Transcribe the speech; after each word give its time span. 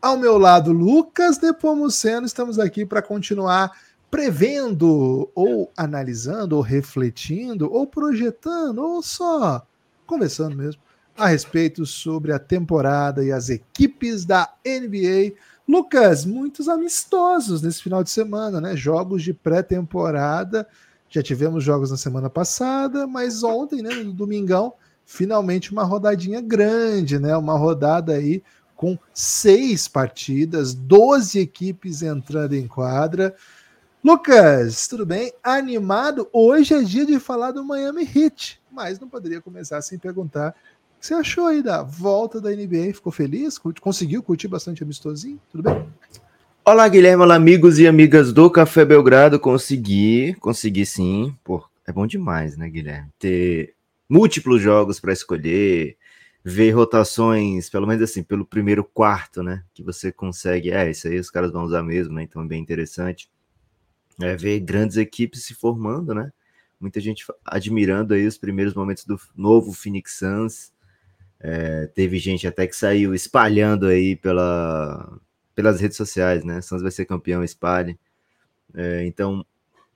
Ao 0.00 0.16
meu 0.16 0.38
lado, 0.38 0.72
Lucas 0.72 1.38
Nepomuceno. 1.38 2.24
Estamos 2.24 2.58
aqui 2.58 2.86
para 2.86 3.02
continuar 3.02 3.72
prevendo, 4.10 5.30
ou 5.34 5.70
analisando, 5.76 6.56
ou 6.56 6.62
refletindo, 6.62 7.70
ou 7.70 7.86
projetando, 7.86 8.78
ou 8.78 9.02
só 9.02 9.66
conversando 10.06 10.56
mesmo 10.56 10.82
a 11.16 11.28
respeito 11.28 11.86
sobre 11.86 12.32
a 12.32 12.38
temporada 12.38 13.24
e 13.24 13.30
as 13.30 13.48
equipes 13.48 14.24
da 14.24 14.52
NBA. 14.66 15.34
Lucas, 15.66 16.24
muitos 16.24 16.68
amistosos 16.68 17.62
nesse 17.62 17.82
final 17.82 18.02
de 18.02 18.10
semana, 18.10 18.60
né? 18.60 18.76
Jogos 18.76 19.22
de 19.22 19.32
pré-temporada. 19.32 20.66
Já 21.08 21.22
tivemos 21.22 21.62
jogos 21.62 21.90
na 21.90 21.96
semana 21.96 22.28
passada, 22.28 23.06
mas 23.06 23.42
ontem, 23.42 23.80
né, 23.80 23.94
no 23.94 24.12
domingão, 24.12 24.74
finalmente 25.06 25.70
uma 25.72 25.84
rodadinha 25.84 26.40
grande, 26.40 27.18
né? 27.18 27.36
Uma 27.36 27.56
rodada 27.56 28.14
aí 28.14 28.42
com 28.74 28.98
seis 29.12 29.86
partidas, 29.86 30.74
12 30.74 31.38
equipes 31.38 32.02
entrando 32.02 32.54
em 32.54 32.66
quadra. 32.66 33.34
Lucas, 34.02 34.86
tudo 34.86 35.06
bem? 35.06 35.32
Animado? 35.42 36.28
Hoje 36.30 36.74
é 36.74 36.82
dia 36.82 37.06
de 37.06 37.18
falar 37.18 37.52
do 37.52 37.64
Miami 37.64 38.02
Heat, 38.02 38.60
mas 38.70 39.00
não 39.00 39.08
poderia 39.08 39.40
começar 39.40 39.80
sem 39.80 39.98
perguntar 39.98 40.54
que 41.04 41.08
você 41.08 41.14
achou 41.14 41.48
aí 41.48 41.62
da 41.62 41.82
volta 41.82 42.40
da 42.40 42.48
NBA? 42.48 42.94
Ficou 42.94 43.12
feliz? 43.12 43.58
Conseguiu 43.58 44.22
curtir 44.22 44.48
bastante 44.48 44.82
amistosinho? 44.82 45.38
Tudo 45.52 45.62
bem? 45.62 45.86
Olá, 46.64 46.88
Guilherme, 46.88 47.22
olá, 47.22 47.34
amigos 47.34 47.78
e 47.78 47.86
amigas 47.86 48.32
do 48.32 48.48
Café 48.48 48.86
Belgrado. 48.86 49.38
Consegui, 49.38 50.32
consegui 50.40 50.86
sim. 50.86 51.36
Pô, 51.44 51.62
é 51.86 51.92
bom 51.92 52.06
demais, 52.06 52.56
né, 52.56 52.70
Guilherme? 52.70 53.10
Ter 53.18 53.74
múltiplos 54.08 54.62
jogos 54.62 54.98
para 54.98 55.12
escolher, 55.12 55.98
ver 56.42 56.70
rotações, 56.70 57.68
pelo 57.68 57.86
menos 57.86 58.02
assim, 58.02 58.22
pelo 58.22 58.46
primeiro 58.46 58.82
quarto, 58.82 59.42
né? 59.42 59.62
Que 59.74 59.82
você 59.82 60.10
consegue. 60.10 60.70
É, 60.70 60.90
isso 60.90 61.06
aí 61.06 61.18
os 61.18 61.30
caras 61.30 61.52
vão 61.52 61.64
usar 61.64 61.82
mesmo, 61.82 62.14
né? 62.14 62.22
Então 62.22 62.40
é 62.40 62.46
bem 62.46 62.62
interessante. 62.62 63.28
É 64.22 64.34
ver 64.34 64.58
grandes 64.60 64.96
equipes 64.96 65.44
se 65.44 65.52
formando, 65.52 66.14
né? 66.14 66.32
Muita 66.80 66.98
gente 66.98 67.26
admirando 67.44 68.14
aí 68.14 68.26
os 68.26 68.38
primeiros 68.38 68.72
momentos 68.72 69.04
do 69.04 69.20
novo 69.36 69.70
Phoenix 69.70 70.16
Suns. 70.16 70.72
É, 71.46 71.86
teve 71.88 72.18
gente 72.18 72.46
até 72.46 72.66
que 72.66 72.74
saiu 72.74 73.14
espalhando 73.14 73.86
aí 73.86 74.16
pela, 74.16 75.20
pelas 75.54 75.78
redes 75.78 75.94
sociais, 75.94 76.42
né? 76.42 76.62
Santos 76.62 76.80
vai 76.80 76.90
ser 76.90 77.04
campeão, 77.04 77.44
espalhe. 77.44 77.98
É, 78.72 79.04
então, 79.04 79.44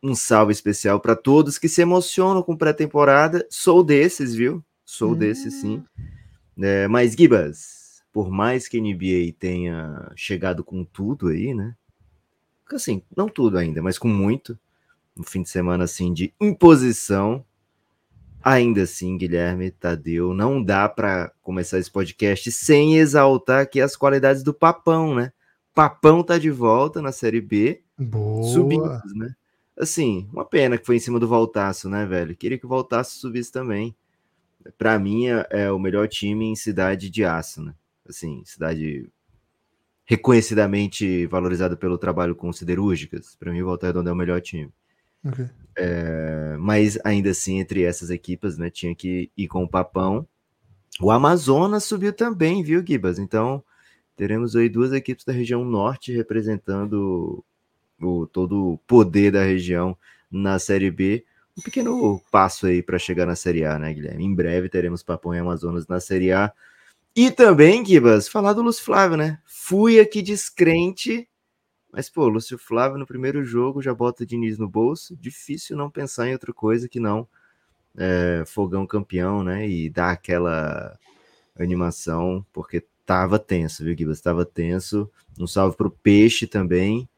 um 0.03 0.15
salve 0.15 0.53
especial 0.53 1.01
para 1.01 1.17
todos 1.17 1.57
que 1.57 1.67
se 1.67 1.81
emocionam 1.81 2.43
com 2.43 2.55
pré-temporada. 2.55 3.47
Sou 3.49 3.83
desses, 3.83 4.35
viu? 4.35 4.63
Sou 4.85 5.15
desses, 5.15 5.55
sim. 5.55 5.83
É, 6.61 6.87
mas, 6.87 7.15
Gibas, 7.15 8.03
por 8.12 8.31
mais 8.31 8.69
que 8.69 8.77
a 8.77 8.81
NBA 8.83 9.35
tenha 9.39 10.12
chegado 10.15 10.62
com 10.62 10.85
tudo 10.85 11.29
aí, 11.29 11.55
né? 11.55 11.75
Assim, 12.71 13.03
não 13.17 13.27
tudo 13.27 13.57
ainda, 13.57 13.81
mas 13.81 13.99
com 13.99 14.09
muito. 14.09 14.59
Um 15.17 15.23
fim 15.23 15.43
de 15.43 15.49
semana, 15.49 15.85
assim, 15.85 16.12
de 16.12 16.35
imposição. 16.39 17.43
Ainda 18.51 18.84
assim, 18.84 19.19
Guilherme 19.19 19.71
Tadeu, 19.71 20.33
não 20.33 20.65
dá 20.65 20.89
para 20.89 21.31
começar 21.43 21.78
esse 21.78 21.91
podcast 21.91 22.50
sem 22.50 22.97
exaltar 22.97 23.61
aqui 23.61 23.78
as 23.78 23.95
qualidades 23.95 24.43
do 24.43 24.55
Papão, 24.55 25.15
né? 25.15 25.34
Papão 25.75 26.22
tá 26.22 26.39
de 26.39 26.50
volta 26.50 27.03
na 27.03 27.12
Série 27.12 27.43
B. 27.43 27.83
Boa. 27.99 28.43
Subimos, 28.45 29.15
né? 29.15 29.34
Assim, 29.77 30.27
uma 30.33 30.47
pena 30.47 30.78
que 30.78 30.87
foi 30.87 30.97
em 30.97 30.99
cima 30.99 31.21
do 31.21 31.28
Voltaço, 31.28 31.91
né, 31.91 32.06
velho? 32.06 32.34
Queria 32.34 32.56
que 32.56 32.65
o 32.65 32.69
Voltaço 32.71 33.19
subisse 33.19 33.53
também. 33.53 33.95
Para 34.78 34.99
mim, 34.99 35.27
é, 35.27 35.47
é 35.51 35.71
o 35.71 35.78
melhor 35.78 36.09
time 36.09 36.47
em 36.47 36.56
cidade 36.56 37.11
de 37.11 37.27
aço, 37.27 37.62
né? 37.62 37.75
Assim, 38.09 38.43
cidade 38.47 39.11
reconhecidamente 40.06 41.27
valorizada 41.27 41.77
pelo 41.77 41.99
trabalho 41.99 42.34
com 42.34 42.51
siderúrgicas. 42.51 43.37
Para 43.39 43.53
mim, 43.53 43.61
o 43.61 43.67
Volta 43.67 43.89
Redonda 43.89 44.09
é 44.09 44.12
o 44.15 44.17
melhor 44.17 44.41
time. 44.41 44.72
Okay. 45.25 45.47
É, 45.77 46.56
mas 46.59 46.99
ainda 47.05 47.31
assim, 47.31 47.61
entre 47.61 47.83
essas 47.84 48.11
equipas, 48.11 48.59
né, 48.59 48.69
tinha 48.71 48.95
que 48.95 49.31
ir 49.37 49.47
com 49.47 49.62
o 49.62 49.69
Papão. 49.69 50.27
O 51.01 51.11
Amazonas 51.11 51.84
subiu 51.84 52.12
também, 52.12 52.62
viu, 52.62 52.84
Gibas? 52.84 53.19
Então, 53.19 53.62
teremos 54.17 54.57
aí 54.57 54.69
duas 54.69 54.93
equipes 54.93 55.25
da 55.25 55.33
região 55.33 55.65
norte 55.65 56.12
representando 56.12 57.45
o, 58.01 58.27
todo 58.27 58.73
o 58.73 58.78
poder 58.78 59.31
da 59.33 59.45
região 59.45 59.97
na 60.31 60.59
Série 60.59 60.91
B. 60.91 61.25
Um 61.57 61.62
pequeno 61.62 62.21
passo 62.31 62.67
aí 62.67 62.83
para 62.83 62.99
chegar 62.99 63.27
na 63.27 63.37
Série 63.37 63.65
A, 63.65 63.78
né, 63.78 63.93
Guilherme? 63.93 64.25
Em 64.25 64.34
breve 64.34 64.69
teremos 64.69 65.03
Papão 65.03 65.34
e 65.34 65.39
Amazonas 65.39 65.87
na 65.87 66.01
Série 66.01 66.33
A. 66.33 66.53
E 67.15 67.31
também, 67.31 67.84
Gibas, 67.84 68.28
falar 68.28 68.53
do 68.53 68.62
Lúcio 68.62 68.84
Flávio, 68.84 69.17
né? 69.17 69.39
Fui 69.45 70.01
aqui 70.01 70.23
descrente 70.23 71.28
mas, 71.98 72.09
pô, 72.09 72.28
Lúcio 72.28 72.56
Flávio 72.56 72.97
no 72.97 73.04
primeiro 73.04 73.44
jogo 73.44 73.82
já 73.82 73.92
bota 73.92 74.22
o 74.22 74.26
Diniz 74.26 74.56
no 74.56 74.69
bolso. 74.69 75.16
Difícil 75.16 75.76
não 75.76 75.91
pensar 75.91 76.28
em 76.28 76.32
outra 76.32 76.53
coisa 76.53 76.88
que 76.88 77.00
não 77.00 77.26
é, 77.97 78.44
fogão 78.47 78.86
campeão, 78.86 79.42
né? 79.42 79.69
E 79.69 79.91
dar 79.91 80.12
aquela 80.12 80.97
animação, 81.59 82.47
porque 82.53 82.84
tava 83.04 83.36
tenso, 83.36 83.82
viu, 83.82 83.98
Gibas? 83.98 84.20
Tava 84.20 84.47
tenso. 84.47 85.10
Um 85.41 85.48
salve 85.48 85.76
pro 85.76 85.91
Peixe 85.91 86.47
também, 86.47 87.09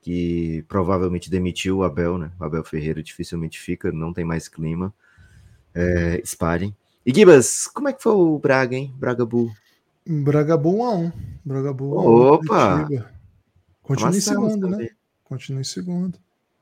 que 0.00 0.64
provavelmente 0.68 1.28
demitiu 1.28 1.78
o 1.78 1.82
Abel, 1.82 2.16
né? 2.16 2.30
O 2.38 2.44
Abel 2.44 2.62
Ferreira 2.62 3.02
dificilmente 3.02 3.58
fica, 3.58 3.90
não 3.90 4.12
tem 4.12 4.24
mais 4.24 4.46
clima. 4.46 4.94
É, 5.74 6.20
espalhem. 6.22 6.72
E 7.04 7.12
Gibas, 7.12 7.66
como 7.66 7.88
é 7.88 7.92
que 7.92 8.00
foi 8.00 8.12
o 8.12 8.38
Braga, 8.38 8.76
hein? 8.76 8.94
Braga 8.96 9.26
Bull. 9.26 9.50
Braga 10.06 10.56
Bull 10.56 10.82
1 10.82 10.84
a 10.84 10.94
1. 10.94 11.12
Braga 11.44 11.72
Bull 11.72 11.98
1 11.98 12.34
Opa! 12.34 13.19
Continua 13.90 14.16
em 14.16 14.20
segundo, 14.20 14.68
né? 14.68 14.88
Continua 15.24 15.60
em 15.60 15.64
segundo. 15.64 16.18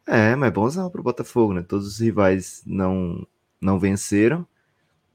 É, 0.07 0.35
mas 0.35 0.49
é 0.49 0.51
bonzão 0.51 0.89
pro 0.89 1.03
Botafogo, 1.03 1.53
né? 1.53 1.63
Todos 1.63 1.87
os 1.87 1.99
rivais 1.99 2.63
não, 2.65 3.27
não 3.61 3.79
venceram. 3.79 4.47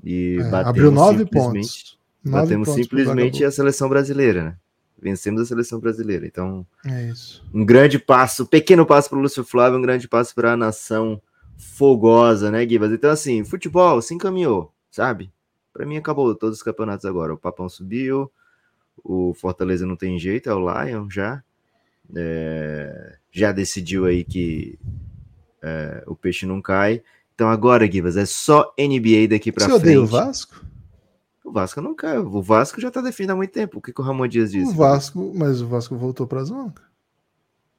E 0.03 0.37
é, 0.39 0.55
abriu 0.57 0.91
nove 0.91 1.25
pontos. 1.25 1.97
Nove 2.23 2.41
batemos 2.41 2.67
pontos 2.67 2.83
simplesmente 2.83 3.43
a 3.43 3.51
seleção 3.51 3.89
brasileira, 3.89 4.43
né? 4.43 4.57
Vencemos 5.01 5.41
a 5.41 5.45
seleção 5.45 5.79
brasileira. 5.79 6.27
Então, 6.27 6.65
é 6.85 7.09
isso. 7.09 7.43
um 7.51 7.65
grande 7.65 7.97
passo, 7.97 8.45
pequeno 8.45 8.85
passo 8.85 9.09
para 9.09 9.17
o 9.17 9.21
Lúcio 9.21 9.43
Flávio, 9.43 9.79
um 9.79 9.81
grande 9.81 10.07
passo 10.07 10.35
para 10.35 10.53
a 10.53 10.57
nação 10.57 11.19
fogosa, 11.57 12.51
né, 12.51 12.63
Guivas? 12.63 12.91
Então, 12.91 13.09
assim, 13.09 13.43
futebol 13.43 14.01
se 14.03 14.13
encaminhou, 14.13 14.71
sabe? 14.91 15.33
Para 15.73 15.85
mim, 15.85 15.97
acabou 15.97 16.35
todos 16.35 16.57
os 16.57 16.63
campeonatos 16.63 17.05
agora. 17.05 17.33
O 17.33 17.37
Papão 17.37 17.67
subiu, 17.67 18.31
o 19.03 19.33
Fortaleza 19.33 19.85
não 19.85 19.95
tem 19.95 20.19
jeito, 20.19 20.47
é 20.47 20.53
o 20.53 20.59
Lion 20.59 21.09
já 21.09 21.43
é, 22.15 23.17
já 23.31 23.51
decidiu 23.51 24.05
aí 24.05 24.23
que 24.23 24.77
é, 25.61 26.03
o 26.07 26.15
peixe 26.15 26.45
não 26.45 26.61
cai. 26.61 27.01
Então 27.35 27.49
agora, 27.49 27.89
Givas, 27.91 28.17
é 28.17 28.25
só 28.25 28.73
NBA 28.77 29.27
daqui 29.29 29.51
para 29.51 29.65
frente. 29.65 29.79
Você 29.79 29.83
odeia 29.83 30.01
o 30.01 30.05
Vasco? 30.05 30.65
O 31.43 31.51
Vasco 31.51 31.81
não 31.81 31.95
cai. 31.95 32.17
O 32.17 32.41
Vasco 32.41 32.79
já 32.79 32.89
tá 32.89 33.01
definido 33.01 33.33
há 33.33 33.35
muito 33.35 33.51
tempo. 33.51 33.79
O 33.79 33.81
que, 33.81 33.91
que 33.91 34.01
o 34.01 34.03
Ramon 34.03 34.27
Dias 34.27 34.51
disse? 34.51 34.71
O 34.71 34.75
Vasco, 34.75 35.33
mas 35.35 35.61
o 35.61 35.67
Vasco 35.67 35.95
voltou 35.95 36.25
pra 36.27 36.43
zona. 36.43 36.73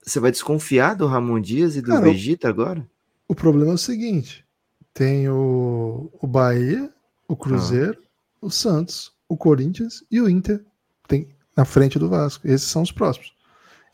Você 0.02 0.20
vai 0.20 0.30
desconfiar 0.30 0.94
do 0.94 1.06
Ramon 1.06 1.40
Dias 1.40 1.76
e 1.76 1.80
do 1.80 1.88
Cara, 1.88 2.04
Vegeta 2.04 2.48
agora? 2.48 2.86
O 3.26 3.34
problema 3.34 3.70
é 3.70 3.74
o 3.74 3.78
seguinte: 3.78 4.44
tem 4.92 5.28
o, 5.28 6.10
o 6.20 6.26
Bahia, 6.26 6.92
o 7.26 7.34
Cruzeiro, 7.34 7.98
ah. 8.02 8.46
o 8.46 8.50
Santos, 8.50 9.12
o 9.28 9.36
Corinthians 9.36 10.04
e 10.10 10.20
o 10.20 10.28
Inter. 10.28 10.62
Tem 11.08 11.28
na 11.56 11.64
frente 11.64 11.98
do 11.98 12.08
Vasco. 12.08 12.46
Esses 12.46 12.68
são 12.68 12.82
os 12.82 12.92
próximos. 12.92 13.34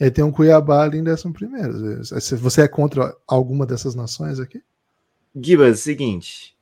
E 0.00 0.10
tem 0.10 0.24
um 0.24 0.32
Cuiabá 0.32 0.84
ali 0.84 0.98
em 0.98 1.04
décimo 1.04 1.34
primeiro. 1.34 2.02
Você 2.02 2.62
é 2.62 2.68
contra 2.68 3.14
alguma 3.28 3.66
dessas 3.66 3.94
nações 3.94 4.40
aqui? 4.40 4.62
Gibas, 5.36 5.80
seguinte. 5.80 6.56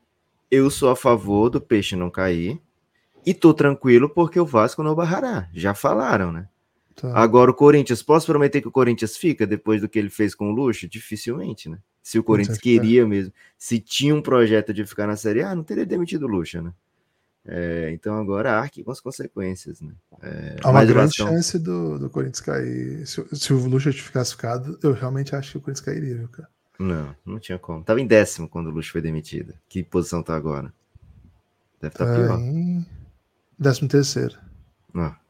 Eu 0.51 0.69
sou 0.71 0.91
a 0.91 0.97
favor 0.97 1.49
do 1.49 1.61
peixe 1.61 1.95
não 1.95 2.11
cair. 2.11 2.61
E 3.25 3.33
tô 3.33 3.55
tranquilo 3.55 4.09
porque 4.09 4.41
o 4.41 4.47
Vasco 4.47 4.83
não 4.83 4.95
barrará. 4.95 5.49
Já 5.53 5.73
falaram, 5.73 6.33
né? 6.33 6.49
Tá. 6.97 7.17
Agora 7.17 7.51
o 7.51 7.55
Corinthians, 7.55 8.03
posso 8.03 8.27
prometer 8.27 8.61
que 8.61 8.67
o 8.69 8.73
Corinthians 8.73 9.17
fica 9.17 9.47
depois 9.47 9.81
do 9.81 9.89
que 9.89 9.99
ele 9.99 10.11
fez 10.11 10.35
com 10.35 10.51
o 10.51 10.53
Luxo? 10.53 10.89
Dificilmente, 10.89 11.69
né? 11.69 11.79
Se 12.03 12.19
o 12.19 12.25
Corinthians 12.25 12.59
queria 12.59 13.07
mesmo, 13.07 13.33
se 13.57 13.79
tinha 13.79 14.15
um 14.15 14.23
projeto 14.23 14.75
de 14.75 14.85
ficar 14.85 15.07
na 15.07 15.15
Série 15.15 15.43
A, 15.43 15.55
não 15.55 15.63
teria 15.63 15.87
demitido 15.87 16.25
o 16.25 16.29
Luxo, 16.29 16.61
né? 16.61 16.73
É, 17.51 17.91
então 17.93 18.15
agora 18.19 18.53
arque 18.53 18.85
com 18.85 18.91
as 18.91 19.01
consequências, 19.01 19.81
né? 19.81 19.93
É, 20.23 20.57
Há 20.63 20.71
uma 20.71 20.85
grande 20.85 21.17
chance 21.17 21.59
do, 21.59 21.99
do 21.99 22.11
Corinthians 22.11 22.43
cair. 22.43 23.07
Se, 23.07 23.25
se 23.33 23.53
o 23.55 23.67
Luxo 23.67 23.91
tivesse 23.91 24.33
ficado, 24.33 24.79
eu 24.83 24.93
realmente 24.93 25.35
acho 25.35 25.53
que 25.53 25.59
o 25.59 25.61
Corinthians 25.63 25.85
cairia, 25.85 26.17
viu, 26.17 26.29
cara? 26.29 26.49
Não, 26.79 27.17
não 27.25 27.41
tinha 27.41 27.59
como. 27.59 27.83
Tava 27.83 28.01
em 28.01 28.07
décimo 28.07 28.49
quando 28.49 28.67
o 28.67 28.71
Luxo 28.71 28.93
foi 28.93 29.01
demitido. 29.01 29.55
Que 29.67 29.83
posição 29.83 30.23
tá 30.23 30.37
agora? 30.37 30.73
Deve 31.81 31.95
estar 31.95 32.05
tá 32.07 32.15
pior. 32.15 32.39
Em... 32.39 32.87
Décimo 33.59 33.89
terceiro. 33.89 34.39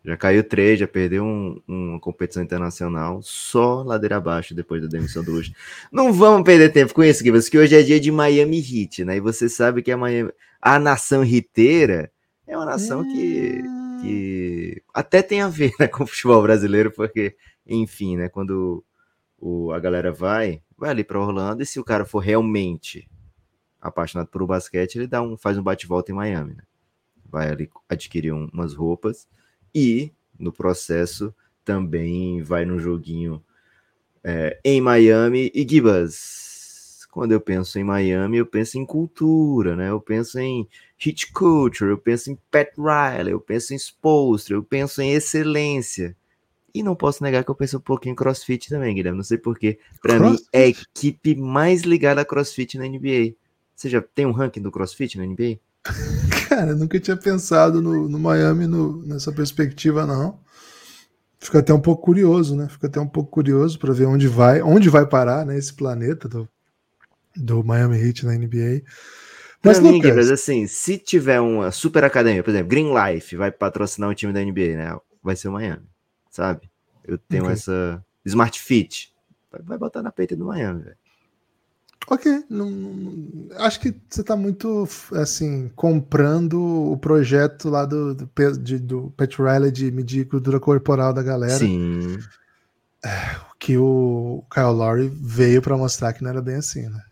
Já 0.09 0.17
caiu 0.17 0.43
três, 0.43 0.79
já 0.79 0.89
perdeu 0.89 1.23
um, 1.23 1.61
uma 1.69 2.01
competição 2.01 2.43
internacional, 2.43 3.21
só 3.21 3.83
ladeira 3.83 4.17
abaixo 4.17 4.55
depois 4.55 4.81
da 4.81 4.89
demissão 4.89 5.23
do 5.23 5.33
Luxo. 5.33 5.53
Não 5.93 6.13
vamos 6.13 6.45
perder 6.45 6.73
tempo 6.73 6.95
com 6.95 7.05
isso, 7.05 7.23
Gibas, 7.23 7.49
que 7.49 7.59
hoje 7.59 7.77
é 7.77 7.83
dia 7.83 8.01
de 8.01 8.11
Miami 8.11 8.59
Heat, 8.59 9.05
né? 9.05 9.17
E 9.17 9.21
você 9.21 9.51
sabe 9.51 9.83
que 9.83 9.93
a, 9.93 9.99
Miami, 9.99 10.33
a 10.63 10.79
nação 10.79 11.23
riteira 11.23 12.11
é 12.47 12.57
uma 12.57 12.65
nação 12.65 13.05
que, 13.05 13.63
hum. 13.63 13.99
que 14.01 14.83
até 14.95 15.21
tem 15.21 15.43
a 15.43 15.49
ver 15.49 15.73
né, 15.79 15.87
com 15.89 16.05
o 16.05 16.07
futebol 16.07 16.41
brasileiro, 16.41 16.91
porque, 16.91 17.37
enfim, 17.67 18.17
né? 18.17 18.31
Quando 18.31 18.83
o, 19.39 19.73
a 19.73 19.79
galera 19.79 20.11
vai, 20.11 20.63
vai 20.77 20.89
ali 20.89 21.05
para 21.05 21.21
Orlando, 21.21 21.63
e 21.63 21.67
se 21.67 21.79
o 21.79 21.85
cara 21.85 22.07
for 22.07 22.21
realmente 22.21 23.07
apaixonado 23.79 24.29
por 24.29 24.47
basquete, 24.47 24.97
ele 24.97 25.07
dá 25.07 25.21
um, 25.21 25.37
faz 25.37 25.59
um 25.59 25.63
bate-volta 25.63 26.11
em 26.13 26.15
Miami, 26.15 26.55
né? 26.55 26.63
Vai 27.31 27.51
ali 27.51 27.71
adquirir 27.91 28.33
um, 28.33 28.49
umas 28.55 28.73
roupas 28.73 29.29
e 29.79 30.13
no 30.37 30.53
processo 30.53 31.33
também 31.65 32.43
vai 32.43 32.65
no 32.65 32.81
joguinho 32.81 33.41
é, 34.25 34.59
em 34.65 34.81
Miami. 34.81 35.53
E 35.55 35.65
Gibas, 35.69 37.07
quando 37.13 37.31
eu 37.31 37.41
penso 37.41 37.79
em 37.79 37.85
Miami, 37.85 38.39
eu 38.39 38.47
penso 38.47 38.77
em 38.77 38.85
cultura, 38.85 39.77
né? 39.77 39.91
Eu 39.91 40.01
penso 40.01 40.37
em 40.41 40.69
hit 40.97 41.33
culture, 41.33 41.91
eu 41.91 41.99
penso 41.99 42.29
em 42.29 42.39
Pat 42.51 42.71
Riley, 42.77 43.33
eu 43.33 43.41
penso 43.41 43.73
em 43.73 43.79
Spolstra, 43.79 44.57
eu 44.57 44.65
penso 44.65 45.01
em 45.01 45.13
excelência. 45.13 46.17
E 46.75 46.83
não 46.83 46.97
posso 46.97 47.23
negar 47.23 47.45
que 47.45 47.51
eu 47.51 47.55
penso 47.55 47.77
um 47.77 47.81
pouquinho 47.81 48.15
em 48.15 48.17
CrossFit 48.17 48.69
também, 48.69 48.97
Guilherme. 48.97 49.17
Não 49.17 49.25
sei 49.25 49.39
porquê. 49.39 49.79
Para 50.03 50.19
mim, 50.19 50.37
é 50.53 50.65
a 50.65 50.67
equipe 50.67 51.37
mais 51.37 51.83
ligada 51.83 52.21
a 52.21 52.25
CrossFit 52.25 52.77
na 52.77 52.85
NBA. 52.85 53.35
Você 53.77 53.89
já 53.89 54.03
tem 54.03 54.27
um 54.27 54.33
ranking 54.33 54.61
do 54.61 54.73
CrossFit 54.73 55.17
na 55.17 55.25
NBA? 55.25 55.61
Cara, 56.59 56.75
nunca 56.75 56.99
tinha 56.99 57.17
pensado 57.17 57.81
no, 57.81 58.09
no 58.09 58.19
Miami 58.19 58.67
no, 58.67 59.01
nessa 59.07 59.31
perspectiva, 59.31 60.05
não. 60.05 60.41
Fica 61.39 61.61
até 61.61 61.73
um 61.73 61.79
pouco 61.81 62.03
curioso, 62.03 62.57
né? 62.57 62.69
Fica 62.69 62.89
até 62.89 62.99
um 62.99 63.07
pouco 63.07 63.31
curioso 63.31 63.79
para 63.79 63.93
ver 63.93 64.07
onde 64.07 64.27
vai, 64.27 64.61
onde 64.61 64.89
vai 64.89 65.07
parar, 65.07 65.47
né? 65.47 65.57
Esse 65.57 65.73
planeta 65.73 66.29
do, 66.29 66.49
do 67.37 67.63
Miami 67.63 67.97
Heat 67.97 68.27
na 68.27 68.33
NBA. 68.33 68.83
Mas, 69.63 69.79
pra 69.79 69.89
Lucas, 69.89 70.27
mim, 70.27 70.33
assim, 70.33 70.67
se 70.67 70.99
tiver 70.99 71.41
uma 71.41 71.71
super 71.71 72.03
academia, 72.03 72.43
por 72.43 72.51
exemplo, 72.51 72.71
Green 72.71 72.93
Life 72.93 73.37
vai 73.37 73.53
patrocinar 73.53 74.11
um 74.11 74.15
time 74.15 74.33
da 74.33 74.43
NBA, 74.43 74.77
né? 74.77 74.99
Vai 75.23 75.37
ser 75.37 75.47
o 75.47 75.53
Miami, 75.53 75.87
sabe? 76.29 76.69
Eu 77.05 77.19
tenho 77.19 77.45
okay. 77.45 77.55
essa 77.55 78.05
Smart 78.25 78.61
Fit, 78.61 79.15
vai 79.63 79.79
botar 79.79 80.03
na 80.03 80.11
peita 80.11 80.35
do 80.35 80.47
Miami, 80.47 80.83
velho. 80.83 80.97
Ok, 82.11 82.43
não, 82.49 82.71
não, 82.71 83.57
acho 83.59 83.81
que 83.81 83.95
você 84.09 84.23
está 84.23 84.35
muito 84.35 84.89
assim 85.13 85.71
comprando 85.77 86.59
o 86.91 86.97
projeto 86.97 87.69
lá 87.69 87.85
do, 87.85 88.15
do, 88.15 88.31
de, 88.59 88.79
do 88.79 89.13
Pat 89.15 89.37
Riley 89.39 89.71
de 89.71 89.91
medir 89.91 90.27
cultura 90.27 90.59
corporal 90.59 91.13
da 91.13 91.23
galera. 91.23 91.59
Sim. 91.59 92.19
É, 93.05 93.37
que 93.61 93.77
o 93.77 94.43
Kyle 94.51 94.73
Lowry 94.73 95.13
veio 95.21 95.61
para 95.61 95.77
mostrar 95.77 96.15
que 96.15 96.23
não 96.23 96.31
era 96.31 96.41
bem 96.41 96.57
assim, 96.57 96.89
né? 96.89 97.03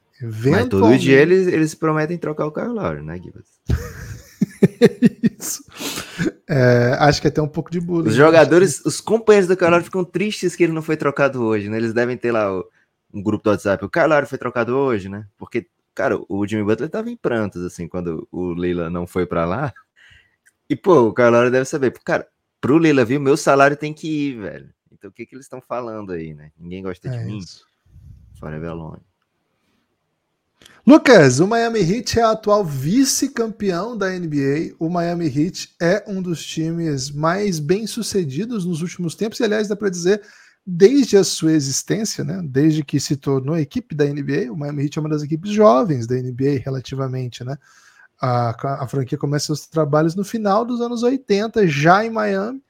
Mas 0.51 0.69
todo 0.69 0.97
dia 0.97 1.21
eles, 1.21 1.47
eles 1.47 1.75
prometem 1.75 2.17
trocar 2.17 2.47
o 2.47 2.53
Kyle 2.53 2.69
Lowry, 2.69 3.03
né, 3.03 3.19
Gibbs? 3.19 3.61
Isso. 5.39 5.65
É, 6.49 6.97
acho 7.01 7.21
que 7.21 7.27
é 7.27 7.31
até 7.31 7.43
um 7.43 7.49
pouco 7.49 7.73
de 7.73 7.81
bullying. 7.81 8.09
Os 8.09 8.15
jogadores, 8.15 8.81
os 8.85 9.01
companheiros 9.01 9.49
do 9.49 9.57
Kyle 9.57 9.69
Lowry 9.69 9.83
ficam 9.83 10.05
tristes 10.05 10.55
que 10.55 10.63
ele 10.63 10.73
não 10.73 10.81
foi 10.81 10.97
trocado 10.97 11.43
hoje, 11.43 11.69
né? 11.69 11.77
Eles 11.77 11.93
devem 11.93 12.17
ter 12.17 12.31
lá 12.31 12.57
o 12.57 12.65
um 13.17 13.23
grupo 13.23 13.45
do 13.45 13.51
WhatsApp, 13.51 13.83
o 13.83 13.89
Carlos 13.89 14.29
foi 14.29 14.37
trocado 14.37 14.77
hoje, 14.77 15.09
né? 15.09 15.27
Porque, 15.39 15.67
cara, 15.95 16.19
o 16.29 16.47
Jimmy 16.47 16.65
Butler 16.65 16.91
tava 16.91 17.11
em 17.11 17.17
prantos, 17.17 17.65
assim, 17.65 17.89
quando 17.89 18.29
o 18.31 18.53
Leila 18.53 18.91
não 18.91 19.07
foi 19.07 19.25
para 19.25 19.47
lá. 19.47 19.73
E, 20.69 20.77
pô, 20.77 21.09
o 21.09 21.15
Carlos 21.15 21.51
deve 21.51 21.65
saber, 21.65 21.93
cara, 22.05 22.29
pro 22.61 22.77
Leila 22.77 23.07
vir, 23.07 23.17
o 23.17 23.21
meu 23.21 23.37
salário 23.37 23.77
tem 23.77 23.95
que 23.95 24.07
ir, 24.07 24.39
velho. 24.39 24.75
Então, 24.93 25.09
o 25.09 25.13
que 25.13 25.25
que 25.25 25.35
eles 25.35 25.47
estão 25.47 25.63
falando 25.63 26.13
aí, 26.13 26.35
né? 26.35 26.53
Ninguém 26.59 26.83
gosta 26.83 27.09
de 27.09 27.17
é 27.17 27.25
mim. 27.25 27.39
Isso. 27.39 27.65
Forever 28.39 28.69
Alone. 28.69 29.03
Lucas, 30.87 31.41
o 31.41 31.47
Miami 31.47 31.81
Heat 31.81 32.21
é 32.21 32.27
o 32.27 32.31
atual 32.31 32.65
vice-campeão 32.65 33.97
da 33.97 34.11
NBA. 34.11 34.75
O 34.79 34.91
Miami 34.91 35.27
Heat 35.27 35.75
é 35.81 36.05
um 36.07 36.21
dos 36.21 36.45
times 36.45 37.11
mais 37.11 37.59
bem 37.59 37.87
sucedidos 37.87 38.67
nos 38.67 38.83
últimos 38.83 39.15
tempos, 39.15 39.41
e 39.41 39.45
aliás, 39.45 39.69
dá 39.69 39.75
para 39.75 39.89
dizer 39.89 40.23
desde 40.67 41.17
a 41.17 41.23
sua 41.23 41.53
existência, 41.53 42.25
né, 42.25 42.41
desde 42.43 42.83
que 42.83 42.99
se 42.99 43.17
tornou 43.17 43.57
equipe 43.57 43.95
da 43.95 44.05
NBA, 44.05 44.51
o 44.51 44.57
Miami 44.57 44.83
Heat 44.85 44.99
é 44.99 45.01
uma 45.01 45.11
das 45.11 45.23
equipes 45.23 45.53
jovens 45.53 46.09
da 46.09 46.17
NBA 46.17 46.61
relativamente, 46.65 47.45
né? 47.45 47.57
A, 48.21 48.83
a 48.83 48.89
franquia 48.89 49.19
começa 49.19 49.47
seus 49.47 49.67
trabalhos 49.67 50.17
no 50.17 50.25
final 50.25 50.65
dos 50.65 50.81
anos 50.81 51.03
80, 51.03 51.69
já 51.69 52.05
em 52.05 52.11
Miami, 52.11 52.63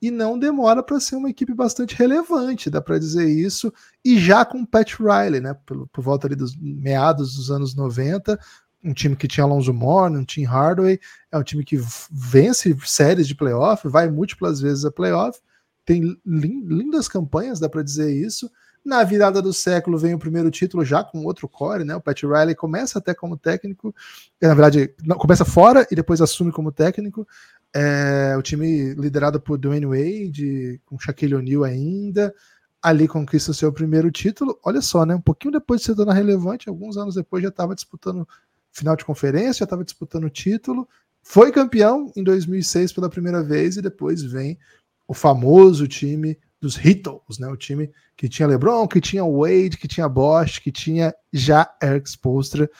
e 0.00 0.10
não 0.10 0.38
demora 0.38 0.82
para 0.82 0.98
ser 0.98 1.14
uma 1.14 1.30
equipe 1.30 1.54
bastante 1.54 1.94
relevante, 1.94 2.70
dá 2.70 2.80
para 2.80 2.98
dizer 2.98 3.28
isso, 3.28 3.72
e 4.04 4.18
já 4.18 4.44
com 4.44 4.64
Pat 4.64 4.94
Riley, 4.98 5.40
né, 5.40 5.54
por, 5.64 5.86
por, 5.88 6.02
volta 6.02 6.26
ali 6.26 6.34
dos 6.34 6.56
meados 6.56 7.36
dos 7.36 7.50
anos 7.50 7.74
90, 7.74 8.38
um 8.82 8.92
time 8.92 9.14
que 9.14 9.28
tinha 9.28 9.44
Alonso 9.44 9.72
Mourning, 9.72 10.18
um 10.18 10.24
time 10.24 10.46
Hardaway, 10.46 10.98
é 11.30 11.38
um 11.38 11.42
time 11.42 11.64
que 11.64 11.78
vence 12.10 12.76
séries 12.84 13.28
de 13.28 13.34
playoff, 13.34 13.86
vai 13.86 14.10
múltiplas 14.10 14.60
vezes 14.60 14.84
a 14.84 14.90
playoff, 14.90 15.38
tem 15.84 16.18
lindas 16.24 17.08
campanhas, 17.08 17.60
dá 17.60 17.68
para 17.68 17.82
dizer 17.82 18.12
isso. 18.12 18.50
Na 18.84 19.02
virada 19.02 19.40
do 19.40 19.52
século 19.52 19.96
vem 19.96 20.12
o 20.12 20.18
primeiro 20.18 20.50
título 20.50 20.84
já 20.84 21.02
com 21.02 21.24
outro 21.24 21.48
core, 21.48 21.84
né? 21.84 21.96
O 21.96 22.00
Pat 22.00 22.22
Riley 22.22 22.54
começa 22.54 22.98
até 22.98 23.14
como 23.14 23.36
técnico, 23.36 23.94
na 24.40 24.52
verdade, 24.52 24.94
não, 25.02 25.16
começa 25.16 25.44
fora 25.44 25.86
e 25.90 25.94
depois 25.94 26.20
assume 26.20 26.52
como 26.52 26.70
técnico. 26.70 27.26
É, 27.74 28.36
o 28.36 28.42
time 28.42 28.94
liderado 28.94 29.40
por 29.40 29.56
Dwayne 29.56 29.86
Wade, 29.86 30.80
com 30.84 30.98
Shaquille 30.98 31.34
O'Neal 31.34 31.64
ainda, 31.64 32.34
ali 32.82 33.08
conquista 33.08 33.52
o 33.52 33.54
seu 33.54 33.72
primeiro 33.72 34.10
título. 34.10 34.58
Olha 34.62 34.82
só, 34.82 35.06
né? 35.06 35.14
Um 35.14 35.20
pouquinho 35.20 35.52
depois 35.52 35.80
de 35.80 35.86
ser 35.86 35.94
dona 35.94 36.12
relevante, 36.12 36.68
alguns 36.68 36.98
anos 36.98 37.14
depois 37.14 37.42
já 37.42 37.48
estava 37.48 37.74
disputando 37.74 38.28
final 38.70 38.96
de 38.96 39.04
conferência, 39.04 39.60
já 39.60 39.64
estava 39.64 39.82
disputando 39.82 40.28
título. 40.28 40.86
Foi 41.22 41.50
campeão 41.50 42.12
em 42.14 42.22
2006 42.22 42.92
pela 42.92 43.08
primeira 43.08 43.42
vez 43.42 43.78
e 43.78 43.82
depois 43.82 44.22
vem 44.22 44.58
o 45.06 45.14
famoso 45.14 45.86
time 45.86 46.38
dos 46.60 46.76
Heatles, 46.76 47.38
né? 47.38 47.48
O 47.48 47.56
time 47.56 47.90
que 48.16 48.28
tinha 48.28 48.48
LeBron, 48.48 48.86
que 48.88 49.00
tinha 49.00 49.24
Wade, 49.24 49.76
que 49.76 49.88
tinha 49.88 50.08
Bosch, 50.08 50.60
que 50.60 50.72
tinha 50.72 51.14
já 51.32 51.70
Eric 51.82 52.08
Spoelstra. 52.08 52.70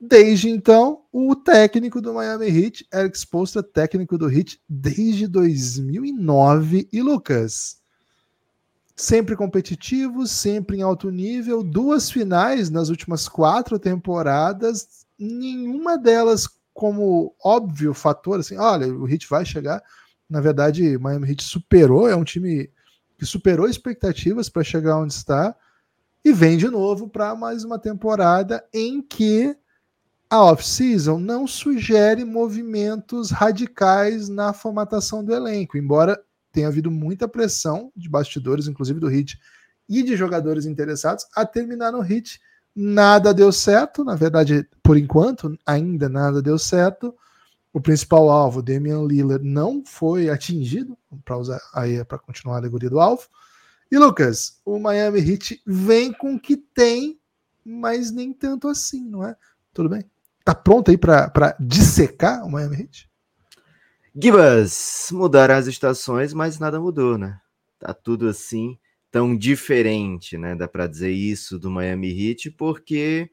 Desde 0.00 0.48
então, 0.48 1.02
o 1.12 1.34
técnico 1.34 2.00
do 2.00 2.14
Miami 2.14 2.46
Heat, 2.46 2.86
Eric 2.92 3.16
Spoelstra, 3.18 3.62
técnico 3.62 4.16
do 4.16 4.30
Heat 4.30 4.60
desde 4.68 5.26
2009. 5.26 6.88
E 6.92 7.02
Lucas, 7.02 7.78
sempre 8.94 9.36
competitivo, 9.36 10.26
sempre 10.26 10.76
em 10.76 10.82
alto 10.82 11.10
nível, 11.10 11.62
duas 11.62 12.10
finais 12.10 12.68
nas 12.68 12.88
últimas 12.88 13.28
quatro 13.28 13.78
temporadas, 13.78 15.06
nenhuma 15.18 15.96
delas 15.96 16.48
como 16.74 17.34
óbvio 17.42 17.94
fator, 17.94 18.38
assim, 18.38 18.56
olha, 18.56 18.86
o 18.86 19.08
Heat 19.08 19.28
vai 19.28 19.44
chegar, 19.44 19.82
na 20.28 20.40
verdade, 20.40 20.98
Miami 20.98 21.30
Heat 21.30 21.42
superou, 21.42 22.08
é 22.08 22.14
um 22.14 22.24
time 22.24 22.70
que 23.16 23.24
superou 23.24 23.68
expectativas 23.68 24.48
para 24.48 24.62
chegar 24.62 24.98
onde 24.98 25.12
está 25.12 25.54
e 26.24 26.32
vem 26.32 26.56
de 26.56 26.68
novo 26.68 27.08
para 27.08 27.34
mais 27.34 27.64
uma 27.64 27.78
temporada 27.78 28.64
em 28.72 29.00
que 29.00 29.56
a 30.30 30.44
off-season 30.44 31.18
não 31.18 31.46
sugere 31.46 32.24
movimentos 32.24 33.30
radicais 33.30 34.28
na 34.28 34.52
formatação 34.52 35.24
do 35.24 35.34
elenco, 35.34 35.78
embora 35.78 36.20
tenha 36.52 36.68
havido 36.68 36.90
muita 36.90 37.26
pressão 37.26 37.90
de 37.96 38.08
bastidores, 38.08 38.68
inclusive 38.68 39.00
do 39.00 39.10
Heat 39.10 39.38
e 39.88 40.02
de 40.02 40.16
jogadores 40.16 40.66
interessados 40.66 41.24
a 41.34 41.46
terminar 41.46 41.92
no 41.92 42.04
Heat. 42.04 42.38
Nada 42.76 43.32
deu 43.32 43.50
certo, 43.50 44.04
na 44.04 44.14
verdade, 44.14 44.68
por 44.82 44.98
enquanto, 44.98 45.58
ainda 45.64 46.08
nada 46.08 46.42
deu 46.42 46.58
certo 46.58 47.14
o 47.72 47.80
principal 47.80 48.30
alvo, 48.30 48.62
Damian 48.62 49.04
Lillard, 49.04 49.44
não 49.44 49.84
foi 49.84 50.30
atingido, 50.30 50.96
para 51.24 51.36
usar 51.36 51.60
aí 51.74 52.02
para 52.04 52.18
continuar 52.18 52.56
a 52.56 52.58
alegoria 52.58 52.90
do 52.90 53.00
alvo. 53.00 53.28
E 53.90 53.98
Lucas, 53.98 54.60
o 54.64 54.78
Miami 54.78 55.20
Heat 55.20 55.62
vem 55.66 56.12
com 56.12 56.34
o 56.34 56.40
que 56.40 56.56
tem, 56.56 57.18
mas 57.64 58.10
nem 58.10 58.32
tanto 58.32 58.68
assim, 58.68 59.04
não 59.04 59.24
é? 59.24 59.36
Tudo 59.72 59.88
bem? 59.88 60.04
Tá 60.44 60.54
pronto 60.54 60.90
aí 60.90 60.98
para 60.98 61.56
dissecar 61.60 62.44
o 62.44 62.50
Miami 62.50 62.82
Heat? 62.82 63.08
Gibas, 64.20 65.08
mudaram 65.12 65.54
as 65.54 65.66
estações, 65.66 66.34
mas 66.34 66.58
nada 66.58 66.80
mudou, 66.80 67.16
né? 67.16 67.40
Tá 67.78 67.94
tudo 67.94 68.28
assim 68.28 68.78
tão 69.10 69.36
diferente, 69.36 70.36
né? 70.36 70.54
Dá 70.54 70.66
para 70.66 70.86
dizer 70.86 71.10
isso 71.10 71.58
do 71.58 71.70
Miami 71.70 72.10
Heat, 72.10 72.50
porque 72.50 73.30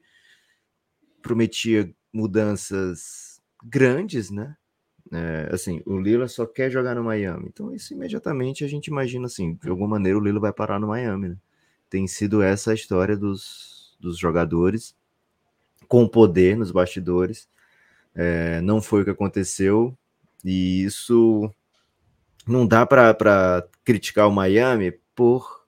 prometia 1.20 1.92
mudanças 2.12 3.25
grandes, 3.68 4.30
né? 4.30 4.56
É, 5.12 5.50
assim, 5.52 5.80
o 5.86 5.98
Lila 6.00 6.26
só 6.26 6.46
quer 6.46 6.70
jogar 6.70 6.94
no 6.94 7.04
Miami. 7.04 7.46
Então, 7.48 7.72
isso 7.74 7.94
imediatamente 7.94 8.64
a 8.64 8.68
gente 8.68 8.88
imagina 8.88 9.26
assim, 9.26 9.54
de 9.54 9.68
alguma 9.68 9.88
maneira 9.88 10.18
o 10.18 10.22
Lila 10.22 10.40
vai 10.40 10.52
parar 10.52 10.80
no 10.80 10.88
Miami. 10.88 11.30
Né? 11.30 11.36
Tem 11.88 12.06
sido 12.06 12.42
essa 12.42 12.72
a 12.72 12.74
história 12.74 13.16
dos, 13.16 13.96
dos 14.00 14.18
jogadores 14.18 14.96
com 15.88 16.08
poder 16.08 16.56
nos 16.56 16.70
bastidores. 16.72 17.48
É, 18.14 18.60
não 18.62 18.80
foi 18.80 19.02
o 19.02 19.04
que 19.04 19.10
aconteceu. 19.10 19.96
E 20.44 20.82
isso 20.84 21.50
não 22.46 22.66
dá 22.66 22.84
para 22.86 23.66
criticar 23.84 24.28
o 24.28 24.32
Miami 24.32 24.92
por 25.14 25.66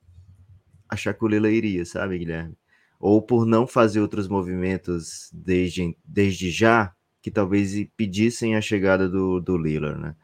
achar 0.88 1.14
que 1.14 1.24
o 1.24 1.28
Lila 1.28 1.50
iria, 1.50 1.84
sabe, 1.84 2.18
Guilherme? 2.18 2.56
Ou 2.98 3.22
por 3.22 3.46
não 3.46 3.66
fazer 3.66 4.00
outros 4.00 4.26
movimentos 4.26 5.30
desde, 5.32 5.96
desde 6.04 6.50
já, 6.50 6.94
que 7.20 7.30
talvez 7.30 7.86
pedissem 7.96 8.56
a 8.56 8.60
chegada 8.60 9.08
do, 9.08 9.40
do 9.40 9.56
Lillard, 9.56 10.00
né? 10.00 10.14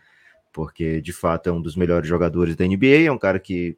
Porque 0.53 1.01
de 1.01 1.13
fato 1.13 1.49
é 1.49 1.53
um 1.53 1.61
dos 1.61 1.75
melhores 1.77 2.09
jogadores 2.09 2.55
da 2.55 2.67
NBA, 2.67 3.07
é 3.07 3.13
um 3.13 3.19
cara 3.19 3.39
que 3.39 3.77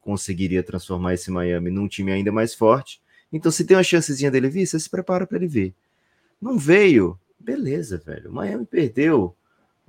conseguiria 0.00 0.62
transformar 0.62 1.14
esse 1.14 1.30
Miami 1.30 1.70
num 1.70 1.88
time 1.88 2.12
ainda 2.12 2.32
mais 2.32 2.54
forte. 2.54 3.00
Então, 3.32 3.52
se 3.52 3.64
tem 3.64 3.76
uma 3.76 3.82
chancezinha 3.82 4.30
dele 4.30 4.48
vir, 4.48 4.66
você 4.66 4.78
se 4.78 4.88
prepara 4.88 5.26
para 5.26 5.36
ele 5.36 5.46
ver. 5.46 5.74
Não 6.40 6.58
veio, 6.58 7.18
beleza, 7.38 7.98
velho. 7.98 8.30
O 8.30 8.34
Miami 8.34 8.64
perdeu 8.64 9.34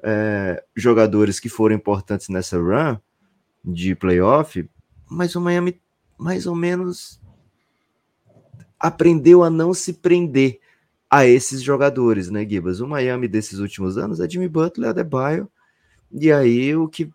é, 0.04 0.64
jogadores 0.76 1.40
que 1.40 1.50
foram 1.50 1.76
importantes 1.76 2.30
nessa 2.30 2.58
run 2.58 2.98
de 3.64 3.96
playoff, 3.96 4.68
mas 5.10 5.36
o 5.36 5.42
Miami 5.42 5.80
mais 6.18 6.46
ou 6.46 6.56
menos 6.56 7.20
aprendeu 8.80 9.44
a 9.44 9.50
não 9.50 9.74
se 9.74 9.94
prender 9.94 10.60
a 11.10 11.26
esses 11.26 11.62
jogadores, 11.62 12.30
né, 12.30 12.48
Gibas? 12.48 12.80
O 12.80 12.88
Miami 12.88 13.28
desses 13.28 13.60
últimos 13.60 13.98
anos 13.98 14.20
é 14.20 14.30
Jimmy 14.30 14.48
Butler, 14.48 14.90
Adebayo, 14.90 15.50
e 16.12 16.32
aí 16.32 16.76
o 16.76 16.88
que 16.88 17.12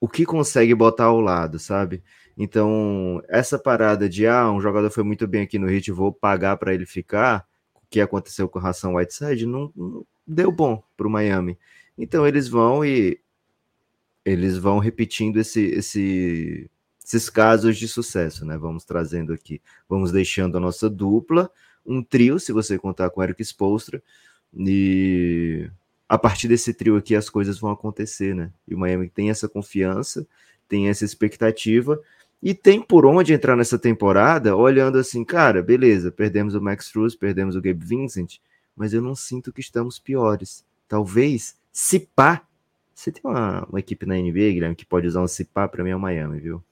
o 0.00 0.08
que 0.08 0.24
consegue 0.24 0.74
botar 0.74 1.06
ao 1.06 1.20
lado, 1.20 1.58
sabe? 1.58 2.02
Então, 2.36 3.20
essa 3.28 3.58
parada 3.58 4.08
de 4.08 4.26
ah, 4.26 4.50
um 4.50 4.60
jogador 4.60 4.90
foi 4.90 5.02
muito 5.02 5.26
bem 5.26 5.42
aqui 5.42 5.58
no 5.58 5.66
Hit, 5.66 5.90
vou 5.90 6.12
pagar 6.12 6.56
para 6.56 6.72
ele 6.72 6.86
ficar, 6.86 7.44
o 7.74 7.80
que 7.90 8.00
aconteceu 8.00 8.48
com 8.48 8.60
o 8.60 8.62
Ração 8.62 8.94
Whiteside, 8.94 9.44
não, 9.44 9.72
não 9.74 10.06
deu 10.26 10.52
bom 10.52 10.82
para 10.96 11.08
o 11.08 11.10
Miami. 11.10 11.58
Então, 11.96 12.26
eles 12.26 12.46
vão 12.48 12.84
e 12.84 13.18
eles 14.24 14.56
vão 14.56 14.78
repetindo 14.78 15.38
esse, 15.38 15.62
esse, 15.62 16.70
esses 17.04 17.28
casos 17.28 17.76
de 17.76 17.88
sucesso, 17.88 18.44
né? 18.44 18.56
Vamos 18.56 18.84
trazendo 18.84 19.32
aqui, 19.32 19.60
vamos 19.88 20.12
deixando 20.12 20.58
a 20.58 20.60
nossa 20.60 20.88
dupla, 20.88 21.50
um 21.88 22.02
trio, 22.02 22.38
se 22.38 22.52
você 22.52 22.78
contar 22.78 23.08
com 23.10 23.20
o 23.20 23.24
Eric 23.24 23.42
Spolstra, 23.42 24.02
e 24.56 25.68
a 26.08 26.18
partir 26.18 26.46
desse 26.48 26.72
trio 26.74 26.96
aqui 26.96 27.16
as 27.16 27.30
coisas 27.30 27.58
vão 27.58 27.70
acontecer, 27.70 28.34
né? 28.34 28.52
E 28.66 28.74
o 28.74 28.78
Miami 28.78 29.08
tem 29.08 29.30
essa 29.30 29.48
confiança, 29.48 30.26
tem 30.68 30.88
essa 30.88 31.04
expectativa, 31.04 32.00
e 32.42 32.54
tem 32.54 32.80
por 32.80 33.04
onde 33.04 33.32
entrar 33.32 33.56
nessa 33.56 33.78
temporada, 33.78 34.54
olhando 34.54 34.98
assim, 34.98 35.24
cara, 35.24 35.62
beleza, 35.62 36.12
perdemos 36.12 36.54
o 36.54 36.60
Max 36.60 36.86
Struz, 36.86 37.16
perdemos 37.16 37.56
o 37.56 37.60
Gabe 37.60 37.84
Vincent, 37.84 38.36
mas 38.76 38.92
eu 38.92 39.02
não 39.02 39.14
sinto 39.14 39.52
que 39.52 39.60
estamos 39.60 39.98
piores. 39.98 40.64
Talvez, 40.86 41.56
se 41.72 41.98
pá, 42.14 42.42
você 42.94 43.10
tem 43.10 43.22
uma, 43.24 43.64
uma 43.66 43.80
equipe 43.80 44.06
na 44.06 44.14
NBA, 44.14 44.52
Guilherme, 44.52 44.76
que 44.76 44.86
pode 44.86 45.06
usar 45.06 45.22
um 45.22 45.26
se 45.26 45.44
pá, 45.44 45.66
para 45.66 45.82
mim 45.82 45.90
é 45.90 45.96
o 45.96 46.00
Miami, 46.00 46.38
viu? 46.38 46.62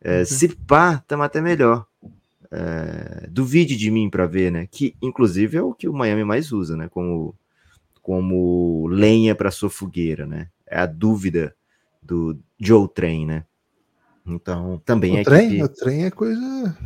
É, 0.00 0.20
uhum. 0.20 0.24
Se 0.24 0.48
pá, 0.48 0.94
estamos 0.94 1.26
até 1.26 1.40
melhor. 1.40 1.86
É, 2.52 3.28
duvide 3.30 3.76
de 3.76 3.90
mim 3.90 4.10
para 4.10 4.26
ver, 4.26 4.50
né? 4.50 4.66
Que 4.70 4.94
inclusive 5.00 5.56
é 5.56 5.62
o 5.62 5.72
que 5.72 5.88
o 5.88 5.92
Miami 5.92 6.24
mais 6.24 6.52
usa, 6.52 6.76
né? 6.76 6.88
Como, 6.88 7.34
como 8.02 8.88
lenha 8.88 9.34
para 9.34 9.50
sua 9.50 9.70
fogueira, 9.70 10.26
né? 10.26 10.48
É 10.66 10.80
a 10.80 10.86
dúvida 10.86 11.54
do 12.02 12.38
Joe 12.58 12.88
Train, 12.88 13.26
né? 13.26 13.44
Então, 14.26 14.80
também 14.84 15.14
o 15.14 15.18
é 15.18 15.24
trem, 15.24 15.46
equipe... 15.46 15.62
O 15.62 15.68
trem 15.68 16.04
é 16.04 16.10
coisa 16.10 16.76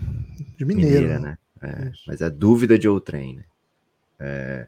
de 0.57 0.65
mineiro. 0.65 0.91
Mineira, 0.91 1.19
né? 1.19 1.39
É, 1.63 1.93
mas 2.07 2.21
a 2.21 2.29
dúvida 2.29 2.79
de 2.79 2.89
outrem, 2.89 3.37
né? 3.37 3.45
É, 4.21 4.67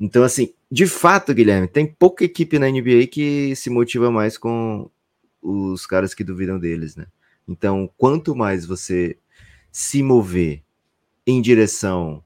então, 0.00 0.22
assim, 0.22 0.54
de 0.70 0.86
fato, 0.86 1.34
Guilherme, 1.34 1.68
tem 1.68 1.86
pouca 1.86 2.24
equipe 2.24 2.58
na 2.58 2.68
NBA 2.68 3.06
que 3.10 3.54
se 3.54 3.68
motiva 3.68 4.10
mais 4.10 4.38
com 4.38 4.90
os 5.42 5.86
caras 5.86 6.14
que 6.14 6.24
duvidam 6.24 6.58
deles, 6.58 6.96
né? 6.96 7.06
Então, 7.46 7.90
quanto 7.96 8.34
mais 8.34 8.64
você 8.64 9.16
se 9.78 10.02
mover 10.02 10.60
em 11.24 11.40
direção 11.40 12.20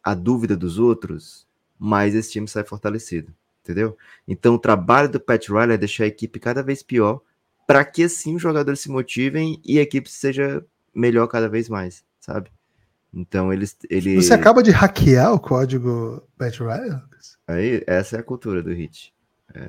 à 0.00 0.14
dúvida 0.14 0.56
dos 0.56 0.78
outros, 0.78 1.44
mais 1.76 2.14
esse 2.14 2.30
time 2.30 2.46
sai 2.46 2.62
fortalecido, 2.62 3.34
entendeu? 3.64 3.98
Então, 4.28 4.54
o 4.54 4.60
trabalho 4.60 5.08
do 5.08 5.18
Pat 5.18 5.48
Riley 5.48 5.74
é 5.74 5.76
deixar 5.76 6.04
a 6.04 6.06
equipe 6.06 6.38
cada 6.38 6.62
vez 6.62 6.84
pior 6.84 7.20
para 7.66 7.84
que 7.84 8.04
assim 8.04 8.36
os 8.36 8.42
jogadores 8.42 8.78
se 8.78 8.88
motivem 8.88 9.60
e 9.64 9.80
a 9.80 9.82
equipe 9.82 10.08
seja 10.08 10.64
melhor 10.94 11.26
cada 11.26 11.48
vez 11.48 11.68
mais, 11.68 12.04
sabe? 12.20 12.48
Então 13.12 13.52
eles. 13.52 13.76
Ele... 13.90 14.14
Você 14.14 14.32
acaba 14.32 14.62
de 14.62 14.70
hackear 14.70 15.34
o 15.34 15.40
código 15.40 16.22
Pat 16.38 16.56
Riley? 16.60 16.96
Aí, 17.48 17.82
essa 17.88 18.18
é 18.18 18.20
a 18.20 18.22
cultura 18.22 18.62
do 18.62 18.72
Hit. 18.72 19.12
É... 19.52 19.68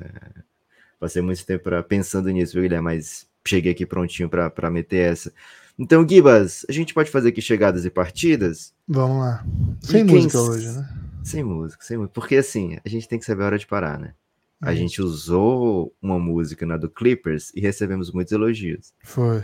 Passei 1.00 1.24
muito 1.24 1.44
tempo 1.44 1.64
pra, 1.64 1.82
pensando 1.82 2.30
nisso, 2.30 2.54
viu, 2.54 2.62
Guilherme? 2.62 2.86
Mas 2.86 3.28
cheguei 3.44 3.72
aqui 3.72 3.84
prontinho 3.84 4.30
para 4.30 4.70
meter 4.70 5.12
essa. 5.12 5.34
Então, 5.78 6.08
Gibas, 6.08 6.66
a 6.70 6.72
gente 6.72 6.94
pode 6.94 7.12
fazer 7.12 7.30
aqui 7.30 7.42
chegadas 7.42 7.86
e 7.86 7.90
partidas? 7.90 8.74
Vamos 8.88 9.20
lá. 9.20 9.46
Sem 9.82 10.02
e 10.02 10.04
música 10.04 10.38
quem... 10.38 10.50
hoje, 10.50 10.72
né? 10.72 10.90
Sem 11.24 11.44
música, 11.44 11.84
sem 11.84 11.98
música. 11.98 12.14
Porque 12.14 12.38
assim, 12.38 12.78
a 12.86 12.90
gente 12.90 13.08
tem 13.08 13.20
que 13.20 13.26
saber 13.26 13.44
a 13.44 13.46
hora 13.48 13.60
de 13.60 13.68
parar, 13.68 14.00
né? 14.00 14.14
A 14.62 14.74
gente 14.74 15.02
usou 15.02 15.94
uma 16.02 16.18
música 16.18 16.66
na 16.66 16.78
do 16.78 16.90
Clippers 16.90 17.52
e 17.54 17.62
recebemos 17.62 18.12
muitos 18.12 18.32
elogios. 18.32 18.94
Foi. 19.04 19.44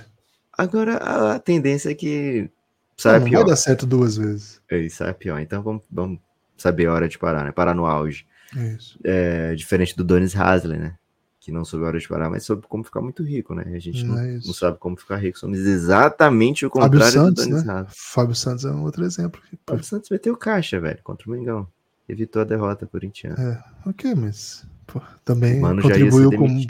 Agora 0.57 0.97
a, 0.97 1.39
tendência 1.39 1.91
é 1.91 1.93
que 1.93 2.50
sai 2.97 3.19
não, 3.19 3.25
pior. 3.25 3.39
Não 3.39 3.45
vai 3.45 3.50
dar 3.51 3.57
certo 3.57 3.85
duas 3.85 4.17
vezes. 4.17 4.61
É, 4.69 4.79
isso 4.79 4.97
sai 4.97 5.13
pior. 5.13 5.39
Então 5.39 5.61
vamos, 5.61 5.83
vamos 5.91 6.19
saber 6.57 6.88
a 6.88 6.93
hora 6.93 7.07
de 7.07 7.19
parar, 7.19 7.45
né? 7.45 7.51
Parar 7.51 7.75
no 7.75 7.85
auge. 7.85 8.25
Isso. 8.55 9.00
É, 9.03 9.53
diferente 9.53 9.95
do 9.95 10.03
Donis 10.03 10.35
Hasley, 10.35 10.79
né? 10.79 10.97
Que 11.41 11.51
não 11.51 11.65
soube 11.65 11.83
a 11.83 11.88
hora 11.88 12.00
de 12.00 12.07
parar, 12.07 12.29
mas 12.29 12.43
soube 12.43 12.67
como 12.67 12.83
ficar 12.83 13.01
muito 13.01 13.24
rico, 13.24 13.55
né? 13.55 13.63
A 13.75 13.79
gente 13.79 14.05
não, 14.05 14.17
é 14.17 14.33
não 14.33 14.53
sabe 14.53 14.77
como 14.77 14.95
ficar 14.95 15.17
rico. 15.17 15.39
Somos 15.39 15.57
exatamente 15.57 16.67
o 16.67 16.69
contrário 16.69 17.12
Santos, 17.12 17.48
do 17.48 17.63
né? 17.63 17.88
Fábio 17.89 18.36
Santos 18.36 18.63
é 18.63 18.71
um 18.71 18.83
outro 18.83 19.03
exemplo. 19.03 19.41
Fábio 19.67 19.83
Santos 19.83 20.10
meteu 20.12 20.38
caixa, 20.38 20.79
velho, 20.79 21.00
contra 21.03 21.27
o 21.27 21.31
Mengão. 21.31 21.67
Evitou 22.07 22.43
a 22.43 22.45
derrota 22.45 22.86
corintiana. 22.86 23.63
É, 23.86 23.89
ok, 23.89 24.13
mas 24.13 24.63
Pô, 24.86 25.01
também 25.25 25.62
contribuiu 25.62 26.29
com, 26.31 26.65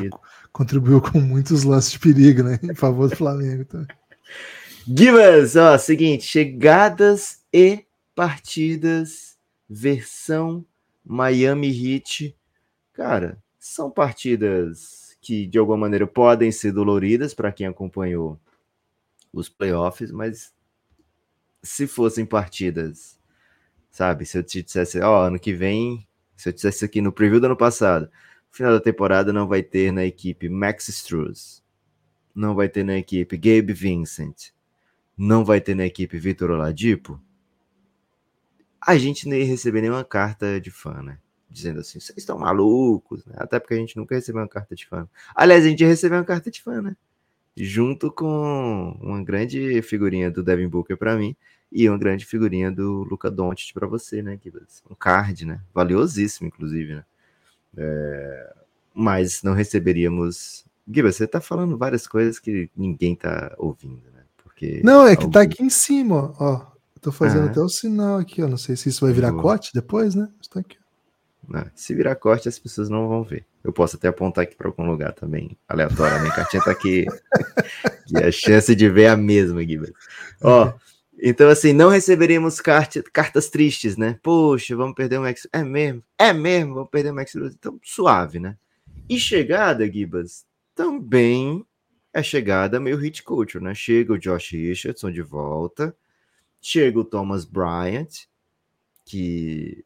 contribuiu 0.53 1.01
com 1.01 1.19
muitos 1.19 1.63
lances 1.63 1.91
de 1.91 1.99
perigo, 1.99 2.43
né? 2.43 2.57
Em 2.63 2.75
favor 2.75 3.09
do 3.09 3.15
Flamengo. 3.15 3.65
Tá? 3.65 3.85
Givas, 4.87 5.55
ó, 5.57 5.77
seguinte, 5.77 6.23
chegadas 6.23 7.39
e 7.51 7.83
partidas, 8.15 9.35
versão 9.69 10.63
Miami 11.03 11.67
Heat. 11.67 12.35
Cara, 12.93 13.37
são 13.61 13.91
partidas 13.91 15.15
que 15.21 15.45
de 15.45 15.59
alguma 15.59 15.77
maneira 15.77 16.07
podem 16.07 16.51
ser 16.51 16.71
doloridas 16.71 17.31
para 17.31 17.51
quem 17.51 17.67
acompanhou 17.67 18.39
os 19.31 19.47
playoffs, 19.49 20.09
mas 20.11 20.51
se 21.61 21.85
fossem 21.85 22.25
partidas, 22.25 23.19
sabe, 23.91 24.25
se 24.25 24.35
eu 24.35 24.43
te 24.43 24.63
dissesse, 24.63 24.99
ó, 24.99 25.27
ano 25.27 25.39
que 25.39 25.53
vem 25.53 26.07
se 26.35 26.49
eu 26.49 26.53
dissesse 26.53 26.83
aqui 26.83 27.01
no 27.01 27.11
preview 27.11 27.39
do 27.39 27.45
ano 27.45 27.55
passado, 27.55 28.09
final 28.49 28.71
da 28.73 28.81
temporada 28.81 29.31
não 29.31 29.47
vai 29.47 29.61
ter 29.61 29.93
na 29.93 30.03
equipe 30.03 30.49
Max 30.49 30.87
Struz, 30.87 31.63
não 32.33 32.55
vai 32.55 32.67
ter 32.67 32.83
na 32.83 32.97
equipe 32.97 33.37
Gabe 33.37 33.73
Vincent, 33.73 34.49
não 35.15 35.45
vai 35.45 35.61
ter 35.61 35.75
na 35.75 35.85
equipe 35.85 36.17
Vitor 36.17 36.49
Oladipo, 36.49 37.21
a 38.81 38.97
gente 38.97 39.29
nem 39.29 39.41
ia 39.41 39.45
receber 39.45 39.81
nenhuma 39.81 40.03
carta 40.03 40.59
de 40.59 40.71
fã, 40.71 41.03
né? 41.03 41.19
Dizendo 41.51 41.81
assim, 41.81 42.00
vocês 42.00 42.17
estão 42.17 42.39
malucos, 42.39 43.25
né? 43.25 43.36
Até 43.38 43.60
porque 43.60 43.74
a 43.74 43.77
gente 43.77 43.98
nunca 43.98 44.15
recebeu 44.15 44.41
uma 44.41 44.48
carta 44.48 44.74
de 44.74 44.88
fã. 44.88 45.08
Aliás, 45.36 45.65
a 45.65 45.67
gente 45.67 45.84
recebeu 45.84 46.17
uma 46.17 46.24
carta 46.24 46.50
de 46.50 46.62
fã, 46.62 46.81
né? 46.81 46.96
Junto 47.58 48.10
com 48.10 48.98
uma 49.01 49.22
grande 49.22 49.81
figurinha 49.81 50.31
do 50.31 50.41
Devin 50.41 50.70
Booker 50.70 50.96
para 50.96 51.17
mim 51.17 51.36
e 51.70 51.89
uma 51.89 51.98
grande 51.98 52.25
figurinha 52.25 52.72
do 52.72 53.03
Luca 53.03 53.29
Doncic 53.29 53.74
para 53.74 53.86
você, 53.86 54.22
né? 54.22 54.39
Um 54.89 54.96
card, 54.96 55.46
né? 55.46 55.60
Valiosíssimo, 55.74 56.48
inclusive, 56.48 56.96
né? 56.96 57.05
É... 57.75 58.53
Mas 58.93 59.43
não 59.43 59.53
receberíamos. 59.53 60.65
Giba, 60.89 61.12
você 61.12 61.27
tá 61.27 61.41
falando 61.41 61.77
várias 61.77 62.08
coisas 62.08 62.39
que 62.39 62.70
ninguém 62.75 63.13
tá 63.13 63.53
ouvindo, 63.58 64.03
né? 64.13 64.24
Porque 64.38 64.81
não, 64.84 65.05
é 65.05 65.17
que 65.17 65.24
algum... 65.24 65.31
tá 65.31 65.41
aqui 65.41 65.62
em 65.62 65.70
cima, 65.70 66.34
ó. 66.39 66.72
Tô 67.01 67.12
fazendo 67.12 67.48
ah. 67.48 67.51
até 67.51 67.60
o 67.60 67.67
sinal 67.67 68.20
aqui, 68.20 68.43
ó. 68.43 68.48
Não 68.48 68.58
sei 68.58 68.75
se 68.75 68.88
isso 68.88 69.03
vai 69.03 69.13
virar 69.13 69.34
corte 69.34 69.72
depois, 69.74 70.13
né? 70.13 70.29
Está 70.39 70.60
aqui. 70.60 70.80
Não, 71.48 71.65
se 71.75 71.93
virar 71.93 72.15
corte, 72.15 72.48
as 72.48 72.60
pessoas 72.60 72.89
não 72.89 73.07
vão 73.07 73.24
ver. 73.24 73.45
Eu 73.63 73.74
posso 73.74 73.95
até 73.95 74.07
apontar 74.07 74.43
aqui 74.43 74.55
para 74.55 74.67
algum 74.67 74.86
lugar 74.86 75.13
também, 75.13 75.57
aleatoriamente. 75.67 76.33
A 76.33 76.36
cartinha 76.36 76.63
tá 76.63 76.71
aqui. 76.71 77.05
e 78.12 78.17
a 78.17 78.31
chance 78.31 78.75
de 78.75 78.89
ver 78.89 79.03
é 79.03 79.10
a 79.10 79.17
mesma, 79.17 79.63
Giba. 79.63 79.88
Ó. 80.41 80.74
Então, 81.24 81.50
assim, 81.50 81.71
não 81.71 81.89
receberíamos 81.89 82.60
cart 82.60 82.98
cartas 83.13 83.50
tristes, 83.50 83.95
né? 83.95 84.19
Poxa, 84.24 84.75
vamos 84.75 84.95
perder 84.95 85.19
o 85.19 85.21
Max. 85.21 85.48
É 85.53 85.63
mesmo? 85.63 86.03
É 86.17 86.33
mesmo? 86.33 86.74
Vamos 86.74 86.89
perder 86.89 87.12
o 87.12 87.15
Max 87.15 87.36
Então, 87.36 87.79
suave, 87.83 88.39
né? 88.39 88.57
E 89.07 89.19
chegada, 89.19 89.86
Gibas, 89.86 90.45
também 90.74 91.63
é 92.13 92.24
chegada 92.24 92.79
meio 92.79 92.98
hit 92.98 93.24
culture, 93.24 93.63
né? 93.63 93.74
Chega 93.74 94.13
o 94.13 94.17
Josh 94.17 94.51
Richardson 94.51 95.12
de 95.12 95.21
volta, 95.21 95.95
chega 96.60 97.00
o 97.00 97.05
Thomas 97.05 97.45
Bryant, 97.45 98.25
que, 99.05 99.83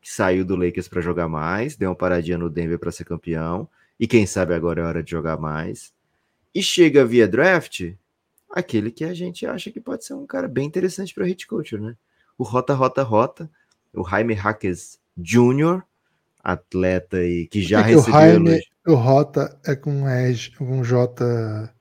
que 0.00 0.10
saiu 0.10 0.44
do 0.44 0.56
Lakers 0.56 0.88
para 0.88 1.00
jogar 1.00 1.28
mais, 1.28 1.76
deu 1.76 1.90
uma 1.90 1.96
paradinha 1.96 2.38
no 2.38 2.48
Denver 2.48 2.78
para 2.78 2.92
ser 2.92 3.04
campeão, 3.04 3.68
e 3.98 4.06
quem 4.06 4.26
sabe 4.26 4.54
agora 4.54 4.80
é 4.80 4.84
hora 4.84 5.02
de 5.02 5.10
jogar 5.10 5.38
mais. 5.38 5.92
E 6.54 6.62
chega 6.62 7.04
via 7.04 7.28
draft 7.28 7.92
aquele 8.50 8.90
que 8.90 9.04
a 9.04 9.14
gente 9.14 9.46
acha 9.46 9.70
que 9.70 9.80
pode 9.80 10.04
ser 10.04 10.14
um 10.14 10.26
cara 10.26 10.48
bem 10.48 10.66
interessante 10.66 11.14
para 11.14 11.26
hit 11.26 11.46
culture, 11.46 11.80
né? 11.80 11.96
O 12.36 12.42
Rota 12.42 12.74
Rota 12.74 13.02
Rota, 13.02 13.50
o 13.92 14.02
Jaime 14.08 14.34
Hackes 14.34 14.98
Jr., 15.16 15.82
atleta 16.42 17.22
e 17.22 17.46
que 17.46 17.62
já 17.62 17.80
é 17.80 17.82
recebeu. 17.82 18.08
O, 18.08 18.12
Jaime, 18.12 18.60
o 18.86 18.94
Rota 18.94 19.58
é 19.64 19.76
com, 19.76 20.04
com 20.56 20.82
J 20.82 21.72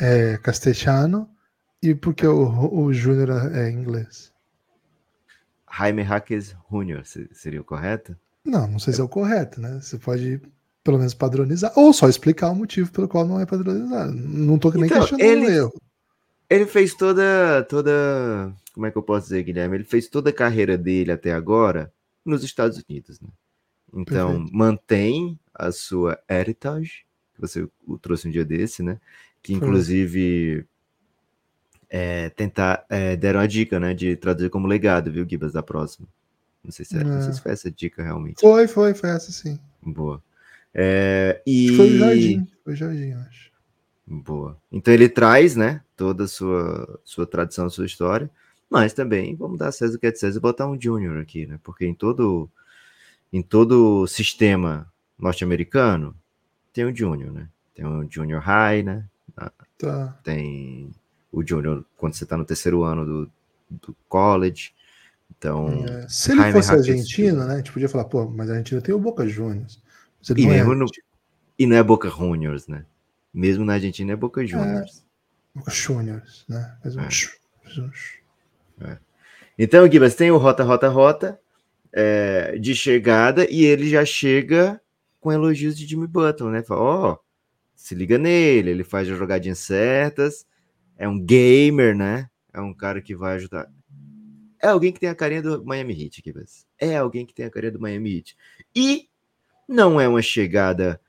é, 0.00 0.38
castelhano 0.38 1.28
e 1.82 1.94
porque 1.94 2.26
o, 2.26 2.74
o 2.74 2.92
Júnior 2.92 3.54
é 3.54 3.70
inglês. 3.70 4.32
Jaime 5.70 6.02
Hackes 6.02 6.56
Jr. 6.70 7.02
seria 7.32 7.60
o 7.60 7.64
correto? 7.64 8.16
Não, 8.44 8.66
não 8.66 8.78
sei 8.78 8.92
se 8.92 9.00
é 9.00 9.04
o 9.04 9.08
correto, 9.08 9.60
né? 9.60 9.80
Você 9.80 9.98
pode 9.98 10.40
pelo 10.86 10.98
menos 10.98 11.14
padronizar, 11.14 11.72
ou 11.74 11.92
só 11.92 12.08
explicar 12.08 12.50
o 12.50 12.54
motivo 12.54 12.92
pelo 12.92 13.08
qual 13.08 13.26
não 13.26 13.40
é 13.40 13.44
padronizado. 13.44 14.12
Não 14.12 14.56
tô 14.56 14.70
nem 14.70 14.84
então, 14.84 15.00
questionando 15.00 15.28
ele, 15.28 15.46
o 15.46 15.50
erro. 15.50 15.82
Ele 16.48 16.64
fez 16.64 16.94
toda, 16.94 17.66
toda, 17.68 18.54
como 18.72 18.86
é 18.86 18.90
que 18.92 18.96
eu 18.96 19.02
posso 19.02 19.24
dizer, 19.24 19.42
Guilherme? 19.42 19.78
Ele 19.78 19.84
fez 19.84 20.06
toda 20.06 20.30
a 20.30 20.32
carreira 20.32 20.78
dele 20.78 21.10
até 21.10 21.32
agora 21.32 21.92
nos 22.24 22.44
Estados 22.44 22.80
Unidos, 22.88 23.20
né? 23.20 23.28
Então, 23.92 24.34
Perfeito. 24.34 24.56
mantém 24.56 25.40
a 25.52 25.72
sua 25.72 26.16
heritage, 26.28 27.04
que 27.34 27.40
você 27.40 27.68
o 27.84 27.98
trouxe 27.98 28.28
um 28.28 28.30
dia 28.30 28.44
desse, 28.44 28.80
né? 28.80 29.00
Que 29.42 29.54
inclusive 29.54 30.64
é, 31.88 32.30
tentar 32.30 32.84
é, 32.88 33.16
deram 33.16 33.40
a 33.40 33.46
dica, 33.46 33.78
né? 33.78 33.94
De 33.94 34.16
traduzir 34.16 34.50
como 34.50 34.66
legado, 34.66 35.10
viu, 35.10 35.26
Gibas, 35.28 35.52
da 35.52 35.62
próxima. 35.62 36.06
Não 36.62 36.72
sei 36.72 36.84
se, 36.84 36.96
é, 36.96 37.04
não 37.04 37.22
sei 37.22 37.32
se 37.32 37.38
é. 37.38 37.42
foi 37.42 37.52
essa 37.52 37.70
dica 37.70 38.02
realmente. 38.02 38.40
Foi, 38.40 38.66
foi, 38.66 38.94
foi 38.94 39.10
essa 39.10 39.30
sim. 39.30 39.58
Boa. 39.82 40.22
É, 40.74 41.40
e... 41.46 41.74
Foi 41.76 41.90
o 41.90 41.98
Jardim, 41.98 42.48
foi 42.64 42.72
o 42.72 42.76
Jardim, 42.76 43.12
acho. 43.12 43.50
Boa. 44.06 44.56
Então 44.70 44.92
ele 44.92 45.08
traz, 45.08 45.56
né, 45.56 45.80
toda 45.96 46.24
a 46.24 46.28
sua, 46.28 47.00
sua 47.04 47.26
tradição, 47.26 47.70
sua 47.70 47.86
história, 47.86 48.30
mas 48.68 48.92
também 48.92 49.34
vamos 49.34 49.58
dar 49.58 49.72
César 49.72 49.96
o 49.96 49.98
que 49.98 50.06
é 50.06 50.12
de 50.12 50.18
César 50.18 50.38
e 50.38 50.42
botar 50.42 50.66
um 50.66 50.80
Júnior 50.80 51.18
aqui, 51.18 51.46
né? 51.46 51.58
Porque 51.62 51.86
em 51.86 51.94
todo 51.94 52.50
em 53.32 53.42
todo 53.42 54.06
sistema 54.06 54.90
norte-americano 55.18 56.14
tem 56.72 56.84
um 56.84 56.94
Júnior, 56.94 57.32
né? 57.32 57.48
Tem 57.74 57.86
um 57.86 58.08
Junior 58.10 58.40
High, 58.40 58.82
né? 58.82 59.04
Tá. 59.78 60.18
Tem 60.22 60.90
o 61.36 61.46
Júnior 61.46 61.84
quando 61.96 62.14
você 62.14 62.24
está 62.24 62.36
no 62.36 62.44
terceiro 62.44 62.82
ano 62.82 63.04
do, 63.04 63.30
do 63.70 63.96
college. 64.08 64.72
Então, 65.36 65.84
é. 65.86 66.08
se 66.08 66.32
ele 66.32 66.40
Jaime 66.40 66.52
fosse 66.54 66.72
argentino, 66.72 67.44
né? 67.44 67.54
A 67.54 67.56
gente 67.58 67.72
podia 67.72 67.88
falar, 67.88 68.04
pô, 68.04 68.26
mas 68.26 68.48
a 68.48 68.52
Argentina 68.52 68.80
tem 68.80 68.94
o 68.94 68.98
Boca 68.98 69.28
Juniors. 69.28 69.82
E, 70.34 70.42
não 70.42 70.50
mesmo 70.50 70.72
é 70.72 70.76
no, 70.76 70.86
e 71.58 71.66
não 71.66 71.76
é 71.76 71.82
Boca 71.82 72.08
Juniors, 72.08 72.66
né? 72.66 72.86
Mesmo 73.34 73.64
na 73.64 73.74
Argentina 73.74 74.12
é 74.12 74.16
Boca 74.16 74.46
Juniors. 74.46 75.04
É, 75.54 75.58
Boca 75.58 75.70
Juniors, 75.70 76.44
né? 76.48 76.74
Mas 76.82 76.96
um 76.96 77.00
é. 77.00 78.92
é. 78.92 78.98
Então, 79.58 79.90
Gibas, 79.90 80.14
tem 80.14 80.30
o 80.30 80.38
Rota, 80.38 80.64
Rota, 80.64 80.88
Rota 80.88 81.40
é, 81.92 82.56
de 82.58 82.74
chegada 82.74 83.46
e 83.50 83.64
ele 83.64 83.90
já 83.90 84.04
chega 84.04 84.80
com 85.20 85.32
elogios 85.32 85.76
de 85.76 85.86
Jimmy 85.86 86.06
Button, 86.06 86.50
né? 86.50 86.62
Fala, 86.62 86.80
ó, 86.80 87.12
oh, 87.12 87.18
se 87.74 87.94
liga 87.94 88.16
nele, 88.16 88.70
ele 88.70 88.84
faz 88.84 89.10
as 89.10 89.18
jogadinhas 89.18 89.58
certas, 89.58 90.46
é 90.96 91.08
um 91.08 91.18
gamer, 91.18 91.96
né? 91.96 92.28
É 92.52 92.60
um 92.60 92.74
cara 92.74 93.00
que 93.00 93.14
vai 93.14 93.36
ajudar. 93.36 93.70
É 94.62 94.68
alguém 94.68 94.92
que 94.92 95.00
tem 95.00 95.08
a 95.08 95.14
carinha 95.14 95.42
do 95.42 95.64
Miami 95.64 96.04
Heat, 96.04 96.22
Gibas. 96.24 96.66
É 96.78 96.96
alguém 96.96 97.26
que 97.26 97.34
tem 97.34 97.44
a 97.44 97.50
carinha 97.50 97.72
do 97.72 97.80
Miami 97.80 98.16
Heat. 98.16 98.36
E 98.74 99.08
não 99.68 100.00
é 100.00 100.08
uma 100.08 100.22
chegada, 100.22 101.00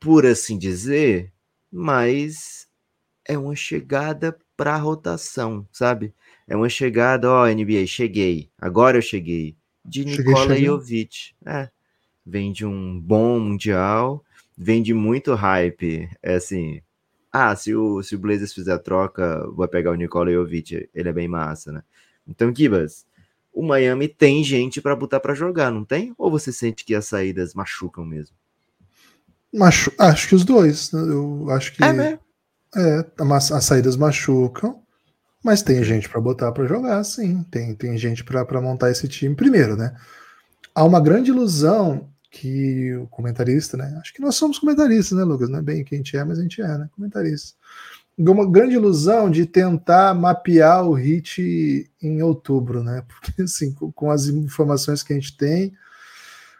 por 0.00 0.24
assim 0.24 0.58
dizer, 0.58 1.32
mas 1.70 2.66
é 3.26 3.36
uma 3.36 3.54
chegada 3.54 4.36
para 4.56 4.76
rotação, 4.76 5.68
sabe? 5.70 6.14
É 6.48 6.56
uma 6.56 6.68
chegada, 6.68 7.30
ó, 7.30 7.46
NBA, 7.46 7.86
cheguei, 7.86 8.50
agora 8.58 8.96
eu 8.96 9.02
cheguei. 9.02 9.56
De 9.84 10.04
Nikola 10.04 10.56
Jovic. 10.56 11.34
É. 11.44 11.70
Vem 12.24 12.50
de 12.50 12.66
um 12.66 12.98
bom 12.98 13.38
mundial, 13.38 14.24
vem 14.56 14.82
de 14.82 14.92
muito 14.92 15.34
hype. 15.34 16.08
É 16.22 16.34
assim, 16.34 16.82
ah, 17.36 17.54
se 17.54 17.74
o, 17.74 18.02
se 18.02 18.14
o 18.14 18.18
Blazers 18.18 18.54
fizer 18.54 18.72
a 18.72 18.78
troca, 18.78 19.46
vai 19.50 19.68
pegar 19.68 19.90
o 19.90 19.94
Nikola 19.94 20.32
Jovic, 20.32 20.88
ele 20.94 21.08
é 21.08 21.12
bem 21.12 21.28
massa, 21.28 21.70
né? 21.70 21.82
Então, 22.26 22.50
Kibas, 22.50 23.04
o 23.52 23.62
Miami 23.62 24.08
tem 24.08 24.42
gente 24.42 24.80
para 24.80 24.96
botar 24.96 25.20
para 25.20 25.34
jogar, 25.34 25.70
não 25.70 25.84
tem? 25.84 26.14
Ou 26.16 26.30
você 26.30 26.50
sente 26.50 26.82
que 26.82 26.94
as 26.94 27.06
saídas 27.06 27.52
machucam 27.52 28.06
mesmo? 28.06 28.34
Machu 29.52 29.92
acho 29.98 30.28
que 30.28 30.34
os 30.34 30.44
dois. 30.44 30.90
Né? 30.92 31.00
Eu 31.00 31.50
acho 31.50 31.74
que. 31.74 31.84
É, 31.84 31.92
né? 31.92 32.18
É, 32.74 33.04
as 33.30 33.64
saídas 33.64 33.96
machucam, 33.96 34.82
mas 35.44 35.62
tem 35.62 35.84
gente 35.84 36.08
para 36.08 36.20
botar 36.20 36.52
para 36.52 36.66
jogar, 36.66 37.04
sim. 37.04 37.42
Tem, 37.50 37.74
tem 37.74 37.98
gente 37.98 38.24
para 38.24 38.60
montar 38.62 38.90
esse 38.90 39.06
time 39.08 39.34
primeiro, 39.34 39.76
né? 39.76 39.94
Há 40.74 40.84
uma 40.84 41.00
grande 41.00 41.30
ilusão 41.30 42.08
que 42.36 42.94
o 42.96 43.06
comentarista, 43.06 43.76
né? 43.76 43.96
Acho 44.00 44.12
que 44.12 44.20
nós 44.20 44.34
somos 44.34 44.58
comentaristas, 44.58 45.16
né, 45.16 45.24
Lucas? 45.24 45.48
Não 45.48 45.58
é 45.58 45.62
bem 45.62 45.82
o 45.82 45.84
que 45.84 45.94
a 45.94 45.98
gente 45.98 46.16
é, 46.16 46.24
mas 46.24 46.38
a 46.38 46.42
gente 46.42 46.60
é, 46.60 46.78
né? 46.78 46.88
Comentarista 46.94 47.54
uma 48.18 48.50
grande 48.50 48.74
ilusão 48.74 49.30
de 49.30 49.44
tentar 49.44 50.14
mapear 50.14 50.86
o 50.86 50.94
hit 50.94 51.90
em 52.00 52.22
outubro, 52.22 52.82
né? 52.82 53.02
Porque 53.08 53.42
assim, 53.42 53.72
com, 53.72 53.92
com, 53.92 54.10
as 54.10 54.26
informações 54.26 55.02
que 55.02 55.12
a 55.12 55.16
gente 55.16 55.36
tem, 55.36 55.72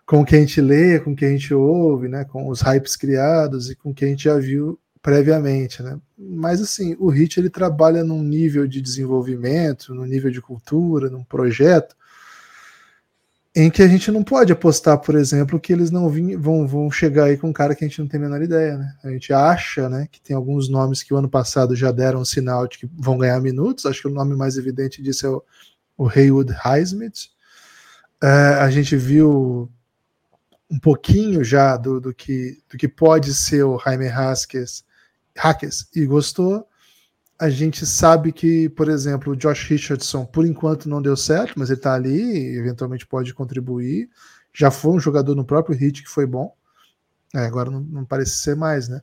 com 0.04 0.20
o 0.20 0.24
que 0.24 0.36
a 0.36 0.38
gente 0.38 0.60
lê, 0.60 1.00
com 1.00 1.12
o 1.12 1.16
que 1.16 1.24
a 1.24 1.30
gente 1.30 1.54
ouve, 1.54 2.08
né? 2.08 2.24
Com 2.24 2.48
os 2.48 2.60
hypes 2.60 2.94
criados 2.94 3.70
e 3.70 3.74
com 3.74 3.90
o 3.90 3.94
que 3.94 4.04
a 4.04 4.08
gente 4.08 4.24
já 4.24 4.38
viu 4.38 4.78
previamente, 5.00 5.82
né? 5.82 5.98
Mas 6.18 6.60
assim, 6.60 6.96
o 6.98 7.08
hit 7.08 7.38
ele 7.38 7.48
trabalha 7.48 8.04
num 8.04 8.22
nível 8.22 8.66
de 8.66 8.80
desenvolvimento, 8.80 9.94
num 9.94 10.04
nível 10.04 10.30
de 10.30 10.42
cultura, 10.42 11.08
num 11.08 11.24
projeto 11.24 11.96
em 13.58 13.70
que 13.70 13.82
a 13.82 13.88
gente 13.88 14.10
não 14.10 14.22
pode 14.22 14.52
apostar, 14.52 14.98
por 14.98 15.14
exemplo, 15.14 15.58
que 15.58 15.72
eles 15.72 15.90
não 15.90 16.10
vim, 16.10 16.36
vão, 16.36 16.68
vão 16.68 16.90
chegar 16.90 17.24
aí 17.24 17.38
com 17.38 17.48
um 17.48 17.54
cara 17.54 17.74
que 17.74 17.82
a 17.82 17.88
gente 17.88 17.98
não 17.98 18.06
tem 18.06 18.20
a 18.20 18.22
menor 18.22 18.42
ideia, 18.42 18.76
né? 18.76 18.94
A 19.02 19.08
gente 19.08 19.32
acha, 19.32 19.88
né, 19.88 20.06
que 20.12 20.20
tem 20.20 20.36
alguns 20.36 20.68
nomes 20.68 21.02
que 21.02 21.14
o 21.14 21.16
ano 21.16 21.28
passado 21.28 21.74
já 21.74 21.90
deram 21.90 22.20
um 22.20 22.24
sinal 22.24 22.68
de 22.68 22.76
que 22.76 22.86
vão 22.92 23.16
ganhar 23.16 23.40
minutos. 23.40 23.86
Acho 23.86 24.02
que 24.02 24.08
o 24.08 24.12
nome 24.12 24.36
mais 24.36 24.58
evidente 24.58 25.02
disso 25.02 25.26
é 25.26 25.30
o, 25.30 25.42
o 25.96 26.06
Haywood 26.06 26.52
Highsmith. 26.52 27.30
É, 28.22 28.28
a 28.60 28.70
gente 28.70 28.94
viu 28.94 29.72
um 30.70 30.78
pouquinho 30.78 31.42
já 31.42 31.78
do, 31.78 31.98
do, 31.98 32.12
que, 32.12 32.58
do 32.70 32.76
que 32.76 32.86
pode 32.86 33.32
ser 33.32 33.62
o 33.62 33.78
Jaime 33.78 34.08
Haskes, 34.08 34.84
Hackes 35.34 35.88
e 35.96 36.04
gostou 36.04 36.68
a 37.38 37.50
gente 37.50 37.84
sabe 37.84 38.32
que, 38.32 38.68
por 38.70 38.88
exemplo, 38.88 39.32
o 39.32 39.36
Josh 39.36 39.68
Richardson, 39.68 40.24
por 40.24 40.46
enquanto, 40.46 40.88
não 40.88 41.02
deu 41.02 41.16
certo, 41.16 41.54
mas 41.56 41.68
ele 41.68 41.78
está 41.78 41.94
ali, 41.94 42.56
eventualmente 42.56 43.06
pode 43.06 43.34
contribuir. 43.34 44.08
Já 44.54 44.70
foi 44.70 44.92
um 44.92 45.00
jogador 45.00 45.34
no 45.34 45.44
próprio 45.44 45.76
hit 45.76 46.02
que 46.02 46.08
foi 46.08 46.26
bom. 46.26 46.54
É, 47.34 47.40
agora 47.40 47.70
não, 47.70 47.80
não, 47.80 48.04
parece 48.04 48.38
ser 48.38 48.56
mais, 48.56 48.88
né? 48.88 49.02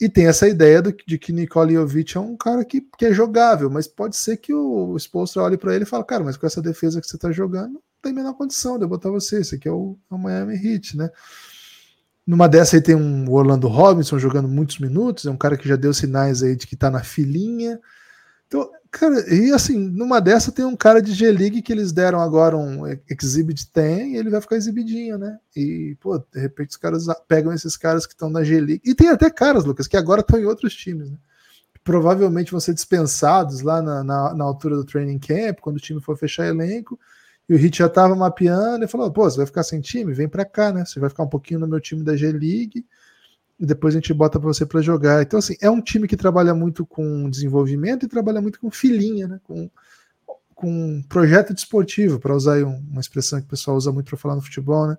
E 0.00 0.08
tem 0.08 0.26
essa 0.26 0.48
ideia 0.48 0.80
do, 0.80 0.94
de 1.06 1.18
que 1.18 1.32
Nikola 1.32 1.72
Jovic 1.72 2.16
é 2.16 2.20
um 2.20 2.34
cara 2.34 2.64
que, 2.64 2.80
que 2.96 3.04
é 3.04 3.12
jogável, 3.12 3.68
mas 3.68 3.86
pode 3.86 4.16
ser 4.16 4.38
que 4.38 4.54
o, 4.54 4.96
o 4.96 5.40
olhe 5.40 5.58
para 5.58 5.74
ele 5.74 5.84
e 5.84 5.86
fale, 5.86 6.04
cara, 6.04 6.24
mas 6.24 6.38
com 6.38 6.46
essa 6.46 6.62
defesa 6.62 7.00
que 7.00 7.06
você 7.06 7.16
está 7.16 7.30
jogando, 7.30 7.74
não 7.74 7.82
tem 8.00 8.12
a 8.12 8.14
menor 8.14 8.32
condição 8.32 8.78
de 8.78 8.84
eu 8.84 8.88
botar 8.88 9.10
você. 9.10 9.40
Esse 9.40 9.56
aqui 9.56 9.68
é 9.68 9.72
o, 9.72 9.98
é 10.10 10.14
o 10.14 10.18
Miami 10.18 10.54
Heat, 10.54 10.96
né? 10.96 11.10
Numa 12.26 12.48
dessa 12.48 12.76
aí 12.76 12.82
tem 12.82 12.94
um 12.94 13.30
Orlando 13.30 13.66
Robinson 13.66 14.18
jogando 14.18 14.48
muitos 14.48 14.78
minutos, 14.78 15.26
é 15.26 15.30
um 15.30 15.36
cara 15.36 15.56
que 15.56 15.68
já 15.68 15.76
deu 15.76 15.92
sinais 15.92 16.42
aí 16.42 16.54
de 16.54 16.66
que 16.66 16.76
tá 16.76 16.90
na 16.90 17.02
filinha. 17.02 17.80
Então, 18.46 18.68
cara, 18.90 19.32
e 19.32 19.52
assim, 19.52 19.78
numa 19.78 20.20
dessa 20.20 20.52
tem 20.52 20.64
um 20.64 20.76
cara 20.76 21.00
de 21.00 21.12
G-League 21.12 21.62
que 21.62 21.72
eles 21.72 21.92
deram 21.92 22.20
agora 22.20 22.56
um 22.56 22.84
Exhibit 23.08 23.70
10 23.72 24.08
e 24.08 24.16
ele 24.16 24.30
vai 24.30 24.40
ficar 24.40 24.56
exibidinho, 24.56 25.18
né? 25.18 25.38
E, 25.56 25.96
pô, 26.00 26.18
de 26.18 26.40
repente 26.40 26.70
os 26.70 26.76
caras 26.76 27.06
pegam 27.28 27.52
esses 27.52 27.76
caras 27.76 28.06
que 28.06 28.12
estão 28.12 28.28
na 28.28 28.42
G-League. 28.42 28.82
E 28.84 28.94
tem 28.94 29.08
até 29.08 29.30
caras, 29.30 29.64
Lucas, 29.64 29.86
que 29.86 29.96
agora 29.96 30.20
estão 30.20 30.38
em 30.38 30.46
outros 30.46 30.74
times, 30.74 31.10
né? 31.10 31.16
Provavelmente 31.82 32.50
vão 32.50 32.60
ser 32.60 32.74
dispensados 32.74 33.62
lá 33.62 33.80
na, 33.80 34.04
na, 34.04 34.34
na 34.34 34.44
altura 34.44 34.76
do 34.76 34.84
training 34.84 35.18
camp, 35.18 35.60
quando 35.60 35.76
o 35.76 35.80
time 35.80 36.00
for 36.00 36.16
fechar 36.16 36.46
elenco 36.46 36.98
e 37.50 37.54
o 37.54 37.56
Hit 37.56 37.78
já 37.78 37.86
estava 37.86 38.14
mapeando 38.14 38.84
e 38.84 38.88
falou: 38.88 39.10
pô, 39.10 39.28
você 39.28 39.38
vai 39.38 39.46
ficar 39.46 39.64
sem 39.64 39.80
time? 39.80 40.14
Vem 40.14 40.28
para 40.28 40.44
cá, 40.44 40.72
né? 40.72 40.84
Você 40.84 41.00
vai 41.00 41.10
ficar 41.10 41.24
um 41.24 41.28
pouquinho 41.28 41.58
no 41.58 41.66
meu 41.66 41.80
time 41.80 42.04
da 42.04 42.14
G-League 42.14 42.86
e 43.58 43.66
depois 43.66 43.92
a 43.92 43.98
gente 43.98 44.14
bota 44.14 44.38
para 44.38 44.46
você 44.46 44.64
para 44.64 44.80
jogar. 44.80 45.20
Então, 45.20 45.36
assim, 45.36 45.56
é 45.60 45.68
um 45.68 45.80
time 45.80 46.06
que 46.06 46.16
trabalha 46.16 46.54
muito 46.54 46.86
com 46.86 47.28
desenvolvimento 47.28 48.06
e 48.06 48.08
trabalha 48.08 48.40
muito 48.40 48.60
com 48.60 48.70
filinha, 48.70 49.26
né? 49.26 49.40
Com, 49.42 49.68
com 50.54 51.02
projeto 51.08 51.52
desportivo, 51.52 52.20
para 52.20 52.36
usar 52.36 52.62
uma 52.62 53.00
expressão 53.00 53.40
que 53.40 53.46
o 53.46 53.50
pessoal 53.50 53.76
usa 53.76 53.90
muito 53.90 54.06
para 54.06 54.16
falar 54.16 54.36
no 54.36 54.42
futebol, 54.42 54.86
né? 54.86 54.96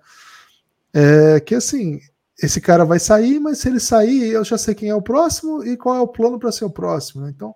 É 0.92 1.40
que 1.40 1.54
assim, 1.54 2.00
esse 2.38 2.60
cara 2.60 2.84
vai 2.84 2.98
sair, 2.98 3.40
mas 3.40 3.60
se 3.60 3.68
ele 3.70 3.80
sair, 3.80 4.30
eu 4.30 4.44
já 4.44 4.58
sei 4.58 4.74
quem 4.74 4.90
é 4.90 4.94
o 4.94 5.00
próximo 5.00 5.64
e 5.64 5.74
qual 5.74 5.96
é 5.96 6.00
o 6.00 6.06
plano 6.06 6.38
para 6.38 6.52
ser 6.52 6.66
o 6.66 6.70
próximo. 6.70 7.22
Né? 7.22 7.32
Então, 7.34 7.54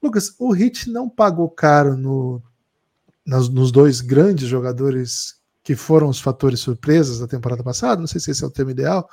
Lucas, 0.00 0.36
o 0.38 0.52
Hit 0.52 0.88
não 0.88 1.08
pagou 1.08 1.50
caro 1.50 1.96
no 1.96 2.40
nos, 3.26 3.48
nos 3.48 3.72
dois 3.72 4.00
grandes 4.00 4.48
jogadores 4.48 5.34
que 5.62 5.74
foram 5.74 6.08
os 6.08 6.20
fatores 6.20 6.60
surpresas 6.60 7.18
da 7.18 7.26
temporada 7.26 7.62
passada, 7.62 8.00
não 8.00 8.06
sei 8.06 8.20
se 8.20 8.30
esse 8.30 8.44
é 8.44 8.46
o 8.46 8.50
termo 8.50 8.70
ideal, 8.70 9.08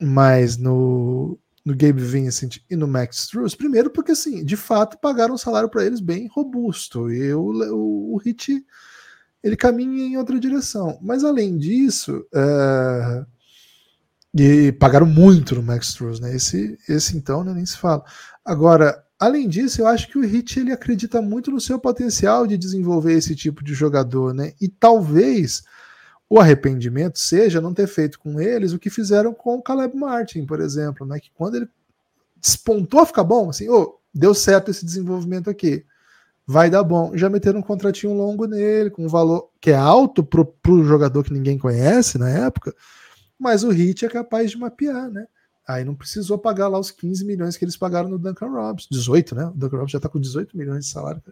mais 0.00 0.58
no, 0.58 1.38
no 1.64 1.74
Gabe 1.74 2.02
Vincent 2.02 2.58
e 2.68 2.76
no 2.76 2.86
Max 2.86 3.20
Struz, 3.20 3.54
primeiro 3.54 3.88
porque, 3.88 4.12
assim, 4.12 4.44
de 4.44 4.56
fato, 4.56 4.98
pagaram 4.98 5.34
um 5.34 5.38
salário 5.38 5.70
para 5.70 5.86
eles 5.86 6.00
bem 6.00 6.28
robusto, 6.30 7.10
e 7.10 7.32
o, 7.32 7.40
o, 7.40 8.14
o 8.14 8.16
Hit, 8.18 8.62
ele 9.42 9.56
caminha 9.56 10.04
em 10.04 10.16
outra 10.18 10.38
direção. 10.38 10.98
Mas, 11.00 11.24
além 11.24 11.56
disso, 11.56 12.26
é... 12.34 13.24
e 14.34 14.72
pagaram 14.72 15.06
muito 15.06 15.54
no 15.54 15.62
Max 15.62 15.88
Struz, 15.88 16.20
né? 16.20 16.34
Esse, 16.34 16.78
esse 16.88 17.16
então, 17.16 17.42
né, 17.42 17.54
nem 17.54 17.64
se 17.64 17.78
fala. 17.78 18.04
Agora, 18.44 19.03
além 19.18 19.48
disso, 19.48 19.80
eu 19.80 19.86
acho 19.86 20.08
que 20.08 20.18
o 20.18 20.22
Hit, 20.22 20.58
ele 20.58 20.72
acredita 20.72 21.22
muito 21.22 21.50
no 21.50 21.60
seu 21.60 21.78
potencial 21.78 22.46
de 22.46 22.56
desenvolver 22.56 23.14
esse 23.14 23.34
tipo 23.34 23.62
de 23.62 23.74
jogador, 23.74 24.34
né? 24.34 24.52
E 24.60 24.68
talvez 24.68 25.62
o 26.28 26.40
arrependimento 26.40 27.18
seja 27.18 27.60
não 27.60 27.74
ter 27.74 27.86
feito 27.86 28.18
com 28.18 28.40
eles 28.40 28.72
o 28.72 28.78
que 28.78 28.90
fizeram 28.90 29.32
com 29.32 29.56
o 29.56 29.62
Caleb 29.62 29.96
Martin, 29.96 30.46
por 30.46 30.60
exemplo, 30.60 31.06
né? 31.06 31.20
Que 31.20 31.30
quando 31.34 31.56
ele 31.56 31.68
despontou 32.40 33.06
ficar 33.06 33.24
bom, 33.24 33.50
assim, 33.50 33.68
oh, 33.68 33.98
deu 34.12 34.34
certo 34.34 34.70
esse 34.70 34.84
desenvolvimento 34.84 35.48
aqui, 35.48 35.84
vai 36.46 36.68
dar 36.68 36.82
bom. 36.82 37.16
Já 37.16 37.30
meteram 37.30 37.60
um 37.60 37.62
contratinho 37.62 38.12
longo 38.12 38.46
nele, 38.46 38.90
com 38.90 39.04
um 39.04 39.08
valor 39.08 39.48
que 39.60 39.70
é 39.70 39.76
alto 39.76 40.22
para 40.22 40.42
o 40.42 40.84
jogador 40.84 41.24
que 41.24 41.32
ninguém 41.32 41.58
conhece 41.58 42.18
na 42.18 42.28
época, 42.28 42.74
mas 43.38 43.64
o 43.64 43.70
Hit 43.70 44.04
é 44.04 44.08
capaz 44.08 44.50
de 44.50 44.58
mapear, 44.58 45.10
né? 45.10 45.26
Aí 45.66 45.84
não 45.84 45.94
precisou 45.94 46.38
pagar 46.38 46.68
lá 46.68 46.78
os 46.78 46.90
15 46.90 47.24
milhões 47.24 47.56
que 47.56 47.64
eles 47.64 47.76
pagaram 47.76 48.08
no 48.08 48.18
Duncan 48.18 48.48
Robinson. 48.48 48.88
18, 48.90 49.34
né? 49.34 49.46
O 49.46 49.50
Duncan 49.52 49.76
Robinson 49.76 49.92
já 49.92 49.98
está 49.98 50.08
com 50.08 50.20
18 50.20 50.56
milhões 50.56 50.84
de 50.84 50.90
salário. 50.90 51.22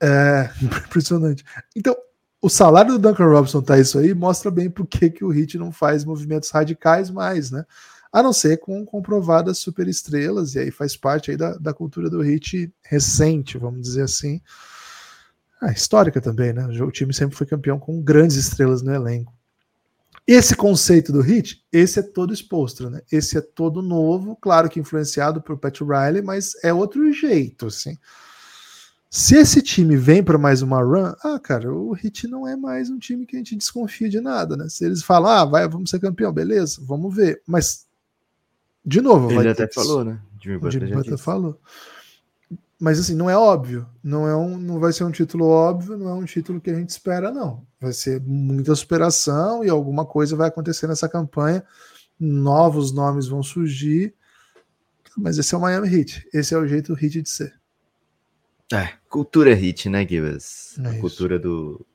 É 0.00 0.50
impressionante. 0.62 1.42
Então, 1.74 1.96
o 2.40 2.50
salário 2.50 2.92
do 2.92 2.98
Duncan 2.98 3.28
Robinson 3.28 3.62
tá 3.62 3.78
isso 3.78 3.98
aí, 3.98 4.12
mostra 4.14 4.50
bem 4.50 4.70
por 4.70 4.86
que, 4.86 5.08
que 5.08 5.24
o 5.24 5.30
Hit 5.30 5.56
não 5.56 5.72
faz 5.72 6.04
movimentos 6.04 6.50
radicais 6.50 7.10
mais, 7.10 7.50
né? 7.50 7.64
A 8.12 8.22
não 8.22 8.32
ser 8.32 8.58
com 8.58 8.84
comprovadas 8.84 9.58
superestrelas, 9.58 10.54
e 10.54 10.58
aí 10.58 10.70
faz 10.70 10.96
parte 10.96 11.30
aí 11.30 11.36
da, 11.36 11.54
da 11.56 11.74
cultura 11.74 12.08
do 12.08 12.20
Hit 12.20 12.72
recente, 12.82 13.58
vamos 13.58 13.80
dizer 13.80 14.02
assim. 14.02 14.40
Ah, 15.60 15.72
histórica 15.72 16.20
também, 16.20 16.52
né? 16.52 16.66
O 16.82 16.90
time 16.90 17.12
sempre 17.14 17.36
foi 17.36 17.46
campeão 17.46 17.78
com 17.78 18.02
grandes 18.02 18.36
estrelas 18.36 18.82
no 18.82 18.94
elenco. 18.94 19.35
Esse 20.26 20.56
conceito 20.56 21.12
do 21.12 21.20
hit, 21.20 21.64
esse 21.72 22.00
é 22.00 22.02
todo 22.02 22.34
exposto, 22.34 22.90
né? 22.90 23.00
Esse 23.12 23.38
é 23.38 23.40
todo 23.40 23.80
novo, 23.80 24.36
claro 24.36 24.68
que 24.68 24.80
influenciado 24.80 25.40
por 25.40 25.56
Pat 25.56 25.80
Riley, 25.80 26.20
mas 26.20 26.52
é 26.64 26.72
outro 26.72 27.12
jeito, 27.12 27.66
assim. 27.66 27.96
Se 29.08 29.36
esse 29.36 29.62
time 29.62 29.96
vem 29.96 30.22
para 30.22 30.36
mais 30.36 30.62
uma 30.62 30.82
run, 30.82 31.14
ah, 31.22 31.38
cara, 31.38 31.72
o 31.72 31.92
Hit 31.92 32.26
não 32.26 32.46
é 32.46 32.56
mais 32.56 32.90
um 32.90 32.98
time 32.98 33.24
que 33.24 33.36
a 33.36 33.38
gente 33.38 33.54
desconfia 33.54 34.08
de 34.08 34.20
nada, 34.20 34.56
né? 34.56 34.68
Se 34.68 34.84
eles 34.84 35.02
falam, 35.02 35.30
ah, 35.30 35.44
vai, 35.44 35.68
vamos 35.68 35.90
ser 35.90 36.00
campeão, 36.00 36.32
beleza, 36.32 36.80
vamos 36.82 37.14
ver. 37.14 37.40
Mas, 37.46 37.86
de 38.84 39.00
novo, 39.00 39.30
ele 39.30 39.48
até 39.48 39.68
falou, 39.68 40.04
né? 40.04 40.20
Jimmy 40.42 40.58
Butler, 40.58 40.88
Jimmy 40.88 40.96
Butler 40.96 41.18
falou. 41.18 41.60
Mas 42.78 43.00
assim, 43.00 43.14
não 43.14 43.30
é 43.30 43.36
óbvio. 43.36 43.88
Não, 44.02 44.28
é 44.28 44.36
um, 44.36 44.58
não 44.58 44.78
vai 44.78 44.92
ser 44.92 45.04
um 45.04 45.10
título 45.10 45.46
óbvio, 45.46 45.96
não 45.96 46.08
é 46.08 46.14
um 46.14 46.24
título 46.24 46.60
que 46.60 46.70
a 46.70 46.74
gente 46.74 46.90
espera, 46.90 47.30
não. 47.30 47.66
Vai 47.80 47.92
ser 47.92 48.20
muita 48.20 48.74
superação 48.74 49.64
e 49.64 49.70
alguma 49.70 50.04
coisa 50.04 50.36
vai 50.36 50.48
acontecer 50.48 50.86
nessa 50.86 51.08
campanha. 51.08 51.64
Novos 52.20 52.92
nomes 52.92 53.28
vão 53.28 53.42
surgir. 53.42 54.14
Mas 55.16 55.38
esse 55.38 55.54
é 55.54 55.58
o 55.58 55.60
Miami 55.60 55.88
Heat. 55.88 56.28
Esse 56.34 56.54
é 56.54 56.58
o 56.58 56.66
jeito 56.66 56.94
do 56.94 57.02
Heat 57.02 57.22
de 57.22 57.28
ser. 57.30 57.54
É, 58.72 58.94
cultura 59.08 59.54
hit, 59.54 59.88
né, 59.88 60.06
Gibas? 60.06 60.78
É 60.82 60.88
a 60.88 61.00
cultura 61.00 61.38
do, 61.38 61.86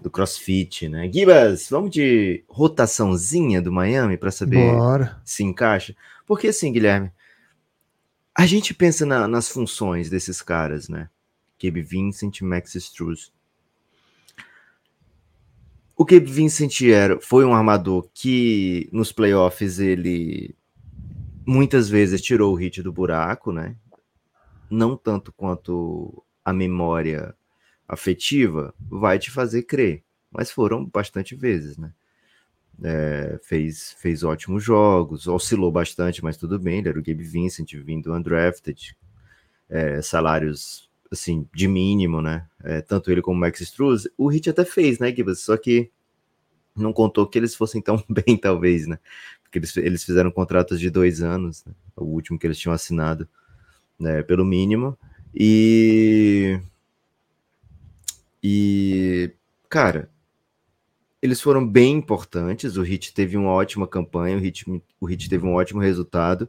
do 0.00 0.10
crossfit, 0.10 0.88
né? 0.88 1.10
Gibas, 1.10 1.68
vamos 1.70 1.90
de 1.90 2.44
rotaçãozinha 2.48 3.62
do 3.62 3.72
Miami 3.72 4.16
para 4.16 4.30
saber 4.30 4.72
Bora. 4.72 5.20
se 5.24 5.42
encaixa. 5.42 5.96
Porque 6.26 6.48
assim, 6.48 6.70
Guilherme, 6.70 7.10
a 8.36 8.46
gente 8.46 8.74
pensa 8.74 9.06
na, 9.06 9.26
nas 9.26 9.48
funções 9.48 10.10
desses 10.10 10.42
caras, 10.42 10.88
né? 10.88 11.08
Gabe 11.62 11.82
Vincent, 11.82 12.42
Max 12.42 12.74
Struz. 12.74 13.32
O 15.96 16.04
Gabe 16.04 16.30
Vincent 16.30 16.82
era, 16.82 17.18
foi 17.20 17.44
um 17.44 17.54
armador 17.54 18.08
que 18.12 18.88
nos 18.92 19.12
playoffs 19.12 19.78
ele 19.78 20.54
muitas 21.46 21.88
vezes 21.88 22.20
tirou 22.20 22.52
o 22.52 22.56
hit 22.56 22.82
do 22.82 22.92
buraco, 22.92 23.52
né? 23.52 23.76
não 24.70 24.96
tanto 24.96 25.32
quanto 25.32 26.24
a 26.44 26.52
memória 26.52 27.34
afetiva, 27.88 28.74
vai 28.78 29.18
te 29.18 29.30
fazer 29.30 29.62
crer. 29.62 30.02
Mas 30.30 30.50
foram 30.50 30.84
bastante 30.84 31.34
vezes, 31.34 31.76
né? 31.76 31.92
É, 32.82 33.38
fez, 33.42 33.96
fez 33.98 34.22
ótimos 34.22 34.62
jogos, 34.62 35.26
oscilou 35.26 35.72
bastante, 35.72 36.22
mas 36.22 36.36
tudo 36.36 36.58
bem. 36.58 36.78
Ele 36.78 36.88
era 36.90 36.98
o 36.98 37.02
Gabe 37.02 37.24
Vincent 37.24 37.72
vindo 37.74 38.12
undrafted, 38.12 38.96
é, 39.68 40.02
salários 40.02 40.90
assim 41.10 41.48
de 41.54 41.68
mínimo, 41.68 42.20
né? 42.20 42.46
É, 42.62 42.80
tanto 42.80 43.10
ele 43.10 43.22
como 43.22 43.36
o 43.36 43.40
Max 43.40 43.60
Struz. 43.60 44.08
O 44.16 44.28
Hit 44.28 44.50
até 44.50 44.64
fez, 44.64 44.98
né, 44.98 45.14
Gibbs? 45.14 45.40
Só 45.40 45.56
que 45.56 45.90
não 46.74 46.92
contou 46.92 47.26
que 47.26 47.38
eles 47.38 47.54
fossem 47.54 47.80
tão 47.80 48.02
bem, 48.08 48.36
talvez, 48.36 48.86
né? 48.86 48.98
Porque 49.42 49.58
eles, 49.58 49.76
eles 49.76 50.04
fizeram 50.04 50.30
contratos 50.30 50.78
de 50.78 50.90
dois 50.90 51.22
anos, 51.22 51.64
né? 51.64 51.72
o 51.96 52.04
último 52.04 52.38
que 52.38 52.46
eles 52.46 52.58
tinham 52.58 52.74
assinado 52.74 53.28
né, 53.98 54.22
pelo 54.22 54.44
mínimo. 54.44 54.98
E. 55.34 56.60
E. 58.42 59.32
Cara, 59.68 60.10
eles 61.20 61.40
foram 61.40 61.66
bem 61.66 61.96
importantes. 61.96 62.76
O 62.76 62.82
Hit 62.82 63.14
teve 63.14 63.36
uma 63.36 63.50
ótima 63.50 63.86
campanha, 63.86 64.36
o 64.36 64.40
Hit, 64.40 64.64
o 65.00 65.06
Hit 65.06 65.28
teve 65.28 65.46
um 65.46 65.54
ótimo 65.54 65.80
resultado. 65.80 66.48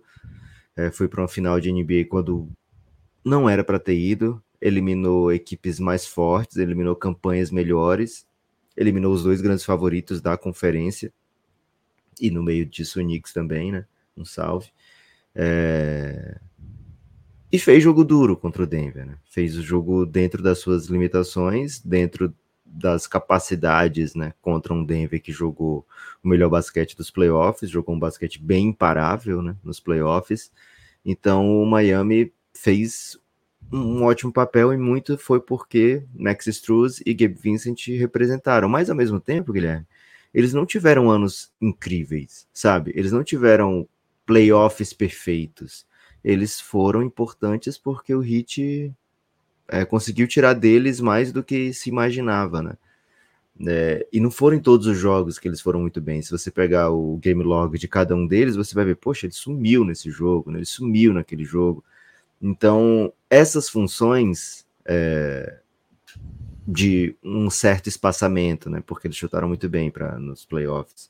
É, 0.75 0.91
foi 0.91 1.07
para 1.07 1.21
uma 1.21 1.27
final 1.27 1.59
de 1.59 1.71
NBA 1.71 2.05
quando 2.09 2.49
não 3.23 3.49
era 3.49 3.63
para 3.63 3.79
ter 3.79 3.97
ido. 3.97 4.41
Eliminou 4.61 5.31
equipes 5.31 5.79
mais 5.79 6.05
fortes, 6.05 6.57
eliminou 6.57 6.95
campanhas 6.95 7.51
melhores, 7.51 8.25
eliminou 8.75 9.13
os 9.13 9.23
dois 9.23 9.41
grandes 9.41 9.65
favoritos 9.65 10.21
da 10.21 10.37
conferência. 10.37 11.11
E 12.19 12.31
no 12.31 12.43
meio 12.43 12.65
disso 12.65 12.99
o 12.99 13.03
Knicks 13.03 13.33
também, 13.33 13.71
né? 13.71 13.85
Um 14.15 14.25
salve. 14.25 14.69
É... 15.33 16.39
E 17.51 17.57
fez 17.57 17.81
jogo 17.81 18.03
duro 18.03 18.35
contra 18.35 18.63
o 18.63 18.67
Denver, 18.67 19.05
né? 19.05 19.17
Fez 19.25 19.55
o 19.55 19.61
jogo 19.61 20.05
dentro 20.05 20.43
das 20.43 20.59
suas 20.59 20.87
limitações, 20.87 21.79
dentro 21.79 22.33
das 22.67 23.07
capacidades, 23.07 24.13
né? 24.15 24.33
Contra 24.41 24.73
um 24.73 24.83
Denver 24.83 25.21
que 25.21 25.31
jogou 25.31 25.85
o 26.23 26.27
melhor 26.27 26.49
basquete 26.49 26.95
dos 26.95 27.09
playoffs, 27.09 27.69
jogou 27.69 27.95
um 27.95 27.99
basquete 27.99 28.41
bem 28.41 28.67
imparável, 28.67 29.41
né? 29.41 29.55
Nos 29.63 29.79
playoffs. 29.79 30.51
Então 31.05 31.61
o 31.61 31.65
Miami 31.65 32.33
fez 32.53 33.17
um 33.71 34.03
ótimo 34.03 34.31
papel 34.31 34.73
e 34.73 34.77
muito 34.77 35.17
foi 35.17 35.39
porque 35.39 36.03
Max 36.13 36.47
Struz 36.47 37.01
e 37.05 37.13
Gabe 37.13 37.37
Vincent 37.41 37.87
representaram. 37.87 38.69
Mas 38.69 38.89
ao 38.89 38.95
mesmo 38.95 39.19
tempo, 39.19 39.53
Guilherme, 39.53 39.85
eles 40.33 40.53
não 40.53 40.65
tiveram 40.65 41.09
anos 41.09 41.51
incríveis, 41.61 42.47
sabe? 42.53 42.91
Eles 42.95 43.11
não 43.11 43.23
tiveram 43.23 43.87
playoffs 44.25 44.93
perfeitos 44.93 45.87
eles 46.27 46.59
foram 46.59 47.01
importantes 47.01 47.77
porque 47.77 48.13
o 48.13 48.19
Hit 48.19 48.93
é, 49.67 49.85
conseguiu 49.85 50.27
tirar 50.27 50.53
deles 50.53 50.99
mais 50.99 51.31
do 51.31 51.43
que 51.43 51.73
se 51.73 51.89
imaginava, 51.89 52.61
né? 52.61 52.77
É, 53.65 54.05
e 54.13 54.19
não 54.19 54.29
foram 54.29 54.57
em 54.57 54.59
todos 54.59 54.85
os 54.85 54.97
jogos 54.97 55.39
que 55.39 55.47
eles 55.47 55.59
foram 55.59 55.81
muito 55.81 55.99
bem. 55.99 56.21
Se 56.21 56.31
você 56.31 56.51
pegar 56.51 56.91
o 56.91 57.17
game 57.17 57.43
log 57.43 57.77
de 57.77 57.87
cada 57.87 58.15
um 58.15 58.27
deles, 58.27 58.55
você 58.55 58.75
vai 58.75 58.85
ver, 58.85 58.95
poxa, 58.95 59.25
ele 59.25 59.33
sumiu 59.33 59.83
nesse 59.83 60.11
jogo, 60.11 60.51
né? 60.51 60.59
ele 60.59 60.65
sumiu 60.65 61.11
naquele 61.13 61.43
jogo. 61.43 61.83
Então, 62.39 63.11
essas 63.29 63.67
funções 63.67 64.65
é, 64.85 65.59
de 66.67 67.15
um 67.23 67.49
certo 67.49 67.87
espaçamento, 67.87 68.69
né? 68.69 68.83
Porque 68.85 69.07
eles 69.07 69.17
chutaram 69.17 69.47
muito 69.47 69.67
bem 69.67 69.89
para 69.89 70.19
nos 70.19 70.45
playoffs 70.45 71.09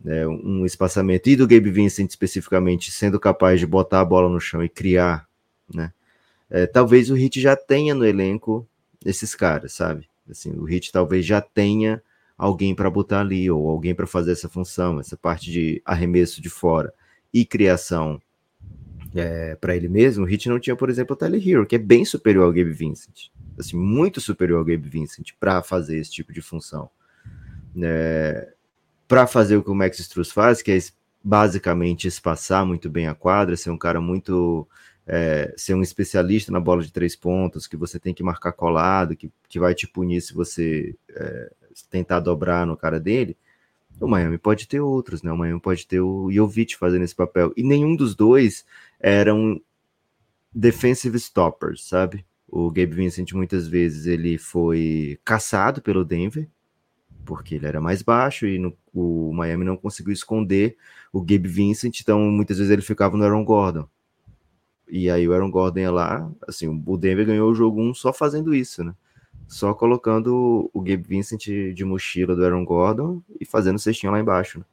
né, 0.00 0.26
um 0.26 0.64
espaçamento, 0.64 1.28
e 1.28 1.36
do 1.36 1.46
Gabe 1.46 1.70
Vincent 1.70 2.10
especificamente, 2.10 2.90
sendo 2.90 3.18
capaz 3.18 3.60
de 3.60 3.66
botar 3.66 4.00
a 4.00 4.04
bola 4.04 4.28
no 4.28 4.40
chão 4.40 4.62
e 4.62 4.68
criar, 4.68 5.26
né? 5.72 5.92
É, 6.50 6.66
talvez 6.66 7.10
o 7.10 7.14
Hit 7.14 7.40
já 7.40 7.56
tenha 7.56 7.94
no 7.94 8.04
elenco 8.04 8.66
esses 9.04 9.34
caras, 9.34 9.72
sabe? 9.72 10.08
Assim, 10.28 10.50
o 10.50 10.64
Hit 10.64 10.92
talvez 10.92 11.24
já 11.24 11.40
tenha 11.40 12.02
alguém 12.36 12.74
para 12.74 12.90
botar 12.90 13.20
ali, 13.20 13.50
ou 13.50 13.68
alguém 13.68 13.94
para 13.94 14.06
fazer 14.06 14.32
essa 14.32 14.48
função, 14.48 15.00
essa 15.00 15.16
parte 15.16 15.50
de 15.50 15.80
arremesso 15.84 16.40
de 16.40 16.50
fora 16.50 16.92
e 17.32 17.44
criação 17.44 18.20
é, 19.14 19.56
para 19.56 19.74
ele 19.74 19.88
mesmo. 19.88 20.24
O 20.24 20.26
Hit 20.26 20.48
não 20.48 20.60
tinha, 20.60 20.76
por 20.76 20.90
exemplo, 20.90 21.14
o 21.14 21.16
Tyler 21.16 21.46
Hero, 21.46 21.66
que 21.66 21.76
é 21.76 21.78
bem 21.78 22.04
superior 22.04 22.44
ao 22.44 22.52
Gabe 22.52 22.72
Vincent, 22.72 23.30
assim, 23.58 23.76
muito 23.76 24.20
superior 24.20 24.58
ao 24.58 24.64
Gabe 24.64 24.88
Vincent 24.88 25.30
para 25.38 25.62
fazer 25.62 25.98
esse 25.98 26.10
tipo 26.10 26.32
de 26.32 26.42
função. 26.42 26.90
É, 27.82 28.52
para 29.08 29.26
fazer 29.26 29.56
o 29.56 29.62
que 29.62 29.70
o 29.70 29.74
Max 29.74 29.98
Struz 29.98 30.30
faz, 30.30 30.62
que 30.62 30.72
é 30.72 30.78
basicamente 31.22 32.06
espaçar 32.06 32.64
muito 32.64 32.88
bem 32.88 33.06
a 33.06 33.14
quadra, 33.14 33.56
ser 33.56 33.70
um 33.70 33.78
cara 33.78 34.00
muito. 34.00 34.66
É, 35.06 35.54
ser 35.56 35.74
um 35.74 35.82
especialista 35.82 36.50
na 36.50 36.58
bola 36.58 36.82
de 36.82 36.92
três 36.92 37.14
pontos, 37.14 37.66
que 37.66 37.76
você 37.76 37.98
tem 37.98 38.12
que 38.12 38.24
marcar 38.24 38.52
colado, 38.52 39.14
que, 39.14 39.30
que 39.48 39.60
vai 39.60 39.74
te 39.74 39.86
punir 39.86 40.20
se 40.20 40.34
você 40.34 40.96
é, 41.10 41.52
tentar 41.90 42.20
dobrar 42.20 42.66
no 42.66 42.76
cara 42.76 42.98
dele. 42.98 43.36
O 44.00 44.08
Miami 44.08 44.36
pode 44.36 44.66
ter 44.66 44.80
outros, 44.80 45.22
né? 45.22 45.32
O 45.32 45.38
Miami 45.38 45.60
pode 45.60 45.86
ter 45.86 46.00
o 46.00 46.30
Jovic 46.30 46.76
fazendo 46.76 47.04
esse 47.04 47.14
papel. 47.14 47.52
E 47.56 47.62
nenhum 47.62 47.96
dos 47.96 48.14
dois 48.14 48.64
eram 49.00 49.60
defensive 50.52 51.16
stoppers, 51.18 51.86
sabe? 51.86 52.24
O 52.48 52.70
Gabe 52.70 52.94
Vincent 52.94 53.32
muitas 53.32 53.66
vezes 53.66 54.06
ele 54.06 54.38
foi 54.38 55.18
caçado 55.24 55.82
pelo 55.82 56.04
Denver, 56.04 56.48
porque 57.24 57.56
ele 57.56 57.66
era 57.66 57.80
mais 57.80 58.02
baixo 58.02 58.46
e 58.46 58.58
no, 58.58 58.76
o 58.94 59.32
Miami 59.32 59.64
não 59.64 59.76
conseguiu 59.76 60.12
esconder 60.12 60.76
o 61.12 61.20
Gabe 61.20 61.48
Vincent, 61.48 62.00
então 62.00 62.20
muitas 62.20 62.58
vezes 62.58 62.70
ele 62.72 62.82
ficava 62.82 63.16
no 63.16 63.24
Aaron 63.24 63.44
Gordon. 63.44 63.88
E 64.88 65.10
aí 65.10 65.26
o 65.26 65.32
Aaron 65.32 65.50
Gordon 65.50 65.80
ia 65.80 65.90
lá, 65.90 66.30
assim, 66.46 66.82
o 66.86 66.96
Denver 66.96 67.26
ganhou 67.26 67.50
o 67.50 67.54
jogo 67.54 67.80
1 67.80 67.94
só 67.94 68.12
fazendo 68.12 68.54
isso, 68.54 68.84
né? 68.84 68.94
Só 69.48 69.74
colocando 69.74 70.70
o 70.72 70.80
Gabe 70.80 71.04
Vincent 71.08 71.46
de 71.74 71.84
mochila 71.84 72.34
do 72.34 72.44
Aaron 72.44 72.64
Gordon 72.64 73.22
e 73.40 73.44
fazendo 73.44 73.78
cestinho 73.78 74.12
lá 74.12 74.20
embaixo, 74.20 74.64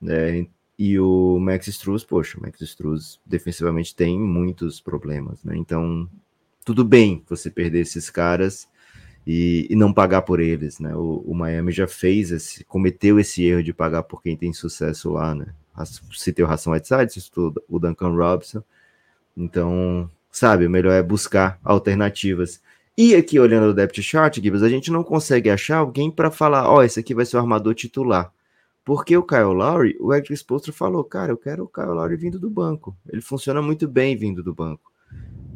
né? 0.00 0.40
É, 0.40 0.46
e 0.78 0.98
o 0.98 1.38
Max 1.40 1.68
Struz, 1.68 2.04
poxa, 2.04 2.38
o 2.38 2.42
Max 2.42 2.60
Struz 2.60 3.18
defensivamente 3.24 3.96
tem 3.96 4.18
muitos 4.18 4.78
problemas, 4.80 5.42
né? 5.42 5.56
Então, 5.56 6.08
tudo 6.64 6.84
bem 6.84 7.22
você 7.28 7.50
perder 7.50 7.80
esses 7.80 8.10
caras 8.10 8.68
e, 9.26 9.66
e 9.70 9.74
não 9.74 9.92
pagar 9.92 10.22
por 10.22 10.38
eles, 10.38 10.78
né? 10.78 10.94
O, 10.94 11.24
o, 11.26 11.34
Miami 11.34 11.72
já 11.72 11.88
fez 11.88 12.30
esse, 12.30 12.62
cometeu 12.64 13.18
esse 13.18 13.42
erro 13.42 13.62
de 13.62 13.72
pagar 13.72 14.02
por 14.02 14.22
quem 14.22 14.36
tem 14.36 14.52
sucesso 14.52 15.10
lá, 15.10 15.34
né? 15.34 15.46
Citei 16.12 16.44
o 16.44 16.48
Ração 16.48 16.72
Whiteside, 16.72 17.20
citou 17.20 17.54
o 17.68 17.78
Duncan 17.78 18.14
Robson. 18.14 18.62
Então, 19.36 20.10
sabe, 20.30 20.66
o 20.66 20.70
melhor 20.70 20.92
é 20.92 21.02
buscar 21.02 21.58
alternativas. 21.62 22.60
E 22.96 23.14
aqui, 23.14 23.38
olhando 23.38 23.68
o 23.68 23.74
depth 23.74 24.00
chart, 24.00 24.36
Gibbs, 24.40 24.62
a 24.62 24.68
gente 24.68 24.90
não 24.90 25.04
consegue 25.04 25.50
achar 25.50 25.78
alguém 25.78 26.10
para 26.10 26.30
falar, 26.30 26.68
ó, 26.68 26.78
oh, 26.78 26.82
esse 26.82 26.98
aqui 26.98 27.14
vai 27.14 27.26
ser 27.26 27.36
o 27.36 27.40
armador 27.40 27.74
titular. 27.74 28.32
Porque 28.84 29.16
o 29.16 29.22
Kyle 29.22 29.52
Lowry, 29.52 29.96
o 30.00 30.14
Edric 30.14 30.32
Spoelstra 30.34 30.72
falou, 30.72 31.04
cara, 31.04 31.32
eu 31.32 31.36
quero 31.36 31.64
o 31.64 31.68
Kyle 31.68 31.88
Lowry 31.88 32.16
vindo 32.16 32.38
do 32.38 32.48
banco. 32.48 32.96
Ele 33.08 33.20
funciona 33.20 33.60
muito 33.60 33.86
bem 33.86 34.16
vindo 34.16 34.42
do 34.42 34.54
banco. 34.54 34.92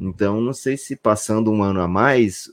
Então, 0.01 0.41
não 0.41 0.53
sei 0.53 0.77
se 0.77 0.97
passando 0.97 1.51
um 1.51 1.63
ano 1.63 1.81
a 1.81 1.89
mais, 1.89 2.51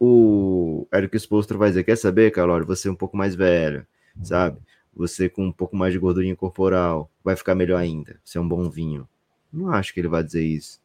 o 0.00 0.86
Eric 0.92 1.16
Spoelstra 1.16 1.56
vai 1.56 1.70
dizer, 1.70 1.84
quer 1.84 1.96
saber, 1.96 2.30
Calori, 2.30 2.64
você 2.64 2.88
é 2.88 2.90
um 2.90 2.96
pouco 2.96 3.16
mais 3.16 3.34
velho, 3.34 3.86
sabe? 4.22 4.58
Você 4.94 5.28
com 5.28 5.46
um 5.46 5.52
pouco 5.52 5.76
mais 5.76 5.92
de 5.92 5.98
gordurinha 5.98 6.34
corporal, 6.34 7.10
vai 7.22 7.36
ficar 7.36 7.54
melhor 7.54 7.78
ainda, 7.78 8.18
você 8.24 8.38
é 8.38 8.40
um 8.40 8.48
bom 8.48 8.68
vinho. 8.68 9.08
Não 9.52 9.70
acho 9.70 9.92
que 9.92 10.00
ele 10.00 10.08
vai 10.08 10.22
dizer 10.22 10.44
isso. 10.44 10.80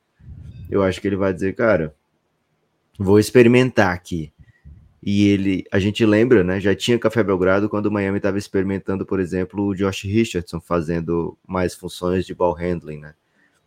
Eu 0.69 0.81
acho 0.83 1.01
que 1.01 1.07
ele 1.07 1.15
vai 1.15 1.33
dizer, 1.33 1.53
cara, 1.55 1.93
vou 2.97 3.19
experimentar 3.19 3.93
aqui. 3.93 4.31
E 5.05 5.27
ele, 5.27 5.65
a 5.69 5.79
gente 5.79 6.05
lembra, 6.05 6.43
né? 6.43 6.61
Já 6.61 6.73
tinha 6.73 6.97
Café 6.97 7.21
Belgrado 7.21 7.67
quando 7.67 7.87
o 7.87 7.91
Miami 7.91 8.17
estava 8.17 8.37
experimentando, 8.37 9.05
por 9.05 9.19
exemplo, 9.19 9.65
o 9.65 9.75
Josh 9.75 10.03
Richardson 10.03 10.61
fazendo 10.61 11.37
mais 11.45 11.75
funções 11.75 12.25
de 12.25 12.33
ball 12.33 12.53
handling, 12.53 12.99
né? 12.99 13.13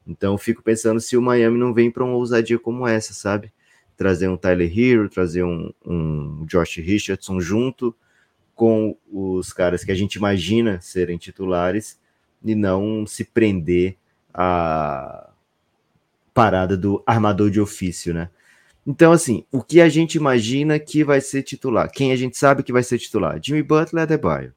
Então, 0.06 0.38
fico 0.38 0.62
pensando 0.62 0.98
se 0.98 1.16
o 1.16 1.20
Miami 1.20 1.59
não 1.59 1.74
vem 1.74 1.90
para 1.90 2.04
uma 2.04 2.14
ousadia 2.14 2.59
como 2.59 2.87
essa, 2.87 3.12
sabe? 3.12 3.52
Trazer 3.96 4.28
um 4.28 4.37
Tyler 4.37 4.72
Hero, 4.78 5.11
trazer 5.11 5.42
um, 5.42 5.70
um 5.85 6.46
Josh 6.46 6.76
Richardson 6.76 7.38
junto 7.40 7.94
com 8.54 8.96
os 9.12 9.52
caras 9.52 9.85
que 9.85 9.92
a 9.92 9.94
gente 9.94 10.14
imagina 10.14 10.80
serem 10.80 11.18
titulares 11.18 12.00
e 12.42 12.54
não 12.54 13.06
se 13.06 13.24
prender 13.24 13.98
à 14.37 15.31
parada 16.35 16.77
do 16.77 17.03
armador 17.07 17.51
de 17.51 17.61
ofício, 17.61 18.12
né? 18.12 18.29
Então, 18.87 19.11
assim, 19.11 19.44
o 19.51 19.62
que 19.62 19.81
a 19.81 19.88
gente 19.88 20.16
imagina 20.16 20.79
que 20.79 21.03
vai 21.03 21.20
ser 21.20 21.42
titular? 21.42 21.90
Quem 21.90 22.12
a 22.12 22.16
gente 22.16 22.37
sabe 22.37 22.62
que 22.62 22.72
vai 22.72 22.83
ser 22.83 22.99
titular? 22.99 23.40
Jimmy 23.42 23.62
Butler 23.62 24.03
e 24.03 24.05
Adebayo. 24.05 24.53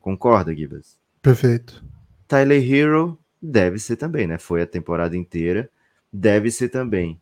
Concorda, 0.00 0.54
Gibas? 0.54 0.96
Perfeito. 1.20 1.84
Tyler 2.26 2.62
Hero 2.62 3.18
Deve 3.46 3.78
ser 3.78 3.96
também, 3.96 4.26
né? 4.26 4.38
Foi 4.38 4.62
a 4.62 4.66
temporada 4.66 5.14
inteira. 5.14 5.68
Deve 6.10 6.50
ser 6.50 6.70
também. 6.70 7.20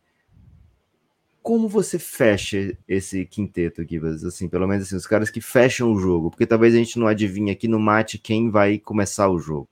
Como 1.41 1.67
você 1.67 1.99
fecha 1.99 2.77
esse 2.87 3.25
quinteto, 3.25 3.85
Gibas? 3.85 4.23
Assim, 4.23 4.47
pelo 4.47 4.65
menos 4.65 4.85
assim, 4.85 4.95
os 4.95 5.05
caras 5.05 5.29
que 5.29 5.41
fecham 5.41 5.91
o 5.91 5.99
jogo, 5.99 6.29
porque 6.29 6.45
talvez 6.45 6.73
a 6.73 6.77
gente 6.77 6.97
não 6.97 7.07
adivinhe 7.07 7.51
aqui 7.51 7.67
no 7.67 7.77
mate 7.77 8.17
quem 8.17 8.49
vai 8.49 8.79
começar 8.79 9.27
o 9.27 9.37
jogo. 9.37 9.67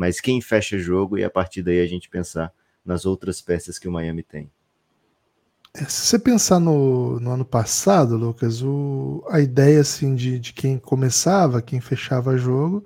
Mas 0.00 0.18
quem 0.18 0.40
fecha 0.40 0.78
jogo 0.78 1.18
e 1.18 1.24
a 1.24 1.28
partir 1.28 1.62
daí 1.62 1.78
a 1.78 1.86
gente 1.86 2.08
pensar 2.08 2.50
nas 2.82 3.04
outras 3.04 3.42
peças 3.42 3.78
que 3.78 3.86
o 3.86 3.92
Miami 3.92 4.22
tem. 4.22 4.50
É, 5.74 5.84
se 5.84 6.06
você 6.06 6.18
pensar 6.18 6.58
no, 6.58 7.20
no 7.20 7.30
ano 7.32 7.44
passado, 7.44 8.16
Lucas, 8.16 8.62
o, 8.62 9.22
a 9.28 9.40
ideia 9.40 9.82
assim 9.82 10.14
de, 10.14 10.38
de 10.38 10.54
quem 10.54 10.78
começava, 10.78 11.60
quem 11.60 11.82
fechava 11.82 12.38
jogo, 12.38 12.82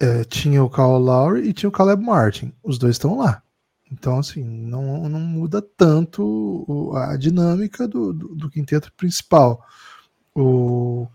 é, 0.00 0.24
tinha 0.24 0.64
o 0.64 0.68
Kyle 0.68 0.98
Lowry 0.98 1.48
e 1.48 1.52
tinha 1.52 1.68
o 1.68 1.72
Caleb 1.72 2.04
Martin. 2.04 2.52
Os 2.60 2.76
dois 2.76 2.96
estão 2.96 3.18
lá. 3.18 3.40
Então, 3.88 4.18
assim, 4.18 4.42
não, 4.42 5.08
não 5.08 5.20
muda 5.20 5.62
tanto 5.62 6.92
a 6.96 7.16
dinâmica 7.16 7.86
do, 7.86 8.12
do, 8.12 8.34
do 8.34 8.50
quinteto 8.50 8.92
principal. 8.94 9.64
O, 10.34 11.06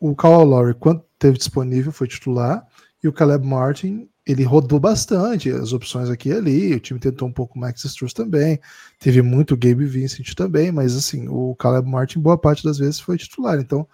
o 0.00 0.16
Lowry, 0.42 0.74
quando 0.74 1.04
teve 1.20 1.38
disponível, 1.38 1.92
foi 1.92 2.08
titular. 2.08 2.66
E 3.00 3.06
o 3.06 3.12
Caleb 3.12 3.46
Martin, 3.46 4.08
ele 4.26 4.42
rodou 4.42 4.80
bastante 4.80 5.50
as 5.50 5.72
opções 5.72 6.10
aqui 6.10 6.30
e 6.30 6.32
ali. 6.32 6.74
O 6.74 6.80
time 6.80 6.98
tentou 6.98 7.28
um 7.28 7.32
pouco 7.32 7.56
o 7.56 7.60
Max 7.60 7.84
Struz 7.84 8.12
também. 8.12 8.58
Teve 8.98 9.22
muito 9.22 9.56
Gabe 9.56 9.84
Vincent 9.86 10.34
também. 10.34 10.72
Mas, 10.72 10.96
assim, 10.96 11.28
o 11.28 11.54
Caleb 11.54 11.88
Martin, 11.88 12.18
boa 12.18 12.36
parte 12.36 12.64
das 12.64 12.78
vezes, 12.78 12.98
foi 12.98 13.16
titular. 13.16 13.58
Então, 13.60 13.86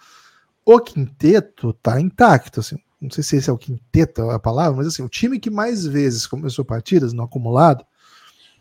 o 0.64 0.80
quinteto 0.80 1.74
tá 1.74 2.00
intacto. 2.00 2.60
Assim, 2.60 2.78
não 3.02 3.10
sei 3.10 3.22
se 3.24 3.36
esse 3.36 3.50
é 3.50 3.52
o 3.52 3.58
quinteto 3.58 4.30
a 4.30 4.38
palavra, 4.38 4.76
mas 4.76 4.86
assim, 4.86 5.02
o 5.02 5.08
time 5.08 5.40
que 5.40 5.50
mais 5.50 5.84
vezes 5.84 6.26
começou 6.26 6.64
partidas 6.64 7.12
no 7.12 7.24
acumulado, 7.24 7.84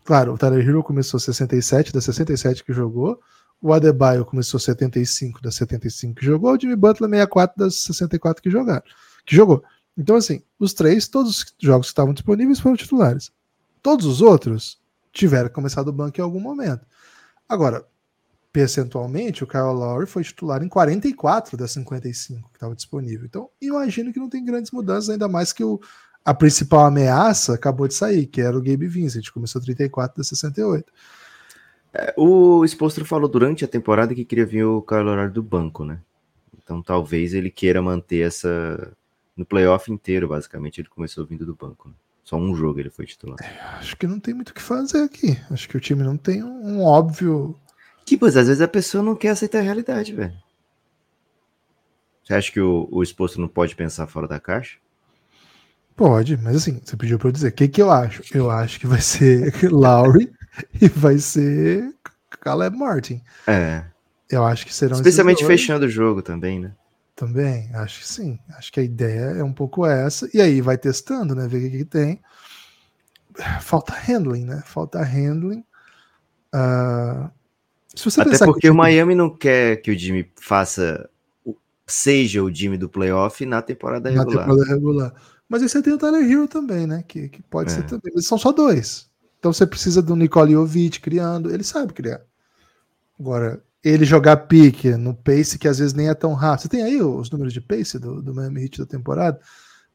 claro, 0.04 0.34
o 0.34 0.38
Tyler 0.38 0.68
Hero 0.68 0.82
começou 0.82 1.20
67 1.20 1.92
das 1.92 2.04
67 2.04 2.64
que 2.64 2.72
jogou, 2.72 3.20
o 3.60 3.72
Adebayo 3.72 4.24
começou 4.24 4.58
75 4.58 5.40
das 5.40 5.54
75 5.54 6.16
que 6.16 6.26
jogou, 6.26 6.52
o 6.52 6.60
Jimmy 6.60 6.74
Butler 6.74 7.08
64 7.08 7.56
das 7.56 7.76
64 7.76 8.42
que 8.42 8.50
jogaram, 8.50 8.82
que 9.24 9.36
jogou. 9.36 9.62
Então 9.96 10.16
assim, 10.16 10.42
os 10.58 10.72
três, 10.72 11.08
todos 11.08 11.38
os 11.38 11.54
jogos 11.58 11.88
que 11.88 11.92
estavam 11.92 12.14
disponíveis 12.14 12.60
foram 12.60 12.76
titulares. 12.76 13.30
Todos 13.82 14.06
os 14.06 14.22
outros 14.22 14.80
tiveram 15.12 15.48
que 15.48 15.54
começar 15.54 15.82
do 15.82 15.92
banco 15.92 16.20
em 16.20 16.22
algum 16.22 16.40
momento. 16.40 16.86
Agora, 17.48 17.84
percentualmente, 18.52 19.42
o 19.42 19.46
Kyle 19.46 19.62
Lowry 19.62 20.06
foi 20.06 20.22
titular 20.22 20.62
em 20.62 20.68
44 20.68 21.56
das 21.56 21.72
55 21.72 22.50
que 22.50 22.56
estava 22.56 22.74
disponível. 22.74 23.26
Então, 23.26 23.50
imagino 23.60 24.12
que 24.12 24.18
não 24.18 24.28
tem 24.28 24.44
grandes 24.44 24.70
mudanças, 24.70 25.10
ainda 25.10 25.26
mais 25.26 25.52
que 25.52 25.64
o, 25.64 25.80
a 26.24 26.34
principal 26.34 26.86
ameaça 26.86 27.54
acabou 27.54 27.88
de 27.88 27.94
sair, 27.94 28.26
que 28.26 28.40
era 28.40 28.56
o 28.56 28.62
Gabe 28.62 28.86
Vincent, 28.86 29.30
começou 29.30 29.60
34 29.60 30.18
das 30.18 30.28
68. 30.28 30.92
É, 31.94 32.14
o 32.16 32.64
Spolstra 32.64 33.04
falou 33.04 33.28
durante 33.28 33.64
a 33.64 33.68
temporada 33.68 34.14
que 34.14 34.24
queria 34.24 34.46
vir 34.46 34.64
o 34.64 34.82
Kyle 34.82 35.02
Lowry 35.02 35.30
do 35.30 35.42
banco, 35.42 35.84
né? 35.84 36.00
Então, 36.62 36.82
talvez 36.82 37.34
ele 37.34 37.50
queira 37.50 37.82
manter 37.82 38.26
essa 38.26 38.96
no 39.36 39.44
playoff 39.46 39.90
inteiro, 39.90 40.28
basicamente, 40.28 40.80
ele 40.80 40.88
começou 40.88 41.24
vindo 41.26 41.46
do 41.46 41.54
banco. 41.54 41.88
Né? 41.88 41.94
Só 42.24 42.36
um 42.36 42.54
jogo 42.54 42.80
ele 42.80 42.90
foi 42.90 43.06
titular. 43.06 43.36
É, 43.42 43.58
acho 43.78 43.96
que 43.96 44.06
não 44.06 44.20
tem 44.20 44.34
muito 44.34 44.50
o 44.50 44.54
que 44.54 44.62
fazer 44.62 45.02
aqui. 45.02 45.38
Acho 45.50 45.68
que 45.68 45.76
o 45.76 45.80
time 45.80 46.02
não 46.02 46.16
tem 46.16 46.42
um 46.42 46.82
óbvio 46.82 47.58
Tipo, 48.04 48.26
às 48.26 48.34
vezes 48.34 48.60
a 48.60 48.68
pessoa 48.68 49.02
não 49.02 49.14
quer 49.14 49.30
aceitar 49.30 49.58
a 49.58 49.62
realidade, 49.62 50.12
velho. 50.12 50.34
Você 52.22 52.34
acha 52.34 52.52
que 52.52 52.60
o, 52.60 52.88
o 52.90 53.02
exposto 53.02 53.40
não 53.40 53.48
pode 53.48 53.74
pensar 53.74 54.06
fora 54.06 54.28
da 54.28 54.38
caixa? 54.38 54.78
Pode, 55.96 56.36
mas 56.36 56.56
assim, 56.56 56.80
você 56.82 56.96
pediu 56.96 57.18
para 57.18 57.28
eu 57.28 57.32
dizer. 57.32 57.48
O 57.48 57.52
que, 57.52 57.68
que 57.68 57.82
eu 57.82 57.90
acho? 57.90 58.22
Eu 58.34 58.50
acho 58.50 58.80
que 58.80 58.86
vai 58.86 59.00
ser 59.00 59.52
Lowry 59.70 60.32
e 60.80 60.88
vai 60.88 61.18
ser 61.18 61.94
Caleb 62.40 62.76
Martin. 62.76 63.20
É. 63.46 63.84
Eu 64.30 64.44
acho 64.44 64.64
que 64.64 64.74
serão. 64.74 64.96
Especialmente 64.96 65.44
fechando 65.44 65.86
o 65.86 65.90
jogo 65.90 66.22
também, 66.22 66.58
né? 66.58 66.72
Também, 67.14 67.70
acho 67.74 68.00
que 68.00 68.08
sim. 68.08 68.38
Acho 68.56 68.72
que 68.72 68.80
a 68.80 68.82
ideia 68.82 69.38
é 69.38 69.44
um 69.44 69.52
pouco 69.52 69.86
essa. 69.86 70.28
E 70.34 70.40
aí 70.40 70.60
vai 70.60 70.78
testando, 70.78 71.34
né? 71.34 71.46
Ver 71.46 71.58
o 71.58 71.70
que, 71.70 71.78
que 71.78 71.84
tem. 71.84 72.20
Falta 73.60 73.92
handling, 73.92 74.44
né? 74.44 74.62
Falta 74.66 75.02
handling. 75.02 75.64
Uh, 76.54 77.30
até 78.20 78.44
porque 78.44 78.70
o 78.70 78.74
Miami 78.74 79.14
não 79.14 79.30
quer 79.30 79.76
que 79.76 79.90
o 79.90 79.98
Jimmy 79.98 80.30
faça 80.40 81.08
seja 81.86 82.42
o 82.42 82.52
Jimmy 82.52 82.78
do 82.78 82.88
playoff 82.88 83.44
na 83.44 83.60
temporada 83.60 84.10
na 84.10 84.20
regular. 84.20 84.46
Temporada 84.46 84.70
regular. 84.70 85.14
Mas 85.48 85.62
aí 85.62 85.68
você 85.68 85.82
tem 85.82 85.92
o 85.92 85.98
Tyler 85.98 86.30
Hero 86.30 86.48
também, 86.48 86.86
né? 86.86 87.04
Que, 87.06 87.28
que 87.28 87.42
pode 87.42 87.70
é. 87.70 87.74
ser 87.74 87.82
também. 87.84 88.12
Mas 88.14 88.26
são 88.26 88.38
só 88.38 88.52
dois. 88.52 89.10
Então 89.38 89.52
você 89.52 89.66
precisa 89.66 90.00
do 90.00 90.16
Nicole 90.16 90.52
Jovic 90.52 91.00
criando. 91.00 91.52
Ele 91.52 91.64
sabe 91.64 91.92
criar. 91.92 92.22
Agora, 93.20 93.62
ele 93.84 94.04
jogar 94.04 94.36
pique 94.36 94.90
no 94.96 95.14
pace 95.14 95.58
que 95.58 95.66
às 95.66 95.78
vezes 95.78 95.92
nem 95.92 96.08
é 96.08 96.14
tão 96.14 96.34
rápido. 96.34 96.62
Você 96.62 96.68
tem 96.68 96.82
aí 96.82 97.02
os 97.02 97.30
números 97.30 97.52
de 97.52 97.60
pace 97.60 97.98
do, 97.98 98.22
do 98.22 98.34
Miami 98.34 98.62
Heat 98.62 98.78
da 98.78 98.86
temporada? 98.86 99.40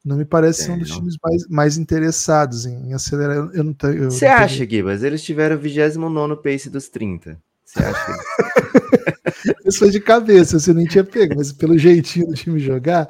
Não 0.04 0.16
me 0.16 0.24
parece 0.24 0.64
ser 0.64 0.70
um 0.70 0.78
dos 0.78 0.90
times 0.90 1.16
mais, 1.22 1.48
mais 1.48 1.78
interessados 1.78 2.64
em, 2.66 2.88
em 2.88 2.94
acelerar. 2.94 3.50
Eu 3.52 3.64
não 3.64 3.72
tenho, 3.72 4.10
Você 4.10 4.26
acha, 4.26 4.58
tenho... 4.58 4.70
Gibas? 4.70 5.02
Eles 5.02 5.22
tiveram 5.22 5.56
o 5.56 5.58
29 5.58 6.36
pace 6.36 6.70
dos 6.70 6.88
30. 6.88 7.38
Você 7.64 7.82
acha? 7.82 8.16
Isso 9.64 9.78
foi 9.80 9.90
de 9.90 10.00
cabeça, 10.00 10.58
você 10.58 10.72
nem 10.72 10.86
tinha 10.86 11.04
pego, 11.04 11.34
mas 11.36 11.52
pelo 11.52 11.78
jeitinho 11.78 12.26
do 12.26 12.34
time 12.34 12.58
jogar, 12.58 13.08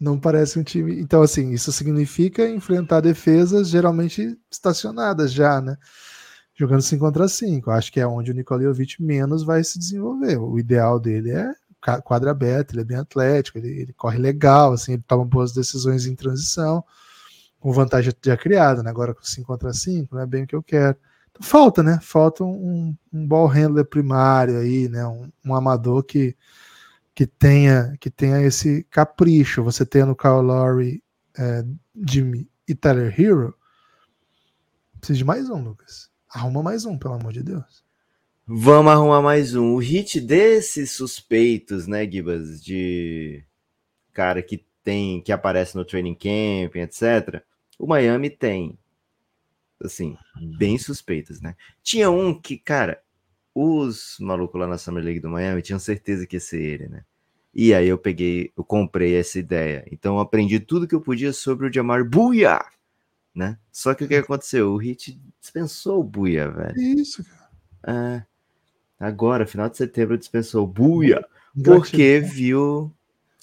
Não 0.00 0.18
parece 0.18 0.58
um 0.58 0.62
time. 0.62 0.98
Então, 1.00 1.22
assim, 1.22 1.52
isso 1.52 1.70
significa 1.72 2.48
enfrentar 2.48 3.00
defesas 3.00 3.68
geralmente 3.68 4.36
estacionadas 4.50 5.32
já, 5.32 5.60
né? 5.60 5.76
Jogando 6.58 6.82
5 6.82 7.04
contra 7.04 7.28
5. 7.28 7.70
Acho 7.70 7.92
que 7.92 8.00
é 8.00 8.06
onde 8.06 8.32
o 8.32 8.34
Nikolaevich 8.34 9.00
menos 9.00 9.44
vai 9.44 9.62
se 9.62 9.78
desenvolver. 9.78 10.36
O 10.38 10.58
ideal 10.58 10.98
dele 10.98 11.30
é 11.30 11.54
quadra 12.02 12.32
aberta, 12.32 12.74
ele 12.74 12.80
é 12.80 12.84
bem 12.84 12.96
atlético, 12.96 13.58
ele, 13.58 13.68
ele 13.68 13.92
corre 13.92 14.18
legal, 14.18 14.72
assim, 14.72 14.94
ele 14.94 15.04
toma 15.06 15.24
boas 15.24 15.52
decisões 15.52 16.06
em 16.06 16.16
transição, 16.16 16.84
com 17.60 17.72
vantagem 17.72 18.12
já 18.24 18.36
criada, 18.36 18.82
né? 18.82 18.90
Agora 18.90 19.14
com 19.14 19.22
5 19.22 19.46
contra 19.46 19.72
5, 19.72 20.12
não 20.16 20.22
é 20.22 20.26
bem 20.26 20.42
o 20.42 20.46
que 20.48 20.56
eu 20.56 20.62
quero. 20.62 20.96
Então, 21.30 21.42
falta, 21.42 21.80
né? 21.80 22.00
Falta 22.02 22.42
um, 22.42 22.96
um 23.12 23.26
ball 23.26 23.46
handler 23.46 23.84
primário 23.84 24.58
aí, 24.58 24.88
né? 24.88 25.06
Um, 25.06 25.30
um 25.44 25.54
amador 25.54 26.02
que 26.02 26.36
que 27.14 27.26
tenha 27.26 27.96
que 28.00 28.10
tenha 28.10 28.40
esse 28.42 28.84
capricho. 28.90 29.62
Você 29.62 29.86
tendo 29.86 30.16
Kyle 30.16 30.42
Lowry, 30.42 31.02
é, 31.38 31.64
Jimmy 32.06 32.48
e 32.66 32.74
Tyler 32.74 33.14
Hero, 33.20 33.54
precisa 34.98 35.18
de 35.18 35.24
mais 35.24 35.48
um, 35.50 35.62
Lucas. 35.62 36.08
Arruma 36.30 36.62
mais 36.62 36.84
um, 36.84 36.98
pelo 36.98 37.14
amor 37.14 37.32
de 37.32 37.42
Deus. 37.42 37.82
Vamos 38.46 38.92
arrumar 38.92 39.22
mais 39.22 39.54
um. 39.54 39.74
O 39.74 39.78
hit 39.78 40.20
desses 40.20 40.92
suspeitos, 40.92 41.86
né, 41.86 42.10
Gibas, 42.10 42.62
de 42.62 43.44
cara 44.12 44.42
que 44.42 44.64
tem 44.82 45.20
que 45.20 45.32
aparece 45.32 45.76
no 45.76 45.84
training 45.84 46.14
camp, 46.14 46.76
etc. 46.76 47.42
O 47.78 47.86
Miami 47.86 48.30
tem, 48.30 48.78
assim, 49.82 50.16
bem 50.58 50.78
suspeitos, 50.78 51.40
né? 51.40 51.54
Tinha 51.82 52.10
um 52.10 52.38
que, 52.38 52.56
cara, 52.56 53.02
os 53.54 54.16
malucos 54.20 54.60
lá 54.60 54.66
na 54.66 54.78
Summer 54.78 55.04
League 55.04 55.20
do 55.20 55.28
Miami 55.28 55.62
tinham 55.62 55.78
certeza 55.78 56.26
que 56.26 56.36
ia 56.36 56.40
ser 56.40 56.60
ele, 56.60 56.88
né? 56.88 57.04
E 57.54 57.74
aí 57.74 57.88
eu 57.88 57.98
peguei, 57.98 58.52
eu 58.56 58.64
comprei 58.64 59.16
essa 59.16 59.38
ideia. 59.38 59.84
Então 59.90 60.14
eu 60.14 60.20
aprendi 60.20 60.60
tudo 60.60 60.86
que 60.86 60.94
eu 60.94 61.00
podia 61.00 61.32
sobre 61.32 61.66
o 61.66 61.72
Jamar 61.72 62.04
Buia, 62.04 62.60
né? 63.38 63.56
Só 63.70 63.94
que 63.94 64.02
o 64.02 64.08
que 64.08 64.16
aconteceu? 64.16 64.72
O 64.72 64.76
Hit 64.76 65.18
dispensou 65.40 66.00
o 66.00 66.04
Buia, 66.04 66.50
velho. 66.50 66.76
Isso, 66.76 67.24
cara. 67.24 67.48
É, 67.86 68.22
agora, 68.98 69.46
final 69.46 69.68
de 69.68 69.76
setembro, 69.76 70.18
dispensou 70.18 70.64
o 70.64 70.66
Buia, 70.66 71.24
porque 71.64 72.18
viu 72.18 72.92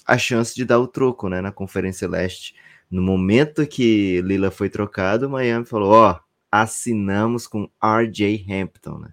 a 0.06 0.18
chance 0.18 0.54
de 0.54 0.66
dar 0.66 0.78
o 0.78 0.86
troco, 0.86 1.30
né, 1.30 1.40
na 1.40 1.50
Conferência 1.50 2.06
Leste. 2.06 2.54
No 2.90 3.00
momento 3.00 3.66
que 3.66 4.20
Lila 4.20 4.50
foi 4.50 4.68
trocado, 4.68 5.26
o 5.26 5.30
Miami 5.30 5.64
falou, 5.64 5.92
ó, 5.92 6.20
assinamos 6.52 7.46
com 7.46 7.68
RJ 7.82 8.46
Hampton, 8.50 8.98
né? 8.98 9.12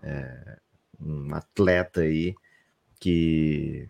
É, 0.00 0.58
um 1.00 1.34
atleta 1.34 2.02
aí 2.02 2.36
que 3.00 3.88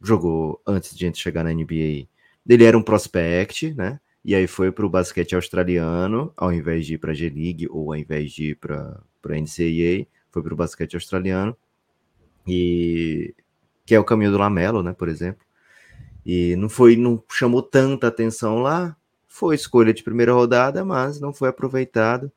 jogou 0.00 0.62
antes 0.64 0.96
de 0.96 1.04
a 1.04 1.08
gente 1.08 1.18
chegar 1.18 1.42
na 1.42 1.52
NBA. 1.52 2.06
Ele 2.48 2.64
era 2.64 2.78
um 2.78 2.82
prospect, 2.82 3.74
né? 3.74 3.98
E 4.26 4.34
aí 4.34 4.48
foi 4.48 4.72
para 4.72 4.84
o 4.84 4.90
basquete 4.90 5.36
australiano, 5.36 6.32
ao 6.36 6.52
invés 6.52 6.84
de 6.84 6.94
ir 6.94 6.98
para 6.98 7.12
a 7.12 7.14
G-League 7.14 7.68
ou 7.70 7.92
ao 7.92 7.96
invés 7.96 8.32
de 8.32 8.50
ir 8.50 8.54
para 8.56 9.00
a 9.22 9.28
NCAA, 9.28 10.04
foi 10.32 10.42
para 10.42 10.52
o 10.52 10.56
basquete 10.56 10.96
australiano. 10.96 11.56
E 12.44 13.32
que 13.84 13.94
é 13.94 14.00
o 14.00 14.04
caminho 14.04 14.32
do 14.32 14.38
Lamelo, 14.38 14.82
né, 14.82 14.92
por 14.92 15.08
exemplo. 15.08 15.46
E 16.24 16.56
não 16.56 16.68
foi, 16.68 16.96
não 16.96 17.22
chamou 17.30 17.62
tanta 17.62 18.08
atenção 18.08 18.58
lá. 18.58 18.96
Foi 19.28 19.54
escolha 19.54 19.94
de 19.94 20.02
primeira 20.02 20.32
rodada, 20.32 20.84
mas 20.84 21.20
não 21.20 21.32
foi 21.32 21.48
aproveitado. 21.48 22.32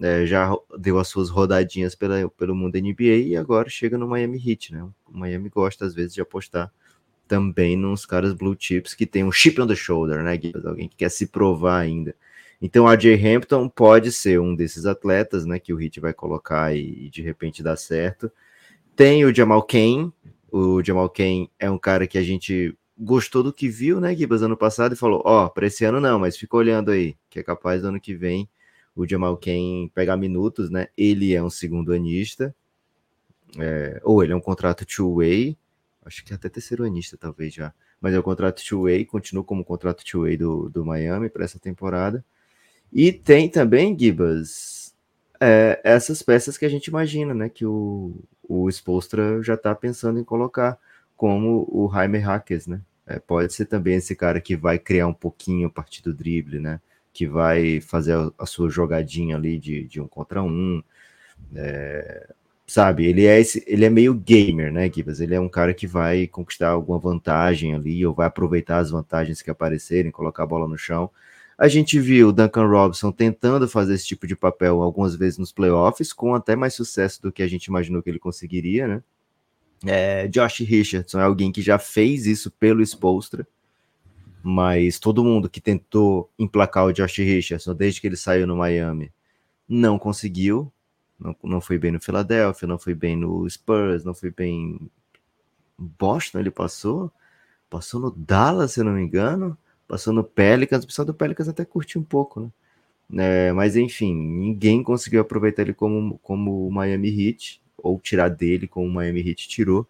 É, 0.00 0.26
já 0.26 0.52
deu 0.76 0.98
as 0.98 1.06
suas 1.06 1.30
rodadinhas 1.30 1.94
pela, 1.94 2.28
pelo 2.30 2.52
mundo 2.52 2.80
NBA 2.80 3.28
e 3.28 3.36
agora 3.36 3.68
chega 3.68 3.96
no 3.96 4.08
Miami 4.08 4.42
Heat, 4.44 4.72
né? 4.72 4.82
O 5.06 5.16
Miami 5.16 5.50
gosta 5.50 5.86
às 5.86 5.94
vezes 5.94 6.14
de 6.14 6.20
apostar 6.20 6.72
também 7.26 7.76
nos 7.76 8.04
caras 8.04 8.32
blue 8.32 8.56
chips 8.58 8.94
que 8.94 9.06
tem 9.06 9.24
um 9.24 9.32
chip 9.32 9.60
on 9.60 9.66
the 9.66 9.74
shoulder, 9.74 10.22
né, 10.22 10.38
Alguém 10.64 10.88
que 10.88 10.96
quer 10.96 11.10
se 11.10 11.26
provar 11.26 11.78
ainda. 11.80 12.14
Então, 12.60 12.86
a 12.86 12.96
Jay 12.96 13.14
Hampton 13.14 13.68
pode 13.68 14.12
ser 14.12 14.38
um 14.40 14.54
desses 14.54 14.86
atletas, 14.86 15.44
né, 15.44 15.58
que 15.58 15.72
o 15.72 15.80
Heat 15.80 15.98
vai 15.98 16.14
colocar 16.14 16.74
e, 16.76 17.10
de 17.10 17.20
repente 17.20 17.62
dá 17.62 17.74
certo. 17.76 18.30
Tem 18.94 19.24
o 19.24 19.34
Jamal 19.34 19.62
Kane. 19.64 20.12
O 20.50 20.82
Jamal 20.82 21.10
Kane 21.10 21.50
é 21.58 21.68
um 21.68 21.78
cara 21.78 22.06
que 22.06 22.16
a 22.16 22.22
gente 22.22 22.76
gostou 22.96 23.42
do 23.42 23.52
que 23.52 23.68
viu, 23.68 24.00
né, 24.00 24.14
Gibas, 24.14 24.42
ano 24.42 24.56
passado 24.56 24.92
e 24.92 24.96
falou: 24.96 25.22
Ó, 25.24 25.46
oh, 25.46 25.50
para 25.50 25.66
esse 25.66 25.84
ano 25.84 26.00
não, 26.00 26.20
mas 26.20 26.36
fica 26.36 26.56
olhando 26.56 26.92
aí, 26.92 27.16
que 27.28 27.40
é 27.40 27.42
capaz 27.42 27.82
do 27.82 27.88
ano 27.88 28.00
que 28.00 28.14
vem 28.14 28.48
o 28.94 29.06
Jamal 29.08 29.36
Kane 29.38 29.90
pegar 29.94 30.16
minutos, 30.16 30.70
né? 30.70 30.88
Ele 30.96 31.34
é 31.34 31.42
um 31.42 31.50
segundo 31.50 31.92
anista, 31.92 32.54
é, 33.58 34.00
ou 34.04 34.22
ele 34.22 34.32
é 34.32 34.36
um 34.36 34.40
contrato 34.40 34.86
two-way, 34.86 35.56
acho 36.04 36.24
que 36.24 36.34
até 36.34 36.48
terceiro 36.48 36.84
anista, 36.84 37.16
talvez 37.16 37.54
já. 37.54 37.72
Mas 38.00 38.14
é 38.14 38.18
o 38.18 38.22
contrato 38.22 38.62
two-way, 38.64 39.04
continua 39.04 39.44
como 39.44 39.64
contrato 39.64 40.04
two-way 40.04 40.36
do, 40.36 40.68
do 40.68 40.84
Miami 40.84 41.28
para 41.28 41.44
essa 41.44 41.58
temporada. 41.58 42.24
E 42.92 43.12
tem 43.12 43.48
também, 43.48 43.98
Gibas, 43.98 44.94
é, 45.40 45.80
essas 45.82 46.22
peças 46.22 46.58
que 46.58 46.64
a 46.64 46.68
gente 46.68 46.86
imagina, 46.86 47.32
né? 47.32 47.48
Que 47.48 47.64
o, 47.64 48.14
o 48.42 48.68
Spolstra 48.68 49.42
já 49.42 49.54
está 49.54 49.74
pensando 49.74 50.20
em 50.20 50.24
colocar, 50.24 50.78
como 51.16 51.66
o 51.70 51.90
Jaime 51.92 52.18
Hackers, 52.18 52.66
né? 52.66 52.80
É, 53.06 53.18
pode 53.18 53.52
ser 53.52 53.66
também 53.66 53.96
esse 53.96 54.14
cara 54.14 54.40
que 54.40 54.54
vai 54.56 54.78
criar 54.78 55.06
um 55.06 55.14
pouquinho 55.14 55.68
a 55.68 55.70
partir 55.70 56.02
do 56.02 56.14
drible, 56.14 56.58
né? 56.58 56.80
Que 57.12 57.26
vai 57.26 57.80
fazer 57.80 58.14
a, 58.14 58.30
a 58.38 58.46
sua 58.46 58.68
jogadinha 58.68 59.36
ali 59.36 59.58
de, 59.58 59.84
de 59.84 60.00
um 60.00 60.06
contra 60.06 60.42
um. 60.42 60.82
É, 61.54 62.32
sabe, 62.66 63.06
ele 63.06 63.26
é 63.26 63.40
esse, 63.40 63.62
ele 63.66 63.84
é 63.84 63.90
meio 63.90 64.14
gamer, 64.14 64.72
né, 64.72 64.90
Gibas? 64.90 65.20
Ele 65.20 65.34
é 65.34 65.40
um 65.40 65.48
cara 65.48 65.74
que 65.74 65.86
vai 65.86 66.26
conquistar 66.26 66.70
alguma 66.70 66.98
vantagem 66.98 67.74
ali, 67.74 68.04
ou 68.06 68.14
vai 68.14 68.26
aproveitar 68.26 68.78
as 68.78 68.90
vantagens 68.90 69.42
que 69.42 69.50
aparecerem, 69.50 70.10
colocar 70.10 70.44
a 70.44 70.46
bola 70.46 70.68
no 70.68 70.78
chão. 70.78 71.10
A 71.58 71.68
gente 71.68 72.00
viu 72.00 72.28
o 72.28 72.32
Duncan 72.32 72.66
Robinson 72.66 73.12
tentando 73.12 73.68
fazer 73.68 73.94
esse 73.94 74.06
tipo 74.06 74.26
de 74.26 74.34
papel 74.34 74.82
algumas 74.82 75.14
vezes 75.14 75.38
nos 75.38 75.52
playoffs, 75.52 76.12
com 76.12 76.34
até 76.34 76.56
mais 76.56 76.74
sucesso 76.74 77.22
do 77.22 77.30
que 77.30 77.42
a 77.42 77.48
gente 77.48 77.66
imaginou 77.66 78.02
que 78.02 78.10
ele 78.10 78.18
conseguiria, 78.18 78.88
né? 78.88 79.02
É, 79.84 80.28
Josh 80.28 80.60
Richardson 80.60 81.20
é 81.20 81.24
alguém 81.24 81.50
que 81.50 81.60
já 81.60 81.78
fez 81.78 82.26
isso 82.26 82.50
pelo 82.52 82.82
Spolstra, 82.82 83.46
mas 84.42 84.98
todo 84.98 85.24
mundo 85.24 85.48
que 85.50 85.60
tentou 85.60 86.30
emplacar 86.38 86.84
o 86.86 86.92
Josh 86.92 87.18
Richardson 87.18 87.74
desde 87.74 88.00
que 88.00 88.06
ele 88.06 88.16
saiu 88.16 88.46
no 88.46 88.56
Miami 88.56 89.12
não 89.68 89.98
conseguiu. 89.98 90.72
Não, 91.22 91.36
não 91.42 91.60
foi 91.60 91.78
bem 91.78 91.92
no 91.92 92.00
Philadelphia, 92.00 92.66
não 92.66 92.78
foi 92.78 92.94
bem 92.94 93.16
no 93.16 93.48
Spurs, 93.48 94.04
não 94.04 94.14
foi 94.14 94.30
bem 94.30 94.90
Boston, 95.78 96.40
ele 96.40 96.50
passou. 96.50 97.10
Passou 97.70 98.00
no 98.00 98.10
Dallas, 98.10 98.72
se 98.72 98.80
eu 98.80 98.84
não 98.84 98.92
me 98.92 99.02
engano. 99.02 99.56
Passou 99.88 100.12
no 100.12 100.24
Pelicans, 100.24 100.84
o 100.84 100.86
pessoal 100.86 101.06
do 101.06 101.14
Pelicans 101.14 101.48
até 101.48 101.64
curtiu 101.64 102.00
um 102.00 102.04
pouco, 102.04 102.40
né? 102.40 102.50
É, 103.14 103.52
mas 103.52 103.76
enfim, 103.76 104.14
ninguém 104.14 104.82
conseguiu 104.82 105.20
aproveitar 105.20 105.62
ele 105.62 105.74
como, 105.74 106.18
como 106.18 106.66
o 106.66 106.70
Miami 106.72 107.08
Heat, 107.08 107.62
ou 107.76 108.00
tirar 108.00 108.28
dele 108.28 108.66
como 108.66 108.86
o 108.86 108.90
Miami 108.90 109.20
Heat 109.20 109.48
tirou. 109.48 109.86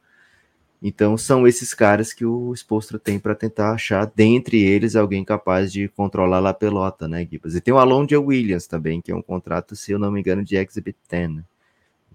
Então 0.83 1.17
são 1.17 1.47
esses 1.47 1.73
caras 1.73 2.13
que 2.13 2.27
o 2.27 2.53
Spolstra 2.55 2.99
tem 2.99 3.17
para 3.17 3.37
tentar 3.37 3.73
achar 3.73 4.05
dentre 4.05 4.61
eles 4.61 4.97
alguém 4.97 5.25
capaz 5.25 5.73
de 5.73 5.87
controlar 5.89 6.45
a 6.45 6.53
pelota, 6.53 7.07
né, 7.07 7.25
Gibas? 7.25 7.55
E 7.55 7.61
tem 7.61 7.73
o 7.73 7.79
Alonso 7.79 8.21
Williams 8.21 8.67
também, 8.67 9.01
que 9.01 9.13
é 9.13 9.15
um 9.15 9.23
contrato, 9.23 9.77
se 9.77 9.93
eu 9.93 9.99
não 9.99 10.11
me 10.11 10.19
engano, 10.19 10.43
de 10.43 10.57
Exhibit 10.57 10.99
10. 11.09 11.37
Né? 11.37 11.45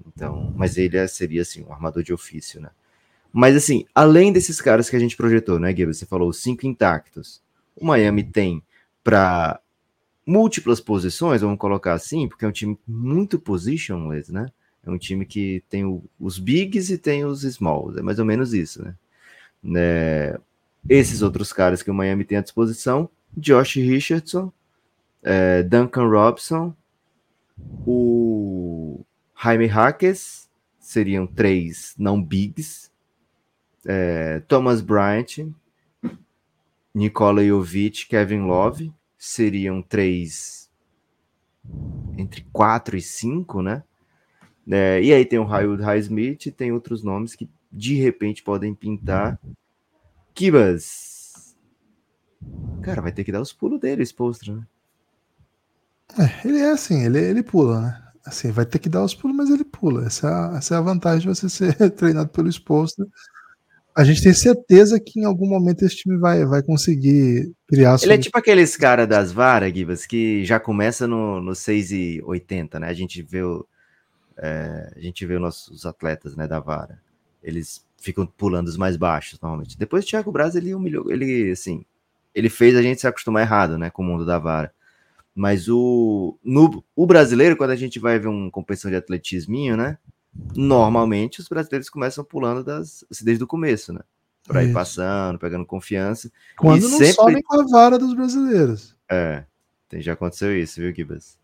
Então, 0.06 0.53
mas 0.58 0.77
ele 0.77 0.97
é, 0.97 1.08
seria 1.08 1.43
assim, 1.43 1.63
um 1.63 1.71
armador 1.71 2.03
de 2.03 2.13
ofício, 2.13 2.60
né? 2.60 2.69
Mas 3.32 3.56
assim, 3.56 3.86
além 3.95 4.34
desses 4.34 4.60
caras 4.60 4.89
que 4.89 4.95
a 4.95 4.99
gente 4.99 5.15
projetou, 5.15 5.60
né, 5.60 5.73
Gibas? 5.73 5.97
Você 5.97 6.06
falou 6.06 6.34
cinco 6.34 6.67
intactos. 6.67 7.41
O 7.73 7.86
Miami 7.86 8.23
tem 8.23 8.62
para 9.01 9.62
múltiplas 10.25 10.81
posições, 10.81 11.39
vamos 11.39 11.58
colocar 11.58 11.94
assim, 11.94 12.27
porque 12.27 12.44
é 12.44 12.48
um 12.50 12.52
time 12.52 12.77
muito 12.85 13.39
positionless, 13.39 14.29
né? 14.29 14.48
É 14.86 14.90
um 14.90 14.98
time 14.98 15.25
que 15.25 15.63
tem 15.69 15.84
o, 15.84 16.04
os 16.19 16.40
bigs 16.40 16.90
e 16.90 16.98
tem 16.98 17.25
os 17.25 17.44
smalls. 17.44 17.98
É 17.98 18.02
mais 18.02 18.19
ou 18.19 18.25
menos 18.25 18.54
isso, 18.54 18.84
né? 18.84 18.96
né? 19.62 20.38
Esses 20.88 21.21
outros 21.21 21.52
caras 21.52 21.84
que 21.84 21.92
o 21.92 21.94
Miami 21.94 22.23
tem 22.23 22.38
à 22.38 22.42
disposição: 22.42 23.10
Josh 23.36 23.75
Richardson, 23.75 24.52
é, 25.21 25.63
Duncan 25.63 26.08
Robson, 26.08 26.73
o 27.86 29.04
Jaime 29.42 29.67
Hackes, 29.67 30.50
seriam 30.80 31.28
três 31.28 31.94
não 31.98 32.23
bigs, 32.23 32.90
é, 33.86 34.40
Thomas 34.48 34.82
Bryant, 34.82 35.50
Nikola 36.94 37.46
Jovic, 37.46 38.08
Kevin 38.08 38.42
Love, 38.42 38.94
seriam 39.17 39.82
três 39.82 40.69
entre 42.17 42.46
quatro 42.52 42.96
e 42.96 43.02
cinco, 43.02 43.62
né? 43.62 43.84
É, 44.70 45.02
e 45.02 45.13
aí 45.13 45.26
tem 45.26 45.40
o 45.40 45.48
Haywood 45.48 45.82
Highsmith, 45.82 46.52
tem 46.56 46.72
outros 46.72 47.04
nomes 47.04 47.36
que 47.36 47.50
de 47.72 47.96
repente 47.96 48.44
podem 48.44 48.74
pintar. 48.74 49.40
Kibas. 50.34 51.56
Cara, 52.82 53.02
vai 53.02 53.12
ter 53.12 53.24
que 53.24 53.32
dar 53.32 53.42
os 53.42 53.54
pulos 53.54 53.80
dele, 53.80 54.04
Spolstra, 54.04 54.56
né? 54.56 54.68
É, 56.20 56.48
ele 56.48 56.60
é 56.60 56.72
assim, 56.72 57.04
ele, 57.04 57.20
ele 57.20 57.44
pula, 57.44 57.82
né? 57.82 58.04
Assim, 58.26 58.52
vai 58.52 58.65
ter 58.65 58.80
que 58.80 58.90
dar 58.90 59.04
os 59.04 59.15
pulos, 59.15 59.36
mas 59.36 59.50
ele 59.50 59.63
pula. 59.63 60.06
Essa 60.06 60.28
é 60.28 60.32
a, 60.32 60.58
essa 60.58 60.76
é 60.76 60.78
a 60.78 60.82
vantagem 60.82 61.22
de 61.22 61.28
você 61.28 61.48
ser 61.50 61.92
treinado 61.92 62.30
pelo 62.30 62.50
Spolstra. 62.50 63.06
a 63.96 64.04
gente 64.04 64.22
tem 64.22 64.34
certeza 64.34 65.00
que 65.00 65.20
em 65.20 65.26
algum 65.26 65.48
momento 65.48 65.84
esse 65.84 65.98
time 65.98 66.18
vai, 66.18 66.46
vai 66.46 66.62
conseguir 66.62 67.52
criar. 67.68 67.98
Ele 68.02 68.13
é 68.13 68.18
tipo 68.18 68.38
aqueles 68.38 68.76
cara 68.76 69.08
das 69.08 69.32
varas, 69.32 69.74
Gibas, 69.74 70.06
que 70.06 70.44
já 70.46 70.60
começa 70.60 71.08
no, 71.08 71.42
no 71.42 71.52
6,80, 71.54 72.80
né? 72.80 72.90
A 72.90 72.94
gente 72.94 73.22
vê 73.22 73.42
o, 73.42 73.65
é, 74.38 74.94
a 74.96 75.00
gente 75.00 75.25
vê 75.25 75.38
nossos 75.40 75.85
atletas 75.85 76.35
né, 76.35 76.48
da 76.48 76.60
vara. 76.60 77.02
Eles 77.42 77.85
ficam 77.98 78.25
pulando 78.25 78.67
os 78.67 78.77
mais 78.77 78.96
baixos 78.96 79.40
normalmente. 79.42 79.77
Depois 79.77 80.06
o 80.06 80.08
Thiago 80.08 80.31
Braz 80.31 80.56
ele 80.56 80.73
humilhou, 80.73 81.12
ele 81.12 81.52
assim, 81.52 81.83
ele 82.33 82.50
fez 82.50 82.75
a 82.75 82.81
gente 82.81 83.02
se 83.02 83.08
acostumar 83.08 83.44
errado, 83.44 83.77
né, 83.77 83.90
com 83.90 84.04
o 84.04 84.06
mundo 84.06 84.25
da 84.25 84.38
vara. 84.38 84.71
Mas 85.33 85.67
o 85.67 86.38
no, 86.44 86.83
o 86.96 87.06
brasileiro 87.06 87.58
quando 87.58 87.71
a 87.71 87.75
gente 87.75 88.00
vai 88.00 88.19
ver 88.19 88.27
uma 88.27 88.52
competição 88.52 88.92
de 88.92 88.98
atletisminho, 88.98 89.75
né, 89.75 89.98
normalmente 90.56 91.40
os 91.40 91.48
brasileiros 91.48 91.90
começam 91.90 92.23
pulando 92.23 92.63
das, 92.63 93.06
assim, 93.10 93.25
desde 93.25 93.44
o 93.44 93.48
começo, 93.48 93.92
né? 93.92 94.02
Para 94.46 94.63
ir 94.63 94.71
passando, 94.71 95.38
pegando 95.38 95.65
confiança. 95.65 96.31
Quando 96.58 96.88
não 96.88 96.98
sempre... 96.98 97.13
sobem 97.13 97.42
com 97.44 97.60
a 97.60 97.65
vara 97.65 98.00
dos 98.00 98.13
brasileiros. 98.13 98.96
É, 99.12 99.44
já 99.96 100.13
aconteceu 100.13 100.58
isso, 100.58 100.79
viu, 100.79 100.96
Gibas? 100.96 101.38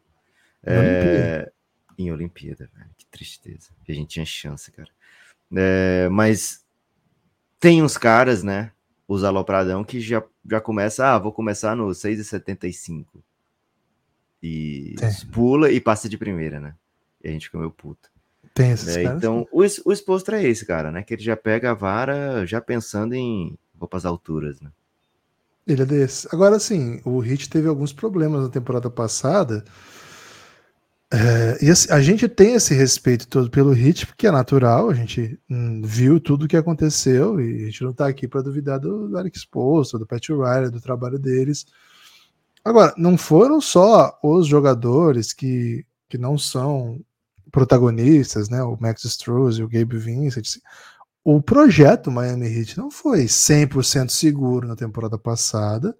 É... 0.63 1.51
Em 1.97 2.11
Olimpíada, 2.11 2.69
velho. 2.75 2.89
Que 2.97 3.05
tristeza. 3.05 3.69
Que 3.83 3.91
a 3.91 3.95
gente 3.95 4.09
tinha 4.09 4.25
chance, 4.25 4.71
cara. 4.71 4.89
É, 5.55 6.09
mas 6.09 6.63
tem 7.59 7.83
uns 7.83 7.97
caras, 7.97 8.43
né? 8.43 8.71
Os 9.07 9.23
alopradão 9.23 9.83
que 9.83 9.99
já, 9.99 10.23
já 10.49 10.59
começa, 10.59 11.05
ah, 11.05 11.19
vou 11.19 11.31
começar 11.31 11.75
no 11.75 11.87
6,75. 11.89 13.05
E 14.41 14.95
pula 15.31 15.71
e 15.71 15.79
passa 15.79 16.09
de 16.09 16.17
primeira, 16.17 16.59
né? 16.59 16.75
E 17.23 17.29
a 17.29 17.31
gente 17.31 17.45
fica 17.45 17.57
meio 17.57 17.71
puto. 17.71 18.11
Tem 18.53 18.71
esses 18.71 18.97
é, 18.97 19.03
Então, 19.03 19.47
o, 19.51 19.61
o 19.61 19.93
exposto 19.93 20.31
é 20.31 20.43
esse, 20.43 20.65
cara, 20.65 20.91
né? 20.91 21.01
Que 21.01 21.13
ele 21.13 21.23
já 21.23 21.37
pega 21.37 21.71
a 21.71 21.73
vara 21.73 22.45
já 22.45 22.59
pensando 22.59 23.13
em 23.13 23.57
roupas 23.79 24.05
alturas, 24.05 24.59
né? 24.59 24.69
Ele 25.65 25.81
é 25.81 25.85
desse. 25.85 26.27
Agora, 26.31 26.59
sim, 26.59 27.01
o 27.05 27.19
Hit 27.19 27.49
teve 27.49 27.67
alguns 27.67 27.93
problemas 27.93 28.43
na 28.43 28.49
temporada 28.49 28.89
passada. 28.89 29.63
É, 31.13 31.63
e 31.63 31.69
assim, 31.69 31.91
a 31.91 32.01
gente 32.01 32.27
tem 32.27 32.55
esse 32.55 32.73
respeito 32.73 33.27
todo 33.27 33.47
pelo 33.51 33.71
Hit, 33.71 34.07
porque 34.07 34.25
é 34.25 34.31
natural, 34.31 34.89
a 34.89 34.95
gente 34.95 35.39
hum, 35.47 35.79
viu 35.85 36.19
tudo 36.19 36.45
o 36.45 36.47
que 36.47 36.57
aconteceu 36.57 37.39
e 37.39 37.61
a 37.61 37.65
gente 37.65 37.83
não 37.83 37.93
tá 37.93 38.07
aqui 38.07 38.27
para 38.27 38.41
duvidar 38.41 38.79
do, 38.79 39.07
do 39.07 39.15
Alex 39.15 39.45
Posto, 39.45 39.99
do 39.99 40.07
Pat 40.07 40.27
Riley, 40.29 40.71
do 40.71 40.81
trabalho 40.81 41.19
deles. 41.19 41.67
Agora, 42.65 42.95
não 42.97 43.15
foram 43.15 43.61
só 43.61 44.17
os 44.23 44.47
jogadores 44.47 45.33
que, 45.33 45.85
que 46.09 46.17
não 46.17 46.35
são 46.35 46.99
protagonistas, 47.51 48.49
né, 48.49 48.63
o 48.63 48.75
Max 48.81 49.03
Struz 49.03 49.57
e 49.57 49.63
o 49.63 49.69
Gabe 49.69 49.99
Vincent, 49.99 50.57
o 51.23 51.39
projeto 51.39 52.09
Miami 52.09 52.47
Heat 52.47 52.75
não 52.75 52.89
foi 52.89 53.25
100% 53.25 54.09
seguro 54.09 54.67
na 54.67 54.75
temporada 54.75 55.17
passada. 55.19 55.95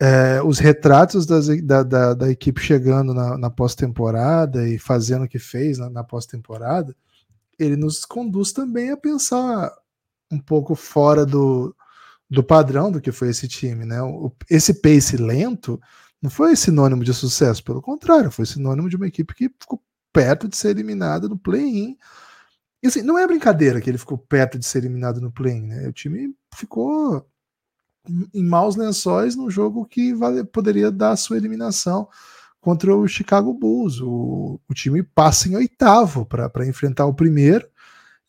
É, 0.00 0.42
os 0.42 0.58
retratos 0.58 1.24
das, 1.24 1.46
da, 1.62 1.82
da, 1.82 2.14
da, 2.14 2.30
equipe 2.30 2.60
chegando 2.60 3.14
na, 3.14 3.38
na 3.38 3.48
pós-temporada 3.48 4.68
e 4.68 4.76
fazendo 4.78 5.24
o 5.24 5.28
que 5.28 5.38
fez 5.38 5.78
na, 5.78 5.88
na 5.88 6.02
pós-temporada, 6.02 6.94
ele 7.58 7.76
nos 7.76 8.04
conduz 8.04 8.52
também 8.52 8.90
a 8.90 8.96
pensar 8.96 9.72
um 10.30 10.38
pouco 10.38 10.74
fora 10.74 11.24
do, 11.24 11.74
do 12.28 12.42
padrão 12.42 12.90
do 12.90 13.00
que 13.00 13.12
foi 13.12 13.30
esse 13.30 13.46
time. 13.46 13.84
Né? 13.84 14.02
O, 14.02 14.32
esse 14.50 14.74
pace 14.74 15.16
lento 15.16 15.80
não 16.20 16.30
foi 16.30 16.56
sinônimo 16.56 17.04
de 17.04 17.12
sucesso, 17.12 17.62
pelo 17.62 17.82
contrário, 17.82 18.30
foi 18.30 18.46
sinônimo 18.46 18.88
de 18.88 18.96
uma 18.96 19.06
equipe 19.06 19.34
que 19.34 19.50
ficou 19.60 19.82
perto 20.12 20.48
de 20.48 20.56
ser 20.56 20.70
eliminado 20.70 21.28
no 21.28 21.38
play-in. 21.38 21.96
E 22.82 22.86
assim, 22.86 23.02
não 23.02 23.18
é 23.18 23.26
brincadeira 23.26 23.80
que 23.80 23.90
ele 23.90 23.98
ficou 23.98 24.18
perto 24.18 24.58
de 24.58 24.64
ser 24.64 24.78
eliminado 24.78 25.20
no 25.20 25.30
play-in, 25.30 25.66
né? 25.66 25.88
O 25.88 25.92
time 25.92 26.34
ficou 26.54 27.26
em 28.32 28.42
maus 28.42 28.76
lençóis 28.76 29.36
num 29.36 29.50
jogo 29.50 29.84
que 29.86 30.12
vale, 30.14 30.44
poderia 30.44 30.90
dar 30.90 31.16
sua 31.16 31.36
eliminação 31.36 32.08
contra 32.60 32.94
o 32.94 33.06
Chicago 33.06 33.52
Bulls. 33.52 34.00
O, 34.00 34.60
o 34.68 34.74
time 34.74 35.02
passa 35.02 35.48
em 35.48 35.56
oitavo 35.56 36.26
para 36.26 36.66
enfrentar 36.66 37.06
o 37.06 37.14
primeiro, 37.14 37.66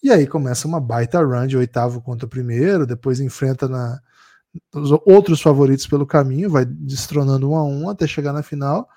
e 0.04 0.12
aí 0.12 0.28
começa 0.28 0.68
uma 0.68 0.80
baita 0.80 1.24
run 1.24 1.48
de 1.48 1.58
oitavo 1.58 2.02
contra 2.02 2.26
o 2.26 2.30
primeiro, 2.30 2.86
depois 2.86 3.20
enfrenta 3.20 3.68
na, 3.68 4.00
os 4.74 4.92
outros 5.06 5.42
favoritos 5.42 5.88
pelo 5.88 6.06
caminho, 6.06 6.50
vai 6.50 6.66
destronando 6.66 7.50
um 7.50 7.56
a 7.56 7.64
um 7.64 7.90
até 7.90 8.06
chegar 8.06 8.34
na 8.34 8.44
final, 8.44 8.88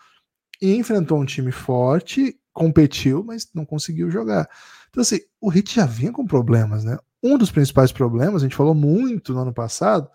e 0.61 0.75
enfrentou 0.75 1.21
um 1.21 1.25
time 1.25 1.53
forte 1.53 2.39
competiu, 2.59 3.23
mas 3.23 3.49
não 3.55 3.65
conseguiu 3.65 4.11
jogar. 4.11 4.49
Então, 4.91 5.01
assim, 5.01 5.21
o 5.41 5.53
Heat 5.53 5.77
já 5.77 5.87
vinha 5.87 6.11
com 6.11 6.27
problemas, 6.27 6.83
né? 6.83 6.99
Um 7.23 7.39
dos 7.39 7.53
principais 7.53 7.93
problemas, 7.93 8.43
a 8.43 8.47
gente 8.47 8.57
falou 8.57 8.75
muito 8.75 9.33
no 9.33 9.43
ano 9.43 9.53
passado, 9.55 10.11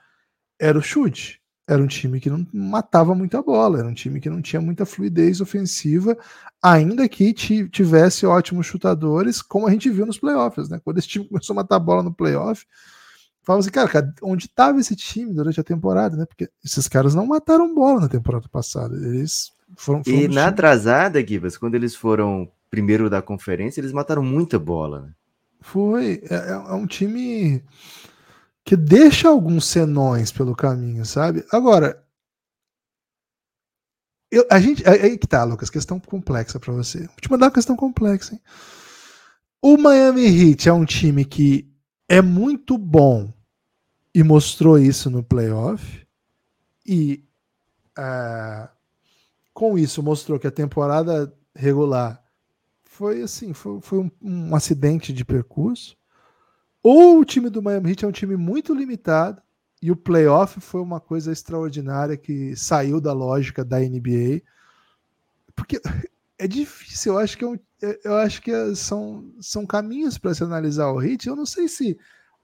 era 0.64 0.78
o 0.78 0.82
chute. 0.82 1.42
Era 1.68 1.82
um 1.82 1.88
time 1.88 2.20
que 2.20 2.30
não 2.30 2.46
matava 2.54 3.16
muita 3.16 3.42
bola, 3.42 3.80
era 3.80 3.88
um 3.88 3.94
time 3.94 4.20
que 4.20 4.30
não 4.30 4.42
tinha 4.42 4.62
muita 4.62 4.86
fluidez 4.86 5.40
ofensiva, 5.40 6.18
ainda 6.62 7.08
que 7.08 7.34
tivesse 7.34 8.26
ótimos 8.26 8.66
chutadores, 8.66 9.42
como 9.42 9.66
a 9.66 9.72
gente 9.72 9.90
viu 9.90 10.06
nos 10.06 10.18
playoffs, 10.18 10.68
né? 10.68 10.82
Quando 10.84 10.98
esse 10.98 11.08
time 11.08 11.26
começou 11.30 11.54
a 11.54 11.58
matar 11.58 11.78
a 11.78 11.80
bola 11.80 12.04
no 12.04 12.14
playoff, 12.14 12.66
falava 13.44 13.62
assim, 13.62 13.72
cara, 13.72 14.14
onde 14.22 14.46
estava 14.46 14.80
esse 14.80 14.94
time 14.94 15.34
durante 15.34 15.60
a 15.60 15.64
temporada, 15.64 16.18
né? 16.18 16.26
Porque 16.26 16.50
esses 16.64 16.88
caras 16.90 17.16
não 17.16 17.26
mataram 17.26 17.74
bola 17.74 18.02
na 18.02 18.10
temporada 18.10 18.48
passada. 18.50 18.96
Eles 18.96 19.52
foram, 19.78 20.04
foram 20.04 20.18
e 20.18 20.28
na 20.28 20.48
atrasada, 20.48 21.26
Gibas, 21.26 21.58
quando 21.58 21.76
eles 21.76 21.96
foram 21.96 22.50
primeiro 22.70 23.10
da 23.10 23.22
conferência, 23.22 23.80
eles 23.80 23.94
mataram 23.94 24.24
muita 24.24 24.60
bola. 24.60 25.04
Né? 25.04 25.14
Foi. 25.62 26.22
É, 26.30 26.36
é, 26.36 26.52
é 26.52 26.74
um 26.74 26.86
time 26.86 27.64
que 28.64 28.76
deixa 28.76 29.28
alguns 29.28 29.66
senões 29.66 30.32
pelo 30.32 30.56
caminho, 30.56 31.06
sabe? 31.06 31.46
Agora, 31.52 32.04
eu, 34.32 34.46
a 34.50 34.60
gente. 34.60 34.88
Aí 34.88 35.18
que 35.18 35.28
tá, 35.28 35.44
Lucas, 35.44 35.70
questão 35.70 36.00
complexa 36.00 36.60
para 36.60 36.74
você. 36.74 37.00
Vou 37.00 37.18
te 37.22 37.30
mandar 37.30 37.48
uma 37.48 37.52
questão 37.52 37.76
complexa, 37.76 38.34
hein? 38.34 38.42
O 39.62 39.78
Miami 39.78 40.26
Heat 40.26 40.68
é 40.68 40.74
um 40.74 40.84
time 40.84 41.24
que 41.24 41.72
é 42.10 42.22
muito 42.22 42.78
bom 42.78 43.34
e 44.14 44.24
mostrou 44.24 44.78
isso 44.78 45.10
no 45.10 45.24
playoff. 45.24 46.06
E 46.86 47.24
uh, 47.98 48.68
com 49.54 49.78
isso 49.78 50.04
mostrou 50.04 50.40
que 50.40 50.48
a 50.48 50.52
temporada 50.52 51.34
regular 51.56 52.22
foi 52.84 53.22
assim, 53.22 53.54
foi, 53.54 53.80
foi 53.82 54.00
um, 54.00 54.12
um, 54.22 54.56
acidente 54.56 55.14
de 55.14 55.24
percurso. 55.24 55.96
Ou 56.84 57.20
o 57.20 57.26
time 57.26 57.50
do 57.50 57.64
Miami 57.64 57.92
Heat 57.92 58.04
é 58.04 58.08
um 58.08 58.12
time 58.12 58.36
muito 58.36 58.74
limitado 58.74 59.42
e 59.82 59.90
o 59.90 59.96
playoff 59.96 60.60
foi 60.60 60.82
uma 60.82 61.00
coisa 61.00 61.32
extraordinária 61.32 62.18
que 62.18 62.56
saiu 62.58 63.00
da 63.00 63.14
lógica 63.14 63.64
da 63.64 63.80
NBA. 63.80 64.42
Porque 65.56 65.82
é 66.38 66.46
difícil, 66.46 67.14
eu 67.14 67.20
acho 67.20 67.38
que, 67.38 67.46
é 67.46 67.48
um, 67.48 67.58
é, 67.82 68.00
eu 68.04 68.16
acho 68.18 68.42
que 68.42 68.52
é, 68.52 68.76
são, 68.76 69.34
são 69.40 69.66
caminhos 69.66 70.18
para 70.18 70.34
se 70.34 70.44
analisar 70.44 70.92
o 70.92 71.02
Heat. 71.02 71.26
Eu 71.26 71.38
não 71.38 71.46
sei 71.46 71.70
se, 71.70 71.98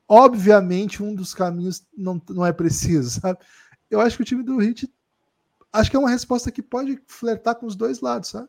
obviamente, 0.07 1.03
um 1.03 1.13
dos 1.13 1.33
caminhos 1.33 1.85
não, 1.95 2.21
não 2.29 2.45
é 2.45 2.53
preciso, 2.53 3.09
sabe? 3.21 3.39
Eu 3.91 3.99
acho 3.99 4.15
que 4.15 4.23
o 4.23 4.25
time 4.25 4.43
do 4.43 4.61
Heat 4.61 4.89
acho 5.71 5.91
que 5.91 5.97
é 5.97 5.99
uma 5.99 6.09
resposta 6.09 6.51
que 6.51 6.61
pode 6.61 7.01
flertar 7.07 7.55
com 7.55 7.65
os 7.65 7.75
dois 7.75 7.99
lados, 7.99 8.29
sabe? 8.29 8.47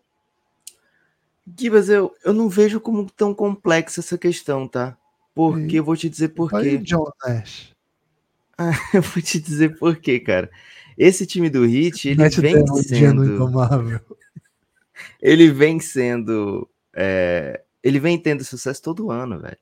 Gibas, 1.58 1.88
eu, 1.88 2.14
eu 2.24 2.32
não 2.32 2.48
vejo 2.48 2.80
como 2.80 3.10
tão 3.10 3.34
complexa 3.34 4.00
essa 4.00 4.16
questão, 4.16 4.68
tá? 4.68 4.96
Porque 5.48 5.78
eu 5.78 5.84
vou 5.84 5.96
te 5.96 6.08
dizer 6.08 6.28
por 6.28 6.50
quê. 6.50 6.78
John 6.78 7.10
Nash. 7.24 7.72
Ah, 8.58 8.72
eu 8.92 9.02
vou 9.02 9.22
te 9.22 9.40
dizer 9.40 9.78
por 9.78 9.96
quê, 9.96 10.20
cara. 10.20 10.50
Esse 10.98 11.26
time 11.26 11.48
do 11.48 11.64
Heat, 11.64 12.08
ele 12.08 12.22
Nash 12.22 12.36
vem 12.36 12.66
sendo... 12.82 14.02
ele 15.20 15.50
vem 15.50 15.80
sendo... 15.80 16.68
É... 16.94 17.62
Ele 17.82 17.98
vem 17.98 18.18
tendo 18.18 18.44
sucesso 18.44 18.82
todo 18.82 19.10
ano, 19.10 19.40
velho. 19.40 19.56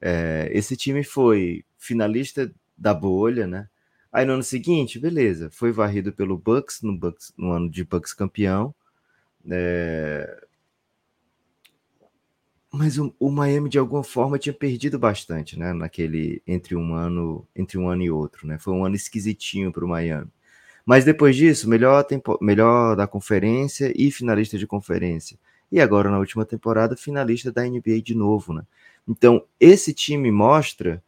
É... 0.00 0.50
Esse 0.52 0.76
time 0.76 1.04
foi 1.04 1.64
finalista 1.76 2.52
da 2.76 2.92
bolha, 2.92 3.46
né? 3.46 3.68
Aí 4.12 4.24
no 4.24 4.32
ano 4.32 4.42
seguinte, 4.42 4.98
beleza, 4.98 5.50
foi 5.50 5.70
varrido 5.70 6.12
pelo 6.12 6.36
Bucks 6.36 6.80
no, 6.82 6.96
Bucks, 6.96 7.32
no 7.36 7.52
ano 7.52 7.70
de 7.70 7.84
Bucks 7.84 8.12
campeão. 8.12 8.74
É... 9.48 10.47
Mas 12.72 12.98
o, 12.98 13.14
o, 13.18 13.30
Miami 13.30 13.68
de 13.68 13.78
alguma 13.78 14.04
forma 14.04 14.38
tinha 14.38 14.52
perdido 14.52 14.98
bastante, 14.98 15.58
né? 15.58 15.72
Naquele 15.72 16.42
entre 16.46 16.76
um 16.76 16.94
ano 16.94 17.46
entre 17.56 17.78
um 17.78 17.88
ano 17.88 18.02
e 18.02 18.10
outro, 18.10 18.46
né? 18.46 18.58
Foi 18.58 18.74
um 18.74 18.84
ano 18.84 18.94
esquisitinho 18.94 19.72
para 19.72 19.84
o 19.84 19.88
Miami. 19.88 20.28
Mas 20.84 21.04
depois 21.04 21.36
disso, 21.36 21.68
melhor 21.68 22.04
tempo, 22.04 22.38
melhor 22.40 22.96
da 22.96 23.06
conferência 23.06 23.92
e 23.96 24.10
finalista 24.10 24.58
de 24.58 24.66
conferência. 24.66 25.38
E 25.72 25.80
agora 25.80 26.10
na 26.10 26.18
última 26.18 26.44
temporada, 26.44 26.96
finalista 26.96 27.52
da 27.52 27.64
NBA 27.64 28.02
de 28.02 28.14
novo, 28.14 28.52
né? 28.52 28.64
Então 29.08 29.44
esse 29.60 29.94
time 29.94 30.30
mostra 30.30 31.02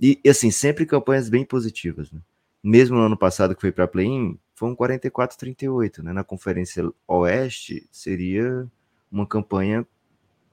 e 0.00 0.18
assim 0.28 0.50
sempre 0.50 0.86
campanhas 0.86 1.28
bem 1.28 1.44
positivas, 1.44 2.10
né? 2.10 2.20
mesmo 2.62 2.96
no 2.96 3.02
ano 3.02 3.16
passado 3.16 3.54
que 3.54 3.60
foi 3.60 3.72
para 3.72 3.88
play-in, 3.88 4.38
foi 4.54 4.70
um 4.70 4.76
44-38, 4.76 6.02
né? 6.02 6.12
Na 6.12 6.22
Conferência 6.22 6.88
Oeste 7.08 7.86
seria 7.90 8.66
uma 9.10 9.26
campanha, 9.26 9.86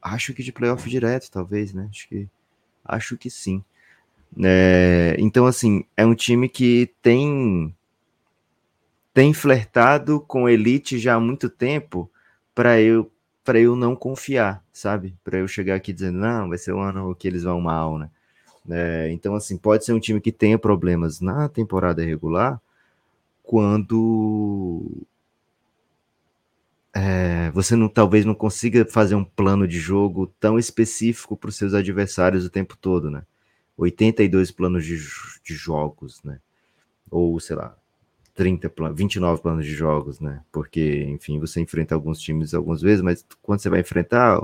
acho 0.02 0.34
que 0.34 0.44
de 0.44 0.52
playoff 0.52 0.90
direto, 0.90 1.30
talvez, 1.32 1.74
né? 1.74 1.88
Acho 1.90 2.08
que, 2.08 2.28
acho 2.86 3.18
que 3.18 3.30
sim. 3.30 3.64
É, 4.44 5.16
então, 5.20 5.46
assim, 5.46 5.84
é 5.98 6.06
um 6.06 6.16
time 6.16 6.48
que 6.50 6.92
tem 7.02 7.76
tem 9.14 9.34
flertado 9.34 10.22
com 10.22 10.48
elite 10.48 10.98
já 11.00 11.16
há 11.16 11.20
muito 11.20 11.50
tempo 11.50 12.10
para 12.54 12.80
eu 12.82 13.12
para 13.44 13.60
eu 13.60 13.76
não 13.76 13.96
confiar, 13.96 14.64
sabe? 14.72 15.16
Para 15.24 15.40
eu 15.40 15.48
chegar 15.48 15.76
aqui 15.76 15.92
dizendo 15.92 16.20
não, 16.20 16.50
vai 16.50 16.58
ser 16.58 16.74
um 16.74 16.82
ano 16.82 17.16
que 17.16 17.28
eles 17.28 17.44
vão 17.44 17.60
mal, 17.60 17.98
né? 17.98 18.10
É, 18.70 19.10
então, 19.12 19.34
assim, 19.36 19.58
pode 19.58 19.84
ser 19.86 19.94
um 19.94 20.00
time 20.00 20.22
que 20.22 20.32
tenha 20.32 20.58
problemas 20.60 21.20
na 21.20 21.50
temporada 21.50 22.04
regular 22.04 22.62
quando 23.44 24.86
é, 26.94 27.52
você 27.52 27.76
não, 27.76 27.88
talvez 27.88 28.26
não 28.26 28.36
consiga 28.36 28.86
fazer 28.86 29.16
um 29.16 29.24
plano 29.24 29.68
de 29.68 29.80
jogo 29.80 30.28
tão 30.40 30.58
específico 30.58 31.38
para 31.38 31.50
os 31.50 31.56
seus 31.56 31.74
adversários 31.74 32.46
o 32.46 32.50
tempo 32.50 32.76
todo, 32.78 33.10
né? 33.12 33.24
82 33.78 34.52
planos 34.52 34.86
de, 34.86 34.98
de 34.98 35.54
jogos, 35.54 36.22
né? 36.24 36.40
Ou, 37.10 37.40
sei 37.40 37.56
lá, 37.56 37.76
30 38.36 38.70
planos, 38.70 38.98
29 38.98 39.42
planos 39.42 39.66
de 39.66 39.74
jogos, 39.74 40.20
né? 40.20 40.42
Porque, 40.52 41.04
enfim, 41.10 41.40
você 41.40 41.62
enfrenta 41.62 41.96
alguns 41.96 42.20
times 42.20 42.54
algumas 42.54 42.82
vezes, 42.82 43.02
mas 43.02 43.26
quando 43.42 43.60
você 43.60 43.70
vai 43.70 43.82
enfrentar, 43.82 44.42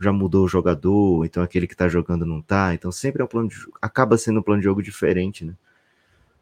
já 0.00 0.12
mudou 0.12 0.44
o 0.44 0.48
jogador, 0.48 1.24
então 1.24 1.42
aquele 1.42 1.66
que 1.66 1.76
tá 1.76 1.88
jogando 1.88 2.24
não 2.24 2.40
tá, 2.40 2.72
então 2.74 2.90
sempre 2.90 3.20
é 3.22 3.24
um 3.24 3.28
plano 3.28 3.48
de 3.48 3.56
acaba 3.82 4.16
sendo 4.16 4.40
um 4.40 4.42
plano 4.42 4.60
de 4.60 4.64
jogo 4.64 4.82
diferente, 4.82 5.44
né? 5.44 5.54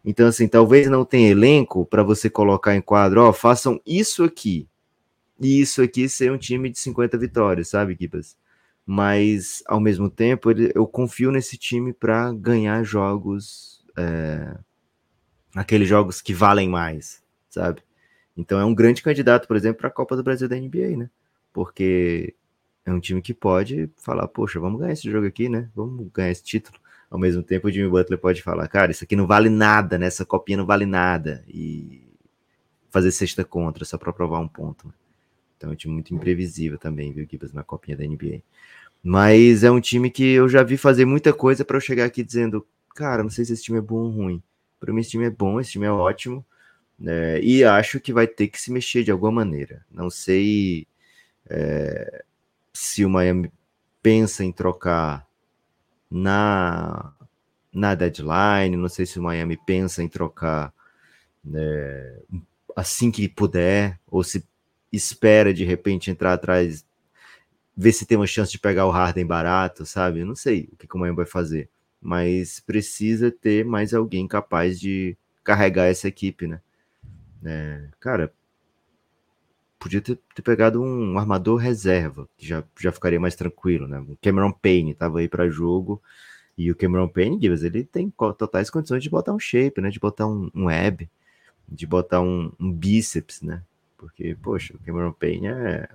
Então, 0.04 0.28
assim, 0.28 0.46
talvez 0.46 0.88
não 0.88 1.04
tenha 1.04 1.30
elenco 1.30 1.84
para 1.84 2.02
você 2.02 2.30
colocar 2.30 2.74
em 2.76 2.80
quadro, 2.80 3.22
ó, 3.22 3.32
façam 3.32 3.80
isso 3.84 4.22
aqui, 4.24 4.66
e 5.40 5.60
isso 5.60 5.82
aqui 5.82 6.08
ser 6.08 6.32
um 6.32 6.38
time 6.38 6.70
de 6.70 6.78
50 6.78 7.16
vitórias, 7.18 7.68
sabe, 7.68 7.96
Kibas? 7.96 8.36
Mas, 8.84 9.62
ao 9.66 9.80
mesmo 9.80 10.08
tempo, 10.08 10.50
eu 10.50 10.86
confio 10.86 11.30
nesse 11.30 11.56
time 11.56 11.92
para 11.92 12.32
ganhar 12.32 12.82
jogos, 12.82 13.84
é, 13.96 14.56
aqueles 15.54 15.88
jogos 15.88 16.20
que 16.20 16.32
valem 16.32 16.68
mais, 16.68 17.22
sabe? 17.50 17.82
Então 18.36 18.58
é 18.58 18.64
um 18.64 18.74
grande 18.74 19.02
candidato, 19.02 19.46
por 19.46 19.56
exemplo, 19.56 19.78
para 19.78 19.88
a 19.88 19.92
Copa 19.92 20.16
do 20.16 20.22
Brasil 20.22 20.48
da 20.48 20.56
NBA, 20.56 20.96
né? 20.96 21.10
Porque 21.52 22.34
é 22.86 22.92
um 22.92 23.00
time 23.00 23.20
que 23.20 23.34
pode 23.34 23.90
falar, 23.96 24.26
poxa, 24.28 24.58
vamos 24.58 24.80
ganhar 24.80 24.92
esse 24.92 25.10
jogo 25.10 25.26
aqui, 25.26 25.48
né? 25.48 25.68
Vamos 25.74 26.08
ganhar 26.12 26.30
esse 26.30 26.42
título. 26.42 26.78
Ao 27.10 27.18
mesmo 27.18 27.42
tempo, 27.42 27.68
o 27.68 27.70
Jimmy 27.70 27.88
Butler 27.88 28.18
pode 28.18 28.42
falar, 28.42 28.68
cara, 28.68 28.90
isso 28.90 29.04
aqui 29.04 29.16
não 29.16 29.26
vale 29.26 29.48
nada, 29.50 29.98
né? 29.98 30.06
Essa 30.06 30.24
copinha 30.24 30.58
não 30.58 30.66
vale 30.66 30.86
nada. 30.86 31.44
E 31.48 32.02
fazer 32.90 33.10
sexta 33.12 33.44
contra 33.44 33.84
só 33.84 33.98
para 33.98 34.12
provar 34.12 34.40
um 34.40 34.48
ponto. 34.48 34.92
Então 35.58 35.70
é 35.70 35.72
um 35.72 35.76
time 35.76 35.92
muito 35.92 36.14
imprevisível 36.14 36.78
também, 36.78 37.12
viu, 37.12 37.26
Gibas, 37.28 37.52
na 37.52 37.64
copinha 37.64 37.96
da 37.96 38.04
NBA. 38.04 38.40
Mas 39.02 39.64
é 39.64 39.70
um 39.70 39.80
time 39.80 40.10
que 40.10 40.24
eu 40.24 40.48
já 40.48 40.62
vi 40.62 40.76
fazer 40.76 41.04
muita 41.04 41.32
coisa 41.32 41.64
para 41.64 41.76
eu 41.76 41.80
chegar 41.80 42.04
aqui 42.04 42.22
dizendo, 42.22 42.66
cara, 42.94 43.22
não 43.22 43.30
sei 43.30 43.44
se 43.44 43.52
esse 43.52 43.64
time 43.64 43.78
é 43.78 43.82
bom 43.82 43.96
ou 43.96 44.10
ruim. 44.10 44.42
Para 44.78 44.92
mim, 44.92 45.00
esse 45.00 45.10
time 45.10 45.24
é 45.24 45.30
bom, 45.30 45.60
esse 45.60 45.72
time 45.72 45.86
é 45.86 45.90
ótimo. 45.90 46.46
Né? 46.98 47.40
E 47.42 47.64
acho 47.64 48.00
que 48.00 48.12
vai 48.12 48.26
ter 48.26 48.48
que 48.48 48.60
se 48.60 48.72
mexer 48.72 49.02
de 49.02 49.10
alguma 49.10 49.32
maneira. 49.32 49.84
Não 49.90 50.08
sei 50.10 50.86
é, 51.48 52.24
se 52.72 53.04
o 53.04 53.10
Miami 53.10 53.52
pensa 54.00 54.44
em 54.44 54.52
trocar 54.52 55.26
na, 56.10 57.12
na 57.72 57.94
deadline, 57.94 58.76
não 58.76 58.88
sei 58.88 59.06
se 59.06 59.18
o 59.18 59.22
Miami 59.22 59.56
pensa 59.56 60.02
em 60.02 60.08
trocar 60.08 60.72
né, 61.44 62.20
assim 62.76 63.10
que 63.10 63.28
puder, 63.28 63.98
ou 64.06 64.22
se 64.22 64.46
espera 64.92 65.52
de 65.52 65.64
repente 65.64 66.10
entrar 66.10 66.32
atrás, 66.32 66.84
ver 67.76 67.92
se 67.92 68.06
tem 68.06 68.16
uma 68.16 68.26
chance 68.26 68.50
de 68.50 68.58
pegar 68.58 68.86
o 68.86 68.90
Harden 68.90 69.26
barato, 69.26 69.86
sabe? 69.86 70.20
Eu 70.20 70.26
não 70.26 70.34
sei 70.34 70.68
o 70.72 70.76
que, 70.76 70.88
o 70.92 70.98
Miami 70.98 71.16
vai 71.16 71.26
fazer, 71.26 71.68
mas 72.00 72.60
precisa 72.60 73.30
ter 73.30 73.64
mais 73.64 73.94
alguém 73.94 74.26
capaz 74.26 74.78
de 74.80 75.16
carregar 75.44 75.86
essa 75.86 76.08
equipe, 76.08 76.46
né? 76.46 76.60
É, 77.44 77.88
cara, 78.00 78.32
podia 79.78 80.00
ter, 80.00 80.18
ter, 80.34 80.42
pegado 80.42 80.82
um 80.82 81.18
armador 81.18 81.56
reserva, 81.56 82.28
que 82.36 82.46
já, 82.46 82.64
já 82.78 82.90
ficaria 82.90 83.20
mais 83.20 83.36
tranquilo, 83.36 83.86
né? 83.86 84.00
O 84.00 84.18
Cameron 84.20 84.52
Payne 84.52 84.92
estava 84.92 85.20
aí 85.20 85.28
para 85.28 85.48
jogo, 85.48 86.02
e 86.56 86.72
o 86.72 86.76
Cameron 86.76 87.08
Payne, 87.08 87.38
ele 87.40 87.84
tem 87.84 88.10
totais 88.10 88.68
condições 88.68 89.02
de 89.02 89.08
botar 89.08 89.32
um 89.32 89.38
shape, 89.38 89.80
né? 89.80 89.90
De 89.90 90.00
botar 90.00 90.26
um, 90.26 90.50
um 90.52 90.64
web, 90.64 91.08
de 91.68 91.86
botar 91.86 92.20
um, 92.20 92.50
um 92.58 92.72
bíceps, 92.72 93.42
né? 93.42 93.62
Porque, 93.98 94.34
poxa, 94.42 94.74
o 94.74 94.78
Cameron 94.78 95.12
Payne 95.12 95.48
é 95.48 95.88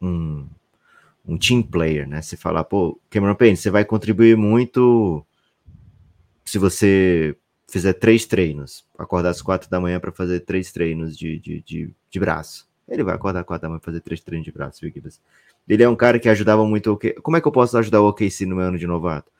um, 0.00 0.48
um 1.26 1.36
team 1.36 1.62
player, 1.62 2.08
né? 2.08 2.22
Se 2.22 2.36
falar, 2.36 2.64
pô, 2.64 2.98
Cameron 3.10 3.34
Payne, 3.34 3.56
você 3.56 3.70
vai 3.70 3.84
contribuir 3.84 4.36
muito 4.36 5.26
se 6.44 6.58
você 6.58 7.36
fizer 7.68 7.94
três 7.94 8.24
treinos, 8.24 8.86
acordar 8.98 9.30
às 9.30 9.42
quatro 9.42 9.68
da 9.68 9.80
manhã 9.80 10.00
para 10.00 10.12
fazer 10.12 10.40
três 10.40 10.72
treinos 10.72 11.16
de, 11.16 11.38
de, 11.38 11.60
de, 11.62 11.94
de 12.10 12.20
braço 12.20 12.70
ele 12.88 13.02
vai 13.02 13.14
acordar 13.14 13.44
quatro 13.44 13.62
da 13.62 13.68
manhã 13.68 13.80
fazer 13.80 14.00
três 14.00 14.20
treinos 14.20 14.44
de 14.44 14.52
braço, 14.52 14.80
viu, 14.80 14.92
Ele 15.68 15.82
é 15.82 15.88
um 15.88 15.96
cara 15.96 16.18
que 16.18 16.28
ajudava 16.28 16.64
muito 16.66 16.88
o 16.88 16.94
OK. 16.94 17.14
Como 17.22 17.36
é 17.36 17.40
que 17.40 17.48
eu 17.48 17.52
posso 17.52 17.76
ajudar 17.78 18.00
o 18.00 18.08
OKC 18.08 18.44
no 18.44 18.56
meu 18.56 18.66
ano 18.66 18.78
de 18.78 18.86
novato? 18.86 19.30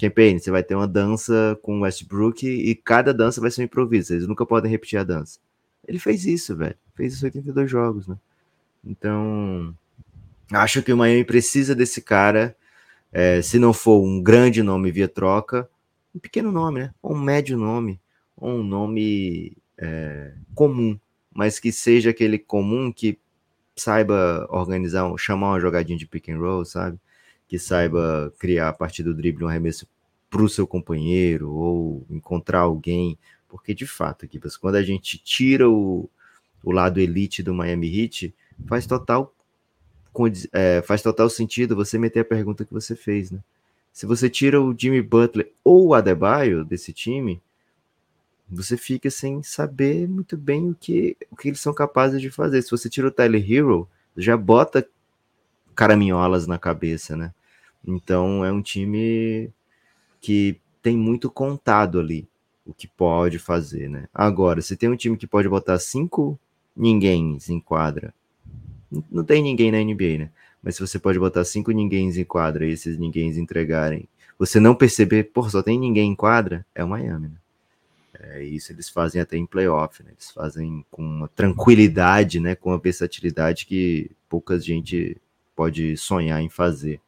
Campaign, 0.00 0.38
você 0.38 0.50
vai 0.50 0.62
ter 0.62 0.74
uma 0.74 0.86
dança 0.86 1.58
com 1.62 1.80
Westbrook 1.80 2.46
e 2.46 2.74
cada 2.74 3.12
dança 3.12 3.40
vai 3.40 3.50
ser 3.50 3.62
um 3.62 3.64
improviso. 3.64 4.14
Eles 4.14 4.26
nunca 4.26 4.46
podem 4.46 4.70
repetir 4.70 4.98
a 4.98 5.04
dança. 5.04 5.40
Ele 5.86 5.98
fez 5.98 6.24
isso, 6.24 6.56
velho. 6.56 6.76
Fez 6.94 7.14
isso 7.14 7.24
82 7.24 7.70
jogos, 7.70 8.08
né? 8.08 8.16
Então, 8.84 9.74
acho 10.52 10.82
que 10.82 10.92
o 10.92 10.96
Miami 10.96 11.24
precisa 11.24 11.74
desse 11.74 12.00
cara. 12.00 12.56
É, 13.12 13.42
se 13.42 13.58
não 13.58 13.72
for 13.72 14.02
um 14.02 14.22
grande 14.22 14.62
nome 14.62 14.90
via 14.90 15.08
troca, 15.08 15.68
um 16.14 16.18
pequeno 16.18 16.50
nome, 16.50 16.80
né? 16.80 16.94
Ou 17.02 17.14
um 17.14 17.20
médio 17.20 17.58
nome, 17.58 18.00
ou 18.36 18.60
um 18.60 18.62
nome 18.62 19.56
é, 19.78 20.32
comum 20.54 20.98
mas 21.34 21.58
que 21.58 21.72
seja 21.72 22.10
aquele 22.10 22.38
comum 22.38 22.92
que 22.92 23.18
saiba 23.76 24.46
organizar, 24.50 25.10
chamar 25.18 25.52
uma 25.52 25.60
jogadinha 25.60 25.98
de 25.98 26.06
pick 26.06 26.28
and 26.28 26.38
roll, 26.38 26.64
sabe? 26.64 26.98
Que 27.48 27.58
saiba 27.58 28.32
criar 28.38 28.68
a 28.68 28.72
partir 28.72 29.02
do 29.02 29.14
drible 29.14 29.44
um 29.44 29.48
arremesso 29.48 29.86
para 30.30 30.42
o 30.42 30.48
seu 30.48 30.66
companheiro 30.66 31.50
ou 31.50 32.06
encontrar 32.10 32.60
alguém, 32.60 33.18
porque 33.52 33.74
de 33.74 33.86
fato, 33.86 34.26
quando 34.58 34.76
a 34.76 34.82
gente 34.82 35.18
tira 35.18 35.68
o, 35.68 36.08
o 36.64 36.72
lado 36.72 36.98
elite 36.98 37.42
do 37.42 37.52
Miami 37.52 38.00
Heat, 38.00 38.34
faz 38.66 38.86
total 38.86 39.30
é, 40.52 40.80
faz 40.80 41.02
total 41.02 41.28
sentido 41.28 41.76
você 41.76 41.98
meter 41.98 42.20
a 42.20 42.24
pergunta 42.24 42.64
que 42.64 42.72
você 42.72 42.96
fez, 42.96 43.30
né? 43.30 43.40
Se 43.92 44.06
você 44.06 44.30
tira 44.30 44.58
o 44.58 44.74
Jimmy 44.76 45.02
Butler 45.02 45.52
ou 45.62 45.88
o 45.88 45.94
Adebayo 45.94 46.64
desse 46.64 46.94
time, 46.94 47.42
você 48.50 48.78
fica 48.78 49.10
sem 49.10 49.42
saber 49.42 50.08
muito 50.08 50.34
bem 50.34 50.70
o 50.70 50.74
que, 50.74 51.14
o 51.30 51.36
que 51.36 51.48
eles 51.48 51.60
são 51.60 51.74
capazes 51.74 52.22
de 52.22 52.30
fazer. 52.30 52.62
Se 52.62 52.70
você 52.70 52.88
tira 52.88 53.08
o 53.08 53.10
Tyler 53.10 53.52
Hero, 53.52 53.86
já 54.16 54.34
bota 54.34 54.88
caraminholas 55.74 56.46
na 56.46 56.58
cabeça, 56.58 57.18
né? 57.18 57.34
Então 57.86 58.46
é 58.46 58.50
um 58.50 58.62
time 58.62 59.50
que 60.22 60.58
tem 60.80 60.96
muito 60.96 61.30
contado 61.30 62.00
ali 62.00 62.26
o 62.66 62.72
que 62.72 62.86
pode 62.86 63.38
fazer, 63.38 63.88
né? 63.88 64.08
Agora, 64.12 64.62
se 64.62 64.76
tem 64.76 64.88
um 64.88 64.96
time 64.96 65.16
que 65.16 65.26
pode 65.26 65.48
botar 65.48 65.78
cinco 65.78 66.38
ninguém 66.76 67.38
em 67.48 67.60
quadra, 67.60 68.14
não 69.10 69.24
tem 69.24 69.42
ninguém 69.42 69.72
na 69.72 69.78
NBA, 69.78 70.18
né? 70.18 70.30
Mas 70.62 70.76
se 70.76 70.80
você 70.80 70.98
pode 70.98 71.18
botar 71.18 71.44
cinco 71.44 71.72
ninguém 71.72 72.08
em 72.08 72.24
quadra 72.24 72.64
e 72.64 72.70
esses 72.70 72.98
ninguém 72.98 73.30
entregarem, 73.30 74.08
você 74.38 74.60
não 74.60 74.74
perceber, 74.74 75.24
pô, 75.24 75.48
só 75.48 75.62
tem 75.62 75.78
ninguém 75.78 76.10
em 76.12 76.14
quadra, 76.14 76.64
é 76.74 76.84
o 76.84 76.88
Miami, 76.88 77.28
né? 77.28 77.36
É, 78.14 78.44
isso 78.44 78.72
eles 78.72 78.88
fazem 78.88 79.20
até 79.20 79.36
em 79.36 79.46
playoff, 79.46 80.02
né? 80.02 80.10
Eles 80.12 80.30
fazem 80.30 80.84
com 80.90 81.02
uma 81.02 81.28
tranquilidade, 81.28 82.38
né? 82.38 82.54
Com 82.54 82.70
uma 82.70 82.78
versatilidade 82.78 83.66
que 83.66 84.10
pouca 84.28 84.58
gente 84.60 85.16
pode 85.56 85.96
sonhar 85.96 86.40
em 86.40 86.48
fazer. 86.48 87.00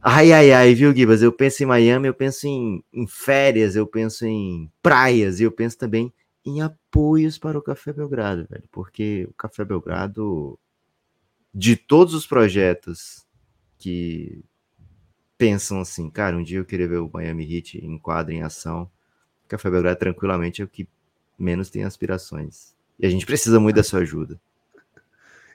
Ai, 0.00 0.32
ai, 0.32 0.52
ai, 0.52 0.74
viu, 0.74 0.94
Gibas? 0.94 1.22
Eu 1.22 1.32
penso 1.32 1.62
em 1.62 1.66
Miami, 1.66 2.06
eu 2.08 2.14
penso 2.14 2.46
em, 2.46 2.82
em 2.92 3.06
férias, 3.06 3.74
eu 3.74 3.86
penso 3.86 4.24
em 4.24 4.70
praias 4.82 5.40
e 5.40 5.44
eu 5.44 5.50
penso 5.50 5.76
também 5.76 6.12
em 6.44 6.60
apoios 6.60 7.38
para 7.38 7.58
o 7.58 7.62
Café 7.62 7.92
Belgrado, 7.92 8.46
velho. 8.48 8.64
Porque 8.70 9.26
o 9.28 9.34
Café 9.34 9.64
Belgrado, 9.64 10.58
de 11.52 11.76
todos 11.76 12.14
os 12.14 12.26
projetos 12.26 13.26
que 13.78 14.44
pensam 15.36 15.80
assim, 15.80 16.08
cara, 16.08 16.36
um 16.36 16.42
dia 16.42 16.58
eu 16.58 16.64
queria 16.64 16.88
ver 16.88 16.98
o 16.98 17.10
Miami 17.12 17.56
Heat 17.56 17.78
em 17.84 17.98
quadro, 17.98 18.32
em 18.32 18.42
ação, 18.42 18.90
Café 19.48 19.70
Belgrado 19.70 19.98
tranquilamente 19.98 20.62
é 20.62 20.64
o 20.64 20.68
que 20.68 20.88
menos 21.38 21.68
tem 21.70 21.84
aspirações. 21.84 22.74
E 22.98 23.06
a 23.06 23.10
gente 23.10 23.26
precisa 23.26 23.60
muito 23.60 23.76
da 23.76 23.82
sua 23.82 24.00
ajuda. 24.00 24.40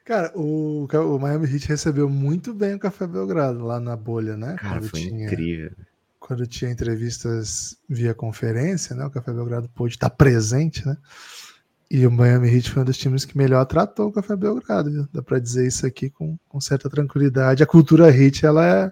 Cara, 0.05 0.31
o, 0.35 0.87
o 0.87 1.19
Miami 1.19 1.47
Heat 1.47 1.67
recebeu 1.67 2.09
muito 2.09 2.53
bem 2.53 2.75
o 2.75 2.79
Café 2.79 3.05
Belgrado 3.05 3.63
lá 3.65 3.79
na 3.79 3.95
bolha, 3.95 4.35
né? 4.35 4.55
Cara, 4.59 4.79
quando 4.79 4.89
foi 4.89 4.99
tinha, 5.01 5.25
incrível. 5.25 5.71
Quando 6.19 6.47
tinha 6.47 6.71
entrevistas 6.71 7.77
via 7.87 8.13
conferência, 8.13 8.95
né? 8.95 9.05
O 9.05 9.11
Café 9.11 9.31
Belgrado 9.31 9.69
pôde 9.69 9.95
estar 9.95 10.09
presente, 10.09 10.85
né? 10.85 10.97
E 11.89 12.07
o 12.07 12.11
Miami 12.11 12.47
Heat 12.49 12.71
foi 12.71 12.81
um 12.81 12.85
dos 12.85 12.97
times 12.97 13.25
que 13.25 13.37
melhor 13.37 13.65
tratou 13.65 14.07
o 14.07 14.11
Café 14.11 14.35
Belgrado, 14.35 14.89
viu? 14.89 15.07
Dá 15.13 15.21
para 15.21 15.39
dizer 15.39 15.67
isso 15.67 15.85
aqui 15.85 16.09
com, 16.09 16.37
com 16.47 16.61
certa 16.61 16.89
tranquilidade. 16.89 17.61
A 17.61 17.67
cultura 17.67 18.09
Heat, 18.09 18.45
ela 18.45 18.65
é, 18.65 18.91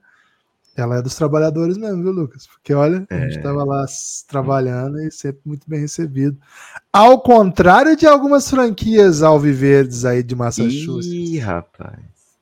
Ela 0.79 0.97
é 0.97 1.01
dos 1.01 1.15
trabalhadores 1.15 1.77
mesmo, 1.77 2.01
viu, 2.01 2.11
Lucas? 2.11 2.47
Porque 2.47 2.73
olha, 2.73 3.05
é. 3.09 3.15
a 3.15 3.19
gente 3.21 3.37
estava 3.37 3.63
lá 3.63 3.85
trabalhando 4.27 4.99
e 5.01 5.11
sempre 5.11 5.41
muito 5.45 5.69
bem 5.69 5.81
recebido. 5.81 6.37
Ao 6.91 7.21
contrário 7.21 7.95
de 7.95 8.05
algumas 8.05 8.49
franquias 8.49 9.21
alviverdes 9.21 10.05
aí 10.05 10.23
de 10.23 10.35
Massachusetts. 10.35 11.05
Ih, 11.05 11.39
rapaz. 11.39 11.99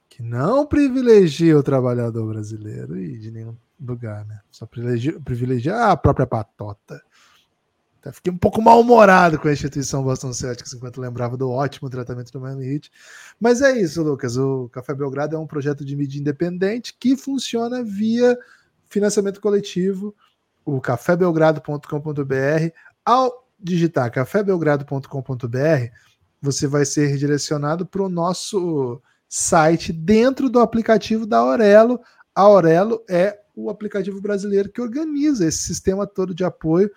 Que 0.09 0.23
não 0.23 0.65
privilegia 0.65 1.57
o 1.57 1.63
trabalhador 1.63 2.27
brasileiro 2.27 2.97
e 2.97 3.17
de 3.17 3.31
nenhum 3.31 3.55
lugar, 3.79 4.25
né? 4.25 4.39
Só 4.51 4.65
privilegia, 4.65 5.19
privilegia 5.19 5.75
a 5.85 5.97
própria 5.97 6.25
patota. 6.25 7.01
Fiquei 8.11 8.31
um 8.31 8.37
pouco 8.37 8.61
mal-humorado 8.61 9.39
com 9.39 9.47
a 9.47 9.53
instituição 9.53 10.03
Boston 10.03 10.33
Celtics 10.33 10.73
enquanto 10.73 11.01
lembrava 11.01 11.37
do 11.37 11.49
ótimo 11.49 11.89
tratamento 11.89 12.31
do 12.31 12.39
Miami 12.39 12.65
Heat. 12.65 12.91
Mas 13.39 13.61
é 13.61 13.77
isso, 13.77 14.03
Lucas. 14.03 14.37
O 14.37 14.69
Café 14.69 14.93
Belgrado 14.93 15.35
é 15.35 15.39
um 15.39 15.47
projeto 15.47 15.83
de 15.85 15.95
mídia 15.95 16.19
independente 16.19 16.95
que 16.99 17.15
funciona 17.15 17.83
via 17.83 18.37
financiamento 18.89 19.41
coletivo. 19.41 20.15
O 20.65 20.81
cafébelgrado.com.br. 20.81 22.71
Ao 23.05 23.47
digitar 23.59 24.11
cafébelgrado.com.br, 24.11 25.91
você 26.41 26.67
vai 26.67 26.85
ser 26.85 27.07
redirecionado 27.07 27.85
para 27.85 28.03
o 28.03 28.09
nosso 28.09 29.01
site 29.27 29.91
dentro 29.91 30.49
do 30.49 30.59
aplicativo 30.59 31.25
da 31.25 31.37
Aurelo. 31.37 31.99
A 32.35 32.41
Aurelo 32.41 33.03
é 33.09 33.39
o 33.55 33.69
aplicativo 33.69 34.21
brasileiro 34.21 34.71
que 34.71 34.81
organiza 34.81 35.45
esse 35.45 35.59
sistema 35.59 36.05
todo 36.05 36.35
de 36.35 36.43
apoio 36.43 36.91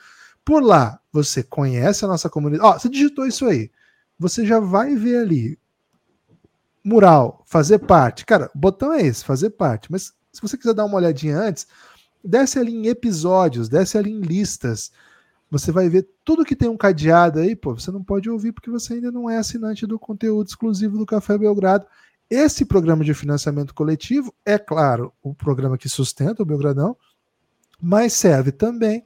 por 0.44 0.62
lá, 0.62 1.00
você 1.12 1.42
conhece 1.42 2.04
a 2.04 2.08
nossa 2.08 2.28
comunidade. 2.28 2.68
Ó, 2.68 2.78
você 2.78 2.88
digitou 2.88 3.26
isso 3.26 3.46
aí. 3.46 3.70
Você 4.18 4.46
já 4.46 4.60
vai 4.60 4.94
ver 4.94 5.18
ali. 5.18 5.58
Mural, 6.82 7.42
fazer 7.46 7.78
parte. 7.78 8.24
Cara, 8.24 8.50
o 8.54 8.58
botão 8.58 8.92
é 8.92 9.02
esse, 9.02 9.24
fazer 9.24 9.50
parte. 9.50 9.90
Mas 9.90 10.12
se 10.32 10.40
você 10.40 10.56
quiser 10.56 10.74
dar 10.74 10.84
uma 10.84 10.96
olhadinha 10.96 11.38
antes, 11.38 11.66
desce 12.24 12.58
ali 12.58 12.72
em 12.74 12.86
episódios, 12.86 13.68
desce 13.68 13.98
ali 13.98 14.10
em 14.10 14.20
listas. 14.20 14.90
Você 15.50 15.72
vai 15.72 15.88
ver 15.88 16.08
tudo 16.24 16.44
que 16.44 16.54
tem 16.54 16.68
um 16.68 16.76
cadeado 16.76 17.40
aí, 17.40 17.56
pô, 17.56 17.74
você 17.74 17.90
não 17.90 18.04
pode 18.04 18.30
ouvir 18.30 18.52
porque 18.52 18.70
você 18.70 18.94
ainda 18.94 19.10
não 19.10 19.28
é 19.28 19.36
assinante 19.36 19.86
do 19.86 19.98
conteúdo 19.98 20.46
exclusivo 20.46 20.96
do 20.96 21.04
Café 21.04 21.36
Belgrado. 21.36 21.86
Esse 22.28 22.64
programa 22.64 23.04
de 23.04 23.12
financiamento 23.12 23.74
coletivo 23.74 24.32
é, 24.44 24.56
claro, 24.56 25.12
o 25.20 25.34
programa 25.34 25.76
que 25.76 25.88
sustenta 25.88 26.42
o 26.42 26.46
Belgradão, 26.46 26.96
mas 27.82 28.12
serve 28.12 28.52
também 28.52 29.02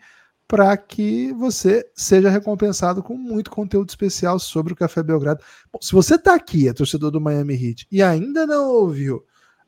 para 0.47 0.77
que 0.77 1.33
você 1.33 1.89
seja 1.95 2.29
recompensado 2.29 3.03
com 3.03 3.17
muito 3.17 3.51
conteúdo 3.51 3.89
especial 3.89 4.39
sobre 4.39 4.73
o 4.73 4.77
Café 4.77 5.03
Belgrado. 5.03 5.43
Bom, 5.73 5.79
se 5.81 5.93
você 5.93 6.17
está 6.17 6.35
aqui, 6.35 6.69
é 6.69 6.73
torcedor 6.73 7.11
do 7.11 7.21
Miami 7.21 7.55
Heat, 7.55 7.87
e 7.91 8.03
ainda 8.03 8.47
não 8.47 8.69
ouviu 8.69 9.25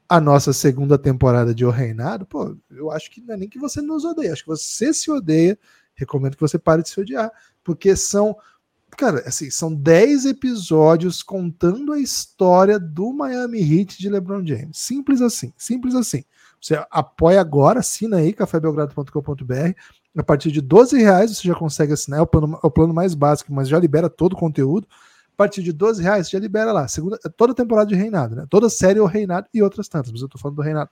a 0.08 0.20
nossa 0.20 0.52
segunda 0.52 0.96
temporada 0.96 1.54
de 1.54 1.64
O 1.64 1.70
Reinado, 1.70 2.26
pô, 2.26 2.56
eu 2.70 2.90
acho 2.92 3.10
que 3.10 3.20
não 3.20 3.34
é 3.34 3.36
nem 3.36 3.48
que 3.48 3.58
você 3.58 3.80
nos 3.82 4.04
odeia, 4.04 4.32
acho 4.32 4.42
que 4.42 4.48
você 4.48 4.92
se 4.94 5.10
odeia. 5.10 5.58
Recomendo 5.94 6.36
que 6.36 6.40
você 6.40 6.58
pare 6.58 6.82
de 6.82 6.90
se 6.90 7.00
odiar, 7.00 7.32
porque 7.64 7.96
são, 7.96 8.36
cara, 8.90 9.22
assim, 9.26 9.50
são 9.50 9.74
10 9.74 10.26
episódios 10.26 11.22
contando 11.22 11.92
a 11.92 11.98
história 11.98 12.78
do 12.78 13.12
Miami 13.12 13.60
Heat 13.60 13.98
de 13.98 14.10
LeBron 14.10 14.46
James. 14.46 14.76
Simples 14.78 15.22
assim, 15.22 15.52
simples 15.56 15.94
assim. 15.94 16.22
Você 16.60 16.84
apoia 16.90 17.40
agora, 17.40 17.80
assina 17.80 18.18
aí, 18.18 18.32
cafébelgrado.com.br. 18.32 19.74
A 20.16 20.22
partir 20.22 20.50
de 20.50 20.60
12 20.60 20.98
reais 20.98 21.36
você 21.36 21.46
já 21.46 21.54
consegue 21.54 21.92
assinar, 21.92 22.20
é 22.20 22.22
o, 22.22 22.26
plano, 22.26 22.58
é 22.62 22.66
o 22.66 22.70
plano 22.70 22.94
mais 22.94 23.14
básico, 23.14 23.52
mas 23.52 23.68
já 23.68 23.78
libera 23.78 24.08
todo 24.08 24.32
o 24.32 24.36
conteúdo. 24.36 24.86
A 25.34 25.36
partir 25.36 25.62
de 25.62 25.72
12 25.72 26.02
reais 26.02 26.26
você 26.26 26.36
já 26.36 26.40
libera 26.40 26.72
lá, 26.72 26.88
segunda, 26.88 27.18
toda 27.36 27.54
temporada 27.54 27.88
de 27.88 27.94
Reinado, 27.94 28.34
né? 28.34 28.46
Toda 28.48 28.70
série 28.70 28.98
ou 28.98 29.06
Reinado 29.06 29.46
e 29.52 29.62
outras 29.62 29.88
tantas, 29.88 30.10
mas 30.10 30.22
eu 30.22 30.28
tô 30.28 30.38
falando 30.38 30.56
do 30.56 30.62
Reinado. 30.62 30.88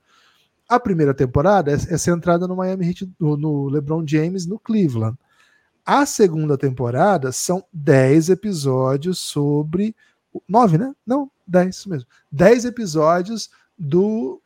A 0.69 0.79
primeira 0.79 1.15
temporada 1.15 1.71
é, 1.71 1.75
é 1.75 1.99
centrada 1.99 2.47
no 2.47 2.57
Miami 2.57 2.87
Heat, 2.87 3.11
no, 3.19 3.37
no 3.37 3.69
LeBron 3.69 4.05
James, 4.07 4.47
no 4.47 4.59
Cleveland. 4.59 5.17
A 5.87 6.05
segunda 6.05 6.59
temporada 6.59 7.33
são 7.33 7.65
10 7.73 8.31
episódios 8.31 9.19
sobre. 9.19 9.97
9, 10.49 10.79
né? 10.79 10.95
Não, 11.07 11.31
10, 11.47 11.77
isso 11.77 11.89
mesmo. 11.89 12.09
10 12.31 12.67
episódios 12.67 13.51
do 13.79 14.41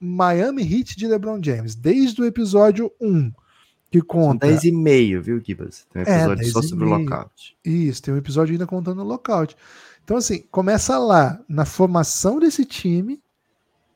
Miami 0.00 0.62
Heat 0.62 0.96
de 0.96 1.06
LeBron 1.06 1.42
James, 1.42 1.74
desde 1.74 2.20
o 2.22 2.26
episódio 2.26 2.90
1 3.00 3.32
que 3.94 4.02
conta. 4.02 4.48
10 4.48 4.64
e 4.64 4.72
meio, 4.72 5.22
viu, 5.22 5.40
Gibas? 5.40 5.86
Tem 5.92 6.02
um 6.02 6.06
é, 6.06 6.16
episódio 6.16 6.42
é, 6.42 6.50
só 6.50 6.62
sobre 6.62 6.84
o 6.84 6.88
lockout. 6.88 7.56
Isso, 7.64 8.02
tem 8.02 8.12
um 8.12 8.16
episódio 8.16 8.52
ainda 8.52 8.66
contando 8.66 9.00
o 9.00 9.04
lockout. 9.04 9.56
Então, 10.02 10.16
assim, 10.16 10.40
começa 10.50 10.98
lá, 10.98 11.40
na 11.48 11.64
formação 11.64 12.40
desse 12.40 12.64
time. 12.64 13.22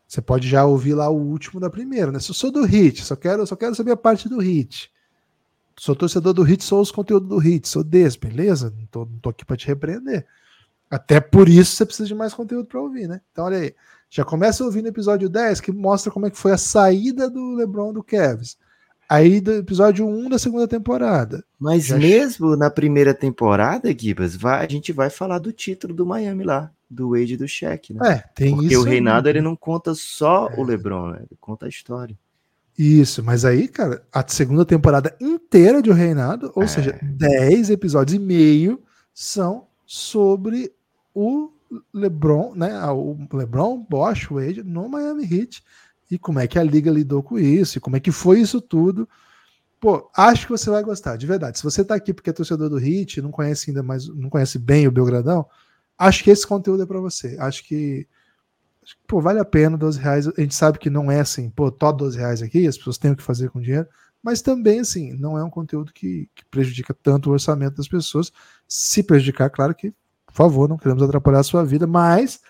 Você 0.06 0.22
pode 0.22 0.48
já 0.48 0.64
ouvir 0.64 0.94
lá 0.94 1.08
o 1.10 1.16
último 1.16 1.58
da 1.58 1.68
primeira, 1.68 2.12
né? 2.12 2.20
Se 2.20 2.30
eu 2.30 2.34
sou 2.34 2.52
do 2.52 2.64
Hit, 2.64 3.04
só 3.04 3.16
quero, 3.16 3.44
só 3.44 3.56
quero 3.56 3.74
saber 3.74 3.90
a 3.90 3.96
parte 3.96 4.28
do 4.28 4.38
Hit. 4.38 4.90
Sou 5.76 5.96
torcedor 5.96 6.32
do 6.32 6.42
Hit, 6.42 6.62
sou 6.62 6.80
os 6.80 6.92
conteúdos 6.92 7.28
do 7.28 7.38
Hit, 7.38 7.68
sou 7.68 7.82
desse, 7.82 8.18
beleza? 8.18 8.72
Não 8.78 8.86
tô, 8.86 9.00
não 9.04 9.18
tô 9.18 9.30
aqui 9.30 9.44
para 9.44 9.56
te 9.56 9.66
repreender. 9.66 10.24
Até 10.88 11.20
por 11.20 11.48
isso 11.48 11.74
você 11.74 11.84
precisa 11.84 12.06
de 12.06 12.14
mais 12.14 12.32
conteúdo 12.32 12.66
para 12.66 12.80
ouvir, 12.80 13.08
né? 13.08 13.20
Então, 13.32 13.46
olha 13.46 13.58
aí. 13.58 13.74
Já 14.08 14.24
começa 14.24 14.64
ouvindo 14.64 14.86
o 14.86 14.90
episódio 14.90 15.28
10, 15.28 15.60
que 15.60 15.72
mostra 15.72 16.10
como 16.10 16.26
é 16.26 16.30
que 16.30 16.38
foi 16.38 16.52
a 16.52 16.56
saída 16.56 17.28
do 17.28 17.54
LeBron 17.56 17.92
do 17.92 18.02
Kevs. 18.02 18.56
Aí 19.08 19.40
do 19.40 19.52
episódio 19.52 20.06
1 20.06 20.28
da 20.28 20.38
segunda 20.38 20.68
temporada. 20.68 21.42
Mas 21.58 21.86
Já 21.86 21.96
mesmo 21.96 22.54
na 22.56 22.70
primeira 22.70 23.14
temporada, 23.14 23.90
Gibas, 23.98 24.36
vai, 24.36 24.66
a 24.66 24.68
gente 24.68 24.92
vai 24.92 25.08
falar 25.08 25.38
do 25.38 25.50
título 25.50 25.94
do 25.94 26.04
Miami 26.04 26.44
lá, 26.44 26.70
do 26.90 27.10
Wade 27.10 27.34
e 27.34 27.36
do 27.36 27.48
Shaq, 27.48 27.94
né? 27.94 28.00
É, 28.06 28.24
tem 28.34 28.50
Porque 28.50 28.66
isso. 28.66 28.76
Porque 28.76 28.76
o 28.76 28.82
reinado 28.82 29.28
ele 29.28 29.40
não 29.40 29.56
conta 29.56 29.94
só 29.94 30.48
é. 30.50 30.60
o 30.60 30.62
LeBron, 30.62 31.12
né? 31.12 31.18
Ele 31.20 31.38
conta 31.40 31.64
a 31.64 31.68
história. 31.68 32.16
Isso, 32.78 33.24
mas 33.24 33.44
aí, 33.44 33.66
cara, 33.66 34.02
a 34.12 34.24
segunda 34.28 34.64
temporada 34.64 35.16
inteira 35.20 35.82
de 35.82 35.90
O 35.90 35.94
Reinado, 35.94 36.52
ou 36.54 36.62
é. 36.62 36.66
seja, 36.68 36.96
10 37.02 37.70
episódios 37.70 38.14
e 38.14 38.20
meio, 38.20 38.80
são 39.12 39.66
sobre 39.84 40.72
o 41.12 41.50
LeBron, 41.92 42.54
né? 42.54 42.80
O 42.92 43.18
LeBron, 43.32 43.84
Bosch, 43.88 44.30
Wade 44.30 44.62
no 44.62 44.88
Miami 44.88 45.24
Heat 45.24 45.60
e 46.10 46.18
como 46.18 46.38
é 46.38 46.46
que 46.46 46.58
a 46.58 46.62
liga 46.62 46.90
lidou 46.90 47.22
com 47.22 47.38
isso, 47.38 47.78
e 47.78 47.80
como 47.80 47.96
é 47.96 48.00
que 48.00 48.10
foi 48.10 48.40
isso 48.40 48.60
tudo. 48.60 49.08
Pô, 49.80 50.10
acho 50.16 50.46
que 50.46 50.52
você 50.52 50.70
vai 50.70 50.82
gostar, 50.82 51.16
de 51.16 51.26
verdade. 51.26 51.58
Se 51.58 51.64
você 51.64 51.84
tá 51.84 51.94
aqui 51.94 52.12
porque 52.12 52.30
é 52.30 52.32
torcedor 52.32 52.68
do 52.68 52.78
Hit, 52.78 53.22
não 53.22 53.30
conhece 53.30 53.70
ainda 53.70 53.82
mais, 53.82 54.08
não 54.08 54.28
conhece 54.28 54.58
bem 54.58 54.88
o 54.88 54.90
Belgradão, 54.90 55.46
acho 55.96 56.24
que 56.24 56.30
esse 56.30 56.46
conteúdo 56.46 56.82
é 56.82 56.86
para 56.86 57.00
você. 57.00 57.36
Acho 57.38 57.64
que, 57.64 58.06
pô, 59.06 59.20
vale 59.20 59.38
a 59.38 59.44
pena 59.44 59.76
12 59.76 60.00
reais. 60.00 60.26
A 60.26 60.40
gente 60.40 60.54
sabe 60.54 60.78
que 60.78 60.90
não 60.90 61.10
é 61.10 61.20
assim, 61.20 61.50
pô, 61.50 61.70
tó 61.70 61.92
12 61.92 62.18
reais 62.18 62.42
aqui, 62.42 62.66
as 62.66 62.76
pessoas 62.76 62.98
têm 62.98 63.12
o 63.12 63.16
que 63.16 63.22
fazer 63.22 63.50
com 63.50 63.60
dinheiro, 63.60 63.86
mas 64.22 64.42
também, 64.42 64.80
assim, 64.80 65.12
não 65.12 65.38
é 65.38 65.44
um 65.44 65.50
conteúdo 65.50 65.92
que, 65.92 66.28
que 66.34 66.44
prejudica 66.46 66.92
tanto 66.92 67.30
o 67.30 67.32
orçamento 67.32 67.76
das 67.76 67.86
pessoas. 67.86 68.32
Se 68.66 69.02
prejudicar, 69.02 69.48
claro 69.48 69.74
que, 69.74 69.92
por 70.26 70.34
favor, 70.34 70.68
não 70.68 70.76
queremos 70.76 71.02
atrapalhar 71.02 71.40
a 71.40 71.44
sua 71.44 71.64
vida, 71.64 71.86
mas 71.86 72.40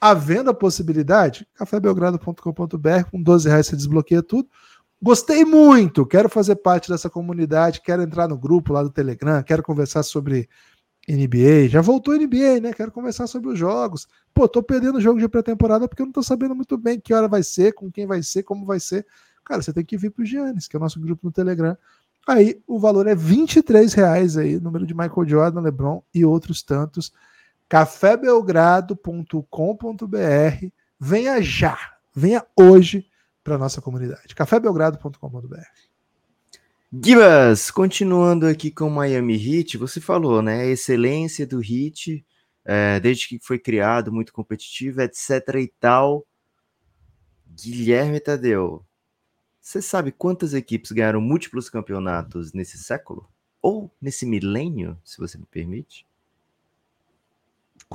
havendo 0.00 0.50
a 0.50 0.54
possibilidade, 0.54 1.46
cafébelgrado.com.br, 1.54 3.10
com 3.10 3.22
12 3.22 3.48
reais 3.48 3.66
você 3.66 3.76
desbloqueia 3.76 4.22
tudo. 4.22 4.48
Gostei 5.00 5.44
muito, 5.44 6.04
quero 6.04 6.28
fazer 6.28 6.56
parte 6.56 6.90
dessa 6.90 7.08
comunidade, 7.08 7.80
quero 7.80 8.02
entrar 8.02 8.26
no 8.26 8.36
grupo 8.36 8.72
lá 8.72 8.82
do 8.82 8.90
Telegram, 8.90 9.42
quero 9.42 9.62
conversar 9.62 10.02
sobre 10.02 10.48
NBA. 11.08 11.68
Já 11.68 11.80
voltou 11.80 12.14
NBA, 12.14 12.60
né? 12.60 12.72
Quero 12.72 12.92
conversar 12.92 13.26
sobre 13.26 13.48
os 13.50 13.58
jogos. 13.58 14.06
Pô, 14.34 14.48
tô 14.48 14.62
perdendo 14.62 15.00
jogo 15.00 15.18
de 15.18 15.28
pré-temporada 15.28 15.88
porque 15.88 16.02
eu 16.02 16.06
não 16.06 16.12
tô 16.12 16.22
sabendo 16.22 16.54
muito 16.54 16.76
bem 16.76 17.00
que 17.00 17.14
hora 17.14 17.28
vai 17.28 17.42
ser, 17.42 17.72
com 17.72 17.90
quem 17.90 18.06
vai 18.06 18.22
ser, 18.22 18.42
como 18.42 18.66
vai 18.66 18.80
ser. 18.80 19.06
Cara, 19.44 19.62
você 19.62 19.72
tem 19.72 19.84
que 19.84 19.96
vir 19.96 20.10
pro 20.10 20.24
Giannis, 20.24 20.68
que 20.68 20.76
é 20.76 20.78
o 20.78 20.82
nosso 20.82 21.00
grupo 21.00 21.24
no 21.24 21.32
Telegram. 21.32 21.76
Aí 22.26 22.60
o 22.66 22.78
valor 22.78 23.06
é 23.06 23.14
23 23.14 23.94
reais 23.94 24.36
aí, 24.36 24.60
número 24.60 24.86
de 24.86 24.92
Michael 24.94 25.26
Jordan, 25.26 25.60
LeBron 25.62 26.02
e 26.12 26.24
outros 26.24 26.62
tantos 26.62 27.10
cafébelgrado.com.br. 27.68 30.66
Venha 30.98 31.42
já, 31.42 31.78
venha 32.14 32.44
hoje 32.56 33.06
para 33.44 33.58
nossa 33.58 33.80
comunidade. 33.80 34.34
cafébelgrado.com.br. 34.34 35.88
Gibas, 36.90 37.70
continuando 37.70 38.46
aqui 38.46 38.70
com 38.70 38.88
Miami 38.88 39.36
Heat, 39.36 39.76
você 39.76 40.00
falou, 40.00 40.40
né? 40.40 40.62
A 40.62 40.66
excelência 40.66 41.46
do 41.46 41.62
Heat, 41.62 42.24
é, 42.64 42.98
desde 42.98 43.28
que 43.28 43.38
foi 43.38 43.58
criado, 43.58 44.10
muito 44.10 44.32
competitivo, 44.32 45.02
etc 45.02 45.30
e 45.56 45.70
tal. 45.78 46.26
Guilherme 47.46 48.18
Tadeu, 48.20 48.86
você 49.60 49.82
sabe 49.82 50.10
quantas 50.10 50.54
equipes 50.54 50.92
ganharam 50.92 51.20
múltiplos 51.20 51.68
campeonatos 51.68 52.54
nesse 52.54 52.78
século? 52.78 53.28
Ou 53.60 53.94
nesse 54.00 54.24
milênio, 54.24 54.98
se 55.04 55.18
você 55.18 55.36
me 55.36 55.44
permite? 55.44 56.07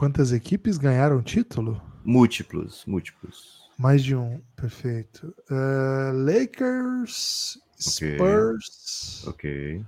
Quantas 0.04 0.34
equipes 0.34 0.78
ganharam 0.78 1.22
título? 1.22 1.82
Múltiplos, 2.04 2.84
múltiplos. 2.86 3.70
Mais 3.78 4.04
de 4.04 4.14
um, 4.14 4.42
perfeito. 4.54 5.34
Uh, 5.50 6.12
Lakers, 6.12 7.58
okay. 7.88 8.18
Spurs. 8.18 9.24
Ok. 9.26 9.86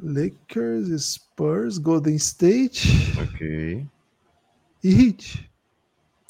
Lakers, 0.00 1.00
Spurs, 1.00 1.78
Golden 1.78 2.16
State. 2.16 2.88
Ok. 3.22 3.86
E 4.82 4.88
Heat. 4.88 5.48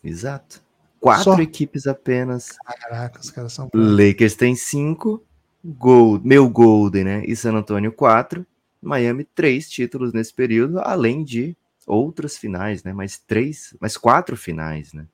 Exato. 0.04 0.60
quatro 1.00 1.24
Só? 1.24 1.40
equipes 1.40 1.86
apenas. 1.86 2.50
Caraca, 2.82 3.18
os 3.18 3.30
caras 3.30 3.54
são. 3.54 3.70
Lakers 3.72 4.34
tem 4.34 4.54
cinco, 4.54 5.24
Gold, 5.64 6.28
meu 6.28 6.50
Golden, 6.50 7.04
né? 7.04 7.24
E 7.24 7.34
San 7.34 7.54
Antonio 7.54 7.90
quatro, 7.90 8.46
Miami 8.82 9.24
três 9.24 9.70
títulos 9.70 10.12
nesse 10.12 10.34
período, 10.34 10.80
além 10.80 11.24
de 11.24 11.56
outras 11.86 12.36
finais, 12.36 12.82
né? 12.84 12.92
Mais 12.92 13.18
três, 13.18 13.74
mais 13.80 13.96
quatro 13.96 14.36
finais, 14.36 14.92
né? 14.92 15.06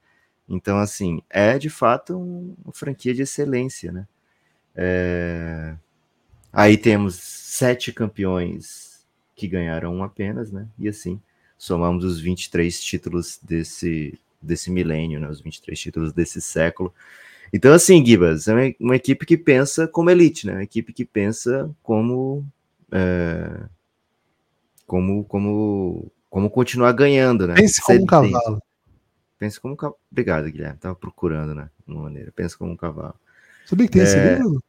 Então, 0.48 0.78
assim, 0.78 1.22
é 1.30 1.58
de 1.58 1.70
fato 1.70 2.16
um- 2.18 2.54
uma 2.64 2.72
franquia 2.72 3.14
de 3.14 3.22
excelência, 3.22 3.92
né? 3.92 4.06
É, 4.76 5.76
Aí 6.52 6.76
temos 6.76 7.14
sete 7.16 7.92
campeões 7.92 9.04
que 9.36 9.46
ganharam 9.46 9.94
um 9.94 10.02
apenas, 10.02 10.50
né? 10.50 10.66
E 10.78 10.88
assim, 10.88 11.20
somamos 11.56 12.04
os 12.04 12.20
23 12.20 12.82
títulos 12.82 13.38
desse, 13.42 14.18
desse 14.42 14.70
milênio, 14.70 15.20
né? 15.20 15.28
Os 15.28 15.40
23 15.40 15.78
títulos 15.78 16.12
desse 16.12 16.40
século. 16.40 16.92
Então, 17.52 17.72
assim, 17.72 18.04
Gibas, 18.04 18.48
é 18.48 18.74
uma, 18.80 18.96
equipe 18.96 19.24
que 19.26 19.36
pensa 19.36 19.86
como 19.88 20.10
elite, 20.10 20.46
né? 20.46 20.54
Uma 20.54 20.62
equipe 20.64 20.92
que 20.92 21.04
pensa 21.04 21.70
como. 21.82 22.44
é, 22.92 23.64
como, 24.86 25.24
como, 25.24 26.10
como 26.30 26.48
continuar 26.48 26.92
ganhando, 26.92 27.46
né? 27.46 27.54
Pense 27.54 27.82
como 27.82 28.02
um 28.02 28.06
cavalo. 28.06 28.62
Pense 29.38 29.60
como 29.60 29.74
um 29.74 29.76
cavalo. 29.76 29.98
Obrigado, 30.10 30.50
Guilherme. 30.50 30.78
Tava 30.78 30.94
procurando, 30.94 31.54
né? 31.54 31.68
Uma 31.86 32.02
maneira. 32.04 32.30
Pensa 32.32 32.56
como 32.56 32.72
um 32.72 32.76
cavalo. 32.76 33.14
Sabia 33.66 33.86
que 33.86 33.92
tem 33.92 34.02
esse 34.02 34.16
É. 34.16 34.38
livro? 34.38 34.62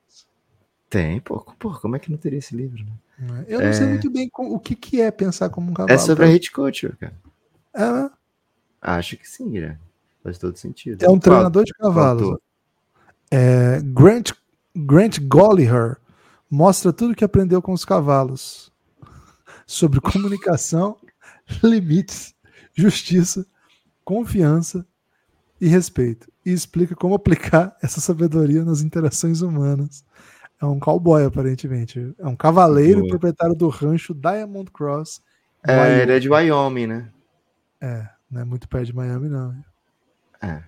Tem, 0.90 1.20
pô, 1.22 1.40
pô, 1.58 1.72
como 1.80 1.96
é 1.96 2.00
que 2.00 2.12
não 2.12 2.18
teria 2.18 2.40
esse 2.40 2.54
livro, 2.56 2.84
né? 2.84 3.46
Eu 3.48 3.62
não 3.62 3.72
sei 3.72 3.86
É. 3.86 3.90
muito 3.90 4.10
bem 4.10 4.30
o 4.36 4.60
que, 4.60 4.76
que 4.76 5.00
é 5.00 5.10
pensar 5.12 5.50
como 5.50 5.70
um 5.72 5.74
cavalo. 5.74 5.94
É 5.94 5.98
sobre 5.98 6.26
a 6.26 6.28
hit 6.28 6.52
culture, 6.52 6.96
cara. 6.98 7.14
É, 7.74 8.10
Acho 8.82 9.16
que 9.16 9.30
sim, 9.30 9.50
Guilherme. 9.52 9.78
Faz 10.24 10.38
todo 10.40 10.58
sentido. 10.58 11.04
é 11.04 11.06
um 11.08 11.12
Qual- 11.12 11.20
treinador 11.20 11.64
de 11.64 11.74
cavalos. 11.74 12.38
É, 13.30 13.80
Grant, 13.84 14.32
Grant 14.76 15.20
Golliher 15.20 15.98
mostra 16.50 16.92
tudo 16.92 17.16
que 17.16 17.24
aprendeu 17.24 17.62
com 17.62 17.72
os 17.74 17.86
cavalos 17.86 18.72
sobre 19.66 20.02
comunicação, 20.02 20.98
limites, 21.64 22.36
justiça, 22.74 23.46
confiança 24.04 24.86
e 25.60 25.68
respeito. 25.68 26.32
E 26.46 26.52
explica 26.52 26.96
como 26.96 27.16
aplicar 27.16 27.76
essa 27.82 28.02
sabedoria 28.02 28.64
nas 28.64 28.82
interações 28.82 29.42
humanas. 29.42 30.04
É 30.62 30.66
um 30.66 30.80
cowboy, 30.80 31.24
aparentemente. 31.26 32.14
É 32.20 32.28
um 32.28 32.36
cavaleiro 32.36 33.00
Boa. 33.00 33.10
proprietário 33.10 33.56
do 33.56 33.68
rancho 33.68 34.14
Diamond 34.14 34.70
Cross. 34.72 35.22
É, 35.64 35.76
Wyoming. 35.76 36.02
ele 36.02 36.12
é 36.12 36.20
de 36.20 36.30
Wyoming, 36.30 36.88
né? 36.88 37.12
É, 37.80 38.08
não 38.30 38.42
é 38.42 38.46
muito 38.46 38.68
perto 38.68 38.86
de 38.86 38.96
Miami, 38.96 39.28
não. 39.28 39.56
É. 40.42 40.64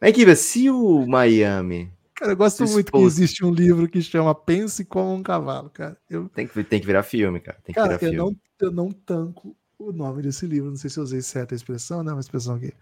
Mas 0.00 0.12
que 0.12 0.36
se 0.36 0.70
o 0.70 1.06
Miami 1.06 1.92
Cara, 2.20 2.32
eu 2.32 2.36
gosto 2.36 2.66
muito 2.66 2.92
que 2.92 2.98
existe 2.98 3.42
um 3.42 3.50
livro 3.50 3.88
que 3.88 4.02
chama 4.02 4.34
Pense 4.34 4.84
como 4.84 5.14
um 5.14 5.22
Cavalo, 5.22 5.70
cara. 5.70 5.96
Eu, 6.08 6.28
tem 6.28 6.46
que, 6.46 6.64
tem 6.64 6.78
que 6.78 6.86
virar 6.86 7.02
filme, 7.02 7.40
cara. 7.40 7.56
Tem 7.64 7.72
que 7.72 7.80
cara, 7.80 7.96
virar 7.96 8.12
eu 8.12 8.12
filme. 8.12 8.38
não, 8.60 8.68
eu 8.68 8.70
não 8.70 8.92
tanco 8.92 9.56
o 9.80 9.92
nome 9.92 10.22
desse 10.22 10.46
livro. 10.46 10.70
Não 10.70 10.76
sei 10.76 10.90
se 10.90 10.98
eu 10.98 11.04
usei 11.04 11.20
certa 11.22 11.54
expressão, 11.54 12.02
né? 12.02 12.12
Uma 12.12 12.20
expressão 12.20 12.58
que 12.58 12.72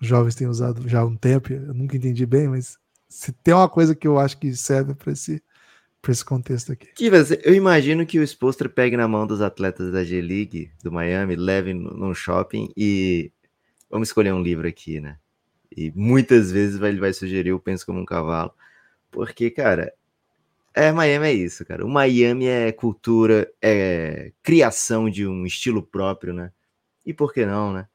jovens 0.00 0.34
têm 0.34 0.48
usado 0.48 0.88
já 0.88 1.00
há 1.00 1.04
um 1.04 1.16
tempo. 1.16 1.52
Eu 1.52 1.74
nunca 1.74 1.96
entendi 1.96 2.26
bem, 2.26 2.48
mas 2.48 2.76
se 3.08 3.32
tem 3.32 3.54
uma 3.54 3.68
coisa 3.68 3.94
que 3.94 4.06
eu 4.06 4.18
acho 4.18 4.38
que 4.38 4.54
serve 4.54 4.94
para 4.94 5.12
esse, 5.12 5.42
esse 6.08 6.24
contexto 6.24 6.72
aqui. 6.72 6.88
Kivas, 6.94 7.30
eu 7.30 7.54
imagino 7.54 8.04
que 8.04 8.18
o 8.18 8.26
Spolstra 8.26 8.68
pegue 8.68 8.96
na 8.96 9.06
mão 9.06 9.26
dos 9.26 9.40
atletas 9.40 9.92
da 9.92 10.04
G-League 10.04 10.70
do 10.82 10.90
Miami, 10.90 11.36
leve 11.36 11.72
num 11.72 12.14
shopping 12.14 12.70
e 12.76 13.32
vamos 13.88 14.08
escolher 14.08 14.32
um 14.32 14.42
livro 14.42 14.66
aqui, 14.66 15.00
né? 15.00 15.18
E 15.76 15.92
muitas 15.94 16.52
vezes 16.52 16.80
ele 16.80 17.00
vai 17.00 17.12
sugerir 17.12 17.52
o 17.52 17.60
Penso 17.60 17.86
Como 17.86 18.00
um 18.00 18.04
Cavalo. 18.04 18.52
Porque, 19.10 19.50
cara, 19.50 19.92
é 20.74 20.92
Miami 20.92 21.26
é 21.28 21.32
isso, 21.32 21.64
cara. 21.64 21.84
O 21.84 21.88
Miami 21.88 22.46
é 22.46 22.72
cultura, 22.72 23.50
é 23.62 24.32
criação 24.42 25.08
de 25.08 25.26
um 25.26 25.46
estilo 25.46 25.82
próprio, 25.82 26.34
né? 26.34 26.52
E 27.06 27.14
por 27.14 27.32
que 27.32 27.46
não, 27.46 27.72
né? 27.72 27.88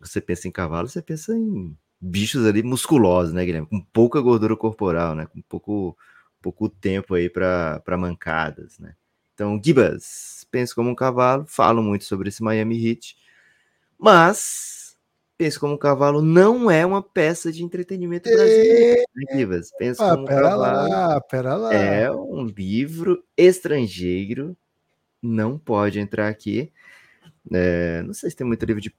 Você 0.00 0.20
pensa 0.20 0.48
em 0.48 0.52
cavalo, 0.52 0.88
você 0.88 1.02
pensa 1.02 1.34
em 1.34 1.76
bichos 2.00 2.46
ali 2.46 2.62
musculosos, 2.62 3.32
né, 3.34 3.44
Guilherme? 3.44 3.68
Com 3.68 3.80
pouca 3.80 4.20
gordura 4.20 4.56
corporal, 4.56 5.14
né? 5.14 5.26
Com 5.26 5.42
pouco, 5.42 5.96
pouco 6.40 6.68
tempo 6.68 7.14
aí 7.14 7.28
para 7.28 7.82
mancadas, 7.98 8.78
né? 8.78 8.94
Então, 9.34 9.60
Gibas, 9.62 10.46
penso 10.50 10.74
como 10.74 10.90
um 10.90 10.94
cavalo, 10.94 11.44
falo 11.46 11.82
muito 11.82 12.04
sobre 12.04 12.28
esse 12.30 12.42
Miami 12.42 12.88
Heat, 12.88 13.16
mas 13.98 14.75
penso 15.36 15.60
como 15.60 15.74
um 15.74 15.78
cavalo 15.78 16.22
não 16.22 16.70
é 16.70 16.84
uma 16.84 17.02
peça 17.02 17.52
de 17.52 17.62
entretenimento 17.62 18.28
brasileiro, 18.30 19.02
né, 19.14 19.24
Gibas? 19.38 19.70
Penso 19.78 20.02
Ah, 20.02 20.10
como 20.12 20.22
um 20.22 20.26
pera 20.26 20.42
cavalo 20.50 20.88
lá, 20.90 21.20
pera 21.22 21.56
lá. 21.56 21.74
é 21.74 22.10
um 22.10 22.44
livro 22.46 23.22
estrangeiro, 23.36 24.56
não 25.22 25.58
pode 25.58 25.98
entrar 25.98 26.28
aqui. 26.28 26.72
É, 27.52 28.02
não 28.02 28.14
sei 28.14 28.30
se 28.30 28.36
tem 28.36 28.46
muito 28.46 28.64
livro 28.64 28.80
de 28.80 28.94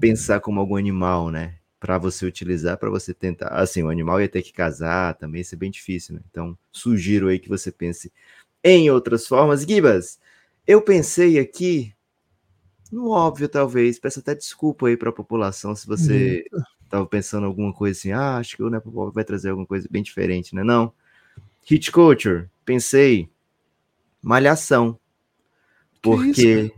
pensar 0.00 0.40
como 0.40 0.60
algum 0.60 0.76
animal, 0.76 1.30
né? 1.30 1.56
Para 1.80 1.98
você 1.98 2.24
utilizar, 2.24 2.78
para 2.78 2.90
você 2.90 3.12
tentar. 3.12 3.48
Assim, 3.48 3.82
o 3.82 3.88
animal 3.88 4.20
ia 4.20 4.28
ter 4.28 4.42
que 4.42 4.52
casar 4.52 5.14
também, 5.14 5.40
isso 5.40 5.54
é 5.54 5.58
bem 5.58 5.70
difícil, 5.70 6.14
né? 6.14 6.20
Então, 6.30 6.56
sugiro 6.70 7.28
aí 7.28 7.38
que 7.38 7.48
você 7.48 7.72
pense 7.72 8.12
em 8.62 8.90
outras 8.90 9.26
formas. 9.26 9.62
Gibas, 9.62 10.18
eu 10.66 10.80
pensei 10.82 11.38
aqui 11.38 11.92
no 12.92 13.08
óbvio, 13.08 13.48
talvez. 13.48 13.98
Peço 13.98 14.20
até 14.20 14.34
desculpa 14.34 14.86
aí 14.86 14.96
para 14.98 15.08
a 15.08 15.12
população 15.12 15.74
se 15.74 15.86
você 15.86 16.44
estava 16.84 17.06
pensando 17.06 17.46
alguma 17.46 17.72
coisa 17.72 17.98
assim. 17.98 18.12
Ah, 18.12 18.36
acho 18.36 18.54
que 18.54 18.62
o 18.62 18.68
Nepopop 18.68 19.14
vai 19.14 19.24
trazer 19.24 19.48
alguma 19.48 19.66
coisa 19.66 19.88
bem 19.90 20.02
diferente, 20.02 20.54
né? 20.54 20.62
Não. 20.62 20.92
Hit 21.64 21.90
Culture, 21.90 22.48
pensei. 22.66 23.30
Malhação. 24.20 24.98
Porque, 26.02 26.70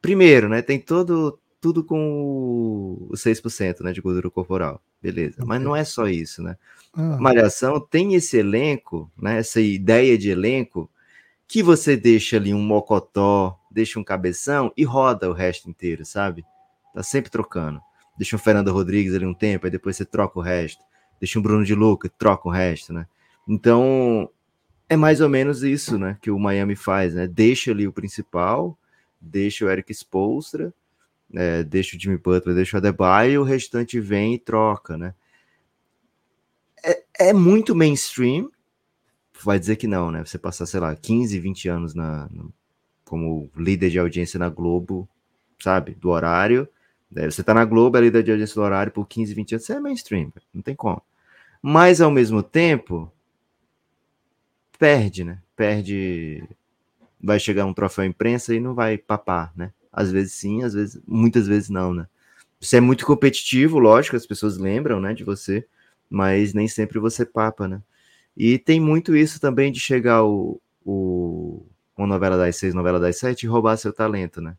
primeiro, 0.00 0.48
né? 0.48 0.60
Tem 0.60 0.78
todo, 0.78 1.38
tudo 1.58 1.82
com 1.82 3.08
o 3.08 3.16
6% 3.16 3.80
né, 3.82 3.92
de 3.92 4.02
gordura 4.02 4.30
corporal. 4.30 4.82
Beleza. 5.00 5.42
Mas 5.44 5.56
Ok. 5.56 5.64
não 5.64 5.74
é 5.74 5.84
só 5.84 6.06
isso, 6.06 6.42
né? 6.42 6.56
Ah, 6.92 7.16
Malhação 7.18 7.80
tem 7.80 8.14
esse 8.14 8.36
elenco, 8.36 9.10
né? 9.16 9.38
Essa 9.38 9.60
ideia 9.60 10.18
de 10.18 10.28
elenco 10.28 10.90
que 11.48 11.62
você 11.62 11.96
deixa 11.96 12.36
ali 12.36 12.52
um 12.52 12.60
mocotó, 12.60 13.58
deixa 13.72 13.98
um 13.98 14.04
cabeção 14.04 14.72
e 14.76 14.84
roda 14.84 15.28
o 15.30 15.32
resto 15.32 15.68
inteiro, 15.68 16.04
sabe? 16.04 16.44
Tá 16.94 17.02
sempre 17.02 17.30
trocando. 17.30 17.80
Deixa 18.16 18.36
um 18.36 18.38
Fernando 18.38 18.72
Rodrigues 18.72 19.14
ali 19.14 19.24
um 19.24 19.34
tempo, 19.34 19.66
aí 19.66 19.70
depois 19.70 19.96
você 19.96 20.04
troca 20.04 20.38
o 20.38 20.42
resto. 20.42 20.82
Deixa 21.18 21.38
um 21.38 21.42
Bruno 21.42 21.64
de 21.64 21.74
Luca, 21.74 22.10
troca 22.18 22.48
o 22.48 22.52
resto, 22.52 22.92
né? 22.92 23.06
Então, 23.48 24.28
é 24.88 24.96
mais 24.96 25.20
ou 25.20 25.28
menos 25.28 25.62
isso, 25.62 25.98
né, 25.98 26.18
que 26.20 26.30
o 26.30 26.38
Miami 26.38 26.76
faz, 26.76 27.14
né? 27.14 27.26
Deixa 27.26 27.70
ali 27.70 27.86
o 27.86 27.92
principal, 27.92 28.78
deixa 29.20 29.64
o 29.64 29.70
Eric 29.70 29.90
Spoelstra, 29.92 30.72
né, 31.30 31.62
deixa 31.64 31.96
o 31.96 32.00
Jimmy 32.00 32.18
Butler, 32.18 32.54
deixa 32.54 32.76
o 32.76 32.78
Adebayo, 32.78 33.32
e 33.32 33.38
o 33.38 33.42
restante 33.42 33.98
vem 33.98 34.34
e 34.34 34.38
troca, 34.38 34.98
né? 34.98 35.14
É, 36.84 37.04
é 37.28 37.32
muito 37.32 37.74
mainstream, 37.74 38.50
vai 39.42 39.58
dizer 39.58 39.76
que 39.76 39.86
não, 39.86 40.10
né? 40.10 40.24
Você 40.24 40.38
passar, 40.38 40.66
sei 40.66 40.80
lá, 40.80 40.94
15, 40.94 41.38
20 41.38 41.68
anos 41.68 41.94
na, 41.94 42.28
como 43.12 43.50
líder 43.54 43.90
de 43.90 43.98
audiência 43.98 44.38
na 44.38 44.48
Globo, 44.48 45.06
sabe? 45.60 45.94
Do 45.94 46.08
horário. 46.08 46.66
Daí 47.10 47.30
Você 47.30 47.42
tá 47.42 47.52
na 47.52 47.62
Globo, 47.62 47.98
é 47.98 48.00
líder 48.00 48.22
de 48.22 48.30
audiência 48.30 48.54
do 48.54 48.62
horário 48.62 48.90
por 48.90 49.06
15, 49.06 49.34
20 49.34 49.52
anos, 49.52 49.66
você 49.66 49.74
é 49.74 49.80
mainstream, 49.80 50.32
não 50.54 50.62
tem 50.62 50.74
como. 50.74 51.02
Mas 51.60 52.00
ao 52.00 52.10
mesmo 52.10 52.42
tempo, 52.42 53.12
perde, 54.78 55.24
né? 55.24 55.42
Perde. 55.54 56.42
Vai 57.22 57.38
chegar 57.38 57.66
um 57.66 57.74
troféu 57.74 58.06
imprensa 58.06 58.54
e 58.54 58.60
não 58.60 58.74
vai 58.74 58.96
papar, 58.96 59.52
né? 59.54 59.74
Às 59.92 60.10
vezes 60.10 60.32
sim, 60.32 60.62
às 60.62 60.72
vezes, 60.72 60.98
muitas 61.06 61.46
vezes 61.46 61.68
não, 61.68 61.92
né? 61.92 62.06
Você 62.58 62.78
é 62.78 62.80
muito 62.80 63.04
competitivo, 63.04 63.78
lógico, 63.78 64.16
as 64.16 64.24
pessoas 64.24 64.56
lembram, 64.56 64.98
né, 64.98 65.12
de 65.12 65.22
você, 65.22 65.66
mas 66.08 66.54
nem 66.54 66.66
sempre 66.66 66.98
você 66.98 67.26
papa, 67.26 67.68
né? 67.68 67.82
E 68.34 68.58
tem 68.58 68.80
muito 68.80 69.14
isso 69.14 69.38
também 69.38 69.70
de 69.70 69.80
chegar 69.80 70.24
o, 70.24 70.58
o 70.82 71.66
uma 71.96 72.06
novela 72.06 72.36
das 72.36 72.56
seis, 72.56 72.74
novela 72.74 72.98
das 72.98 73.16
sete 73.18 73.44
e 73.44 73.48
roubar 73.48 73.76
seu 73.76 73.92
talento, 73.92 74.40
né? 74.40 74.56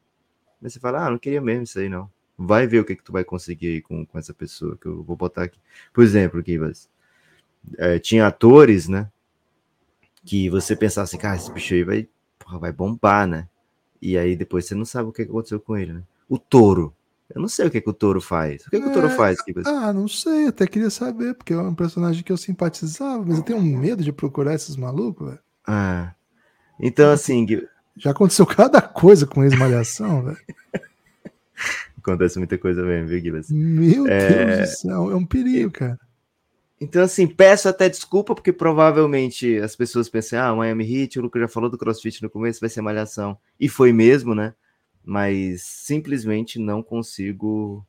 Mas 0.61 0.73
você 0.73 0.79
fala, 0.79 1.05
ah, 1.05 1.11
não 1.11 1.17
queria 1.17 1.41
mesmo 1.41 1.63
isso 1.63 1.79
aí, 1.79 1.89
não. 1.89 2.09
Vai 2.37 2.65
ver 2.65 2.79
o 2.79 2.85
que, 2.85 2.95
que 2.95 3.03
tu 3.03 3.11
vai 3.11 3.23
conseguir 3.23 3.67
aí 3.67 3.81
com, 3.81 4.05
com 4.05 4.17
essa 4.17 4.33
pessoa 4.33 4.77
que 4.77 4.87
eu 4.87 5.03
vou 5.03 5.15
botar 5.15 5.43
aqui. 5.43 5.59
Por 5.91 6.03
exemplo, 6.03 6.41
Kivas, 6.41 6.89
é, 7.77 7.99
tinha 7.99 8.27
atores, 8.27 8.87
né? 8.87 9.09
Que 10.25 10.49
você 10.49 10.75
pensava 10.75 11.03
assim, 11.03 11.17
cara, 11.17 11.35
esse 11.35 11.51
bicho 11.51 11.73
aí 11.73 11.83
vai, 11.83 12.07
porra, 12.39 12.59
vai 12.59 12.71
bombar, 12.71 13.27
né? 13.27 13.47
E 14.01 14.17
aí 14.17 14.35
depois 14.35 14.65
você 14.65 14.75
não 14.75 14.85
sabe 14.85 15.09
o 15.09 15.13
que 15.13 15.21
aconteceu 15.23 15.59
com 15.59 15.77
ele, 15.77 15.93
né? 15.93 16.03
O 16.27 16.37
touro. 16.37 16.93
Eu 17.33 17.41
não 17.41 17.47
sei 17.47 17.67
o 17.67 17.71
que, 17.71 17.81
que 17.81 17.89
o 17.89 17.93
touro 17.93 18.21
faz. 18.21 18.65
O 18.67 18.69
que, 18.69 18.79
que 18.79 18.87
o 18.87 18.93
touro 18.93 19.07
É, 19.07 19.15
faz, 19.15 19.41
Kivas? 19.41 19.65
Ah, 19.65 19.91
não 19.91 20.07
sei, 20.07 20.47
até 20.47 20.67
queria 20.67 20.89
saber, 20.89 21.33
porque 21.33 21.53
é 21.53 21.57
um 21.57 21.73
personagem 21.73 22.23
que 22.23 22.31
eu 22.31 22.37
simpatizava, 22.37 23.23
mas 23.25 23.37
eu 23.37 23.43
tenho 23.43 23.61
medo 23.61 24.03
de 24.03 24.11
procurar 24.11 24.53
esses 24.53 24.75
malucos, 24.75 25.27
velho. 25.27 25.39
Ah. 25.65 26.13
Então, 26.79 27.11
assim, 27.11 27.45
Já 27.95 28.11
aconteceu 28.11 28.45
cada 28.45 28.81
coisa 28.81 29.25
com 29.27 29.43
ex-malhação, 29.43 30.23
velho. 30.23 30.37
acontece 31.97 32.37
muita 32.37 32.57
coisa 32.57 32.83
mesmo, 32.83 33.07
viu, 33.07 33.19
Gibas? 33.19 33.49
Meu 33.49 34.07
É. 34.07 34.57
Deus 34.57 34.69
do 34.69 34.75
céu, 34.75 35.11
é 35.11 35.15
um 35.15 35.25
perigo, 35.25 35.71
cara. 35.71 35.99
Então, 36.81 37.01
assim, 37.01 37.25
peço 37.25 37.69
até 37.69 37.87
desculpa, 37.87 38.35
porque 38.35 38.51
provavelmente 38.51 39.57
as 39.57 39.73
pessoas 39.73 40.09
pensam, 40.09 40.39
ah, 40.41 40.55
Miami 40.55 40.83
Heat, 40.83 41.17
o 41.17 41.21
Lucas 41.21 41.41
já 41.43 41.47
falou 41.47 41.69
do 41.69 41.77
CrossFit 41.77 42.21
no 42.21 42.29
começo, 42.29 42.59
vai 42.59 42.69
ser 42.69 42.81
malhação. 42.81 43.37
E 43.57 43.69
foi 43.69 43.93
mesmo, 43.93 44.35
né? 44.35 44.53
Mas 45.05 45.61
simplesmente 45.63 46.59
não 46.59 46.83
consigo 46.83 47.85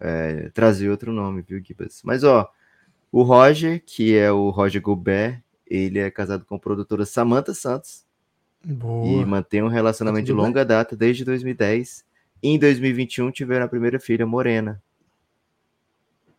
é, 0.00 0.50
trazer 0.52 0.90
outro 0.90 1.12
nome, 1.12 1.44
viu, 1.46 1.62
Gibas? 1.62 2.00
Mas, 2.04 2.24
ó, 2.24 2.50
o 3.12 3.22
Roger, 3.22 3.80
que 3.86 4.16
é 4.16 4.32
o 4.32 4.50
Roger 4.50 4.82
Gobert, 4.82 5.40
ele 5.64 6.00
é 6.00 6.10
casado 6.10 6.44
com 6.44 6.56
a 6.56 6.58
produtora 6.58 7.06
Samantha 7.06 7.54
Santos. 7.54 8.04
Boa. 8.64 9.06
E 9.06 9.24
mantém 9.24 9.62
um 9.62 9.68
relacionamento 9.68 10.26
tá 10.26 10.26
de 10.26 10.32
longa 10.32 10.60
bem? 10.60 10.66
data 10.66 10.96
desde 10.96 11.24
2010. 11.24 12.04
E 12.42 12.48
em 12.48 12.58
2021 12.58 13.30
tiveram 13.30 13.64
a 13.64 13.68
primeira 13.68 13.98
filha, 14.00 14.26
Morena. 14.26 14.82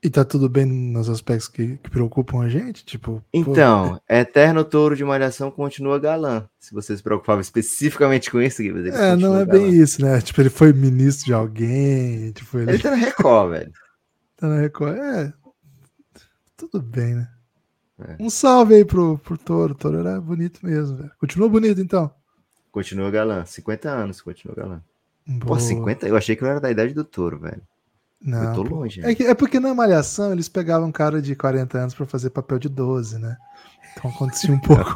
E 0.03 0.09
tá 0.09 0.25
tudo 0.25 0.49
bem 0.49 0.65
nos 0.65 1.09
aspectos 1.09 1.47
que, 1.47 1.77
que 1.77 1.89
preocupam 1.89 2.41
a 2.41 2.49
gente? 2.49 2.83
Tipo. 2.83 3.23
Então, 3.33 3.95
pô... 3.95 4.13
Eterno 4.13 4.65
Touro 4.65 4.97
de 4.97 5.03
Malhação 5.05 5.49
continua 5.49 5.97
galã. 5.97 6.45
Se 6.59 6.73
você 6.73 6.97
se 6.97 7.01
preocupava 7.01 7.39
especificamente 7.39 8.29
com 8.29 8.41
isso, 8.41 8.61
Guilherme, 8.61 8.89
É, 8.89 9.15
não 9.15 9.37
é 9.37 9.45
galã. 9.45 9.59
bem 9.59 9.73
isso, 9.73 10.01
né? 10.01 10.19
Tipo, 10.19 10.41
ele 10.41 10.49
foi 10.49 10.73
ministro 10.73 11.25
de 11.27 11.33
alguém. 11.33 12.33
Tipo, 12.33 12.57
ele... 12.59 12.71
ele 12.71 12.79
tá 12.83 12.91
na 12.91 12.97
Record, 12.97 13.51
velho. 13.51 13.71
Tá 14.35 14.49
na 14.49 14.59
Record. 14.59 14.97
É. 14.97 15.33
Tudo 16.57 16.81
bem, 16.81 17.15
né? 17.15 17.29
É. 17.99 18.15
Um 18.19 18.29
salve 18.29 18.75
aí 18.75 18.85
pro, 18.85 19.17
pro 19.19 19.37
Toro. 19.37 19.73
O 19.73 19.77
Toro 19.77 19.99
era 19.99 20.19
bonito 20.19 20.65
mesmo, 20.65 20.97
velho. 20.97 21.11
Continua 21.19 21.49
bonito, 21.49 21.79
então. 21.79 22.11
Continua 22.71 23.11
galã. 23.11 23.45
50 23.45 23.89
anos, 23.89 24.21
continua 24.21 24.55
galã. 24.55 24.81
Boa. 25.27 25.57
Pô, 25.57 25.59
50? 25.59 26.07
Eu 26.07 26.17
achei 26.17 26.35
que 26.35 26.43
eu 26.43 26.47
era 26.47 26.59
da 26.59 26.71
idade 26.71 26.93
do 26.93 27.03
Toro, 27.03 27.39
velho. 27.39 27.61
Não, 28.21 28.43
eu 28.43 28.53
tô 28.53 28.63
longe. 28.63 29.01
É, 29.05 29.13
que, 29.13 29.23
é, 29.23 29.33
porque 29.33 29.59
na 29.59 29.73
Malhação 29.73 30.31
eles 30.31 30.47
pegavam 30.47 30.87
um 30.87 30.91
cara 30.91 31.21
de 31.21 31.35
40 31.35 31.77
anos 31.77 31.93
para 31.93 32.05
fazer 32.05 32.29
papel 32.29 32.57
de 32.57 32.69
12, 32.69 33.19
né? 33.19 33.37
Então 33.91 34.09
acontecia 34.09 34.53
um 34.53 34.59
pouco. 34.61 34.95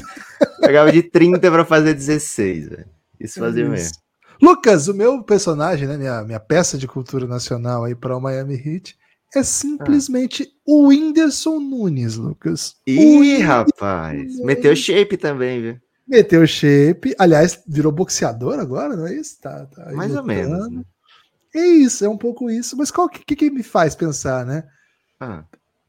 Pegava 0.60 0.90
de 0.90 1.02
30 1.02 1.50
para 1.50 1.64
fazer 1.64 1.94
16, 1.94 2.68
velho. 2.68 2.86
Isso 3.20 3.38
fazia 3.38 3.62
Isso. 3.62 3.70
mesmo. 3.70 3.98
Lucas, 4.40 4.88
o 4.88 4.94
meu 4.94 5.22
personagem, 5.22 5.86
né, 5.86 5.96
minha, 5.96 6.22
minha 6.24 6.40
peça 6.40 6.76
de 6.76 6.88
cultura 6.88 7.26
nacional 7.26 7.84
aí 7.84 7.94
para 7.94 8.16
o 8.16 8.20
Miami 8.20 8.54
Heat 8.54 8.96
é 9.38 9.42
simplesmente 9.42 10.44
ah. 10.44 10.60
o 10.66 10.88
Whindersson 10.88 11.58
Nunes, 11.60 12.16
Lucas. 12.16 12.76
Ih, 12.86 13.38
rapaz, 13.38 14.38
meteu 14.40 14.74
shape 14.74 15.16
também, 15.16 15.62
viu? 15.62 15.80
Meteu 16.06 16.46
shape. 16.46 17.14
Aliás, 17.18 17.62
virou 17.66 17.90
boxeador 17.90 18.58
agora, 18.58 18.96
não 18.96 19.06
é 19.06 19.14
isso? 19.14 19.40
Tá, 19.40 19.66
tá 19.66 19.92
Mais 19.92 20.10
lutando. 20.10 20.18
ou 20.18 20.24
menos. 20.24 20.70
Né? 20.70 20.84
É 21.54 21.66
isso, 21.66 22.04
é 22.04 22.08
um 22.08 22.18
pouco 22.18 22.50
isso. 22.50 22.76
Mas 22.76 22.90
qual 22.90 23.08
que, 23.08 23.36
que 23.36 23.50
me 23.50 23.62
faz 23.62 23.94
pensar, 23.94 24.44
né? 24.44 24.64
Ah. 25.20 25.44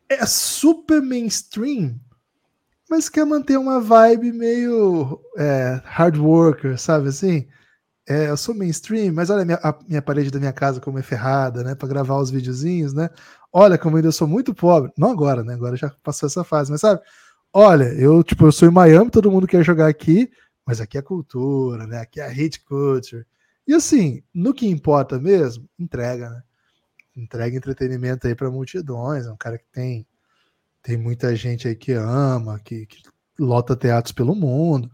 É 0.08 0.26
super 0.26 1.02
mainstream, 1.02 2.00
mas 2.90 3.10
quer 3.10 3.26
manter 3.26 3.58
uma 3.58 3.82
vibe 3.82 4.32
meio 4.32 5.20
é, 5.38 5.82
hard 5.84 6.18
worker, 6.18 6.78
sabe 6.78 7.10
assim? 7.10 7.48
É, 8.08 8.30
eu 8.30 8.38
sou 8.38 8.54
mainstream, 8.54 9.12
mas 9.14 9.30
olha 9.32 9.42
a 9.42 9.46
minha, 9.46 9.60
a 9.64 9.76
minha, 9.88 10.02
parede 10.02 10.30
da 10.30 10.40
minha 10.40 10.54
casa 10.54 10.80
como 10.80 11.00
é 11.00 11.02
ferrada, 11.02 11.64
né? 11.64 11.74
Para 11.74 11.88
gravar 11.88 12.20
os 12.20 12.30
videozinhos, 12.30 12.94
né? 12.94 13.10
Olha 13.52 13.78
como 13.78 13.96
eu 13.96 13.98
ainda 13.98 14.12
sou 14.12 14.28
muito 14.28 14.54
pobre. 14.54 14.92
Não 14.98 15.12
agora, 15.12 15.44
né? 15.44 15.54
Agora 15.56 15.76
já 15.76 15.90
passou 16.04 16.28
essa 16.28 16.44
fase, 16.44 16.72
mas 16.72 16.82
sabe? 16.82 17.02
Olha, 17.52 17.86
eu 17.96 18.24
tipo, 18.24 18.46
eu 18.46 18.52
sou 18.52 18.68
em 18.68 18.72
Miami, 18.72 19.10
todo 19.10 19.32
mundo 19.32 19.48
quer 19.48 19.64
jogar 19.64 19.88
aqui, 19.88 20.30
mas 20.66 20.80
aqui 20.82 20.98
é 20.98 21.02
cultura, 21.02 21.88
né? 21.88 22.00
Aqui 22.00 22.20
é 22.22 22.28
hate 22.28 22.64
culture. 22.64 23.26
E 23.68 23.74
assim, 23.74 24.24
no 24.34 24.54
que 24.54 24.68
importa 24.68 25.20
mesmo, 25.20 25.68
entrega, 25.80 26.30
né? 26.30 26.44
Entrega 27.16 27.58
entretenimento 27.58 28.28
aí 28.28 28.36
para 28.36 28.52
multidões. 28.52 29.26
É 29.26 29.32
um 29.32 29.38
cara 29.38 29.58
que 29.58 29.66
tem 29.72 30.06
tem 30.86 30.98
muita 30.98 31.36
gente 31.36 31.68
aí 31.68 31.76
que 31.76 31.94
ama, 31.94 32.60
que, 32.60 32.86
que 32.86 33.02
lota 33.40 33.76
teatros 33.76 34.12
pelo 34.12 34.36
mundo. 34.36 34.92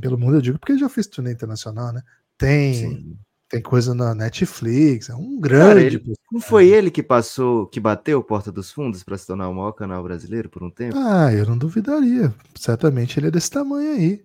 Pelo 0.00 0.18
mundo 0.18 0.36
eu 0.36 0.42
digo 0.42 0.58
porque 0.58 0.72
ele 0.72 0.80
já 0.80 0.88
fez 0.88 1.06
turnê 1.06 1.32
internacional, 1.32 1.92
né? 1.92 2.02
Tem 2.38 2.74
Sim. 2.74 3.18
tem 3.48 3.60
coisa 3.60 3.94
na 3.94 4.14
Netflix, 4.14 5.08
é 5.08 5.14
um 5.14 5.38
grande. 5.38 5.66
Cara, 5.66 5.80
ele, 5.80 6.02
não 6.30 6.40
foi 6.40 6.68
ele 6.68 6.90
que 6.90 7.02
passou, 7.02 7.66
que 7.66 7.78
bateu 7.78 8.22
Porta 8.22 8.50
dos 8.50 8.70
Fundos 8.70 9.02
para 9.02 9.18
se 9.18 9.26
tornar 9.26 9.48
o 9.48 9.54
maior 9.54 9.72
canal 9.72 10.02
brasileiro 10.02 10.48
por 10.48 10.62
um 10.62 10.70
tempo? 10.70 10.96
Ah, 10.96 11.32
eu 11.32 11.46
não 11.46 11.58
duvidaria. 11.58 12.34
Certamente 12.54 13.18
ele 13.18 13.28
é 13.28 13.30
desse 13.30 13.50
tamanho 13.50 13.92
aí. 13.92 14.24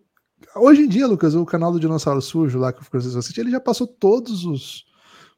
Hoje 0.55 0.81
em 0.81 0.87
dia, 0.87 1.07
Lucas, 1.07 1.35
o 1.35 1.45
canal 1.45 1.71
do 1.71 1.79
Dinossauro 1.79 2.21
Sujo 2.21 2.59
lá 2.59 2.71
que 2.71 2.81
o 2.81 2.85
Francisco 2.85 3.17
assiste, 3.17 3.39
ele 3.39 3.51
já 3.51 3.59
passou 3.59 3.87
todos 3.87 4.45
os, 4.45 4.85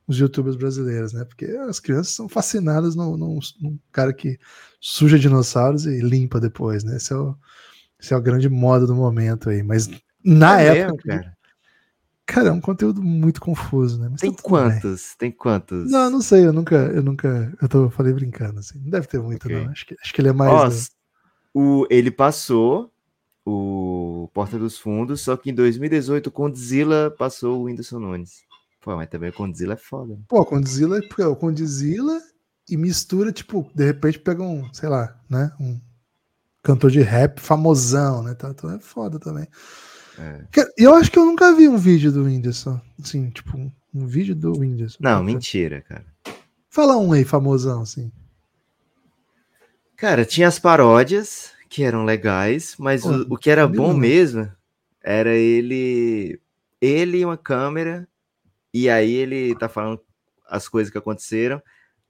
os 0.07 0.17
youtubers 0.17 0.55
brasileiros, 0.55 1.13
né? 1.13 1.23
Porque 1.23 1.45
as 1.45 1.79
crianças 1.79 2.13
são 2.13 2.27
fascinadas 2.27 2.95
num, 2.95 3.15
num, 3.15 3.39
num 3.61 3.79
cara 3.91 4.13
que 4.13 4.37
suja 4.79 5.17
dinossauros 5.17 5.85
e 5.85 5.99
limpa 5.99 6.39
depois, 6.39 6.83
né? 6.83 6.97
Esse 6.97 7.13
é 7.13 7.15
o, 7.15 7.35
esse 7.99 8.13
é 8.13 8.17
o 8.17 8.21
grande 8.21 8.49
moda 8.49 8.85
do 8.85 8.95
momento 8.95 9.49
aí. 9.49 9.63
Mas 9.63 9.89
na 10.23 10.61
é 10.61 10.79
época. 10.79 11.03
Mesmo, 11.05 11.23
cara? 11.23 11.37
cara, 12.25 12.49
é 12.49 12.51
um 12.51 12.61
conteúdo 12.61 13.01
muito 13.01 13.41
confuso, 13.41 13.99
né? 13.99 14.07
Mas 14.09 14.21
tem 14.21 14.31
tá 14.31 14.41
quantos? 14.41 14.81
Bem. 14.83 15.15
Tem 15.17 15.31
quantos? 15.31 15.89
Não, 15.89 16.09
não 16.09 16.21
sei, 16.21 16.45
eu 16.45 16.53
nunca, 16.53 16.75
eu 16.75 17.01
nunca. 17.01 17.51
Eu 17.61 17.67
tô, 17.67 17.89
falei 17.89 18.13
brincando, 18.13 18.59
assim. 18.59 18.79
Não 18.79 18.89
deve 18.89 19.07
ter 19.07 19.19
muito, 19.19 19.45
okay. 19.45 19.63
não. 19.63 19.71
Acho 19.71 19.85
que, 19.85 19.95
acho 20.01 20.13
que 20.13 20.21
ele 20.21 20.29
é 20.29 20.33
mais. 20.33 20.51
Nossa, 20.51 20.89
o, 21.53 21.87
ele 21.89 22.11
passou 22.11 22.91
o 23.45 24.29
Porta 24.33 24.59
dos 24.59 24.77
Fundos, 24.77 25.21
só 25.21 25.35
que 25.35 25.49
em 25.49 25.53
2018 25.53 26.27
o 26.27 26.31
Condzilla 26.31 27.13
passou 27.17 27.59
o 27.59 27.63
Whindersson 27.63 27.99
Nunes. 27.99 28.43
Pô, 28.81 28.95
mas 28.95 29.09
também 29.09 29.29
o 29.29 29.33
Condzilla 29.33 29.73
é 29.73 29.77
foda. 29.77 30.13
Né? 30.13 30.21
Pô, 30.27 30.41
o 30.41 30.45
Condzilla 30.45 30.99
é 30.99 31.25
o 31.25 31.35
Condzilla 31.35 32.21
e 32.69 32.77
mistura, 32.77 33.31
tipo, 33.31 33.69
de 33.73 33.83
repente 33.83 34.19
pega 34.19 34.43
um, 34.43 34.71
sei 34.73 34.87
lá, 34.87 35.19
né? 35.29 35.51
Um 35.59 35.79
cantor 36.61 36.91
de 36.91 37.01
rap 37.01 37.41
famosão, 37.41 38.23
né? 38.23 38.31
Então, 38.31 38.51
então 38.51 38.71
é 38.71 38.79
foda 38.79 39.19
também. 39.19 39.47
É. 40.19 40.69
Eu 40.77 40.93
acho 40.95 41.11
que 41.11 41.17
eu 41.17 41.25
nunca 41.25 41.53
vi 41.55 41.67
um 41.67 41.77
vídeo 41.77 42.11
do 42.11 42.23
Whindersson. 42.23 42.79
Assim, 43.01 43.29
tipo, 43.29 43.57
um, 43.57 43.71
um 43.93 44.05
vídeo 44.05 44.35
do 44.35 44.51
Whindersson. 44.51 44.97
Não, 44.99 45.23
mentira, 45.23 45.81
cara. 45.81 46.05
Fala 46.69 46.97
um 46.97 47.13
aí, 47.13 47.23
famosão, 47.23 47.81
assim. 47.81 48.11
Cara, 49.95 50.25
tinha 50.25 50.47
as 50.47 50.59
paródias, 50.59 51.51
que 51.69 51.83
eram 51.83 52.03
legais, 52.03 52.75
mas 52.77 53.03
Pô, 53.03 53.09
o, 53.09 53.33
o, 53.33 53.37
que 53.37 53.49
era 53.49 53.67
bom 53.67 53.93
mesmo 53.93 54.51
era 55.01 55.35
ele 55.35 56.41
ele 56.81 57.19
e 57.19 57.25
uma 57.25 57.37
câmera 57.37 58.07
e 58.73 58.89
aí 58.89 59.13
ele 59.13 59.55
tá 59.55 59.69
falando 59.69 60.01
as 60.47 60.67
coisas 60.67 60.91
que 60.91 60.97
aconteceram 60.97 61.61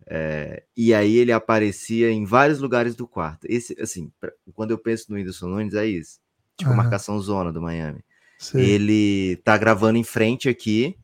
é, 0.06 0.64
e 0.76 0.94
aí 0.94 1.18
ele 1.18 1.32
aparecia 1.32 2.10
em 2.10 2.26
vários 2.26 2.60
lugares 2.60 2.96
do 2.96 3.08
quarto. 3.08 3.46
Esse, 3.48 3.80
assim, 3.80 4.12
pra, 4.20 4.32
quando 4.56 4.72
eu 4.72 4.78
penso 4.78 5.06
no 5.10 5.18
Whindersson 5.18 5.48
Nunes 5.48 5.74
é 5.76 5.86
isso, 5.86 6.20
tipo 6.60 6.74
marcação 6.74 7.20
zona 7.20 7.52
do 7.52 7.62
Miami. 7.62 8.04
Ele 8.54 9.38
tá 9.44 9.58
gravando 9.58 9.98
em 9.98 10.04
frente 10.04 10.48
aqui, 10.48 10.98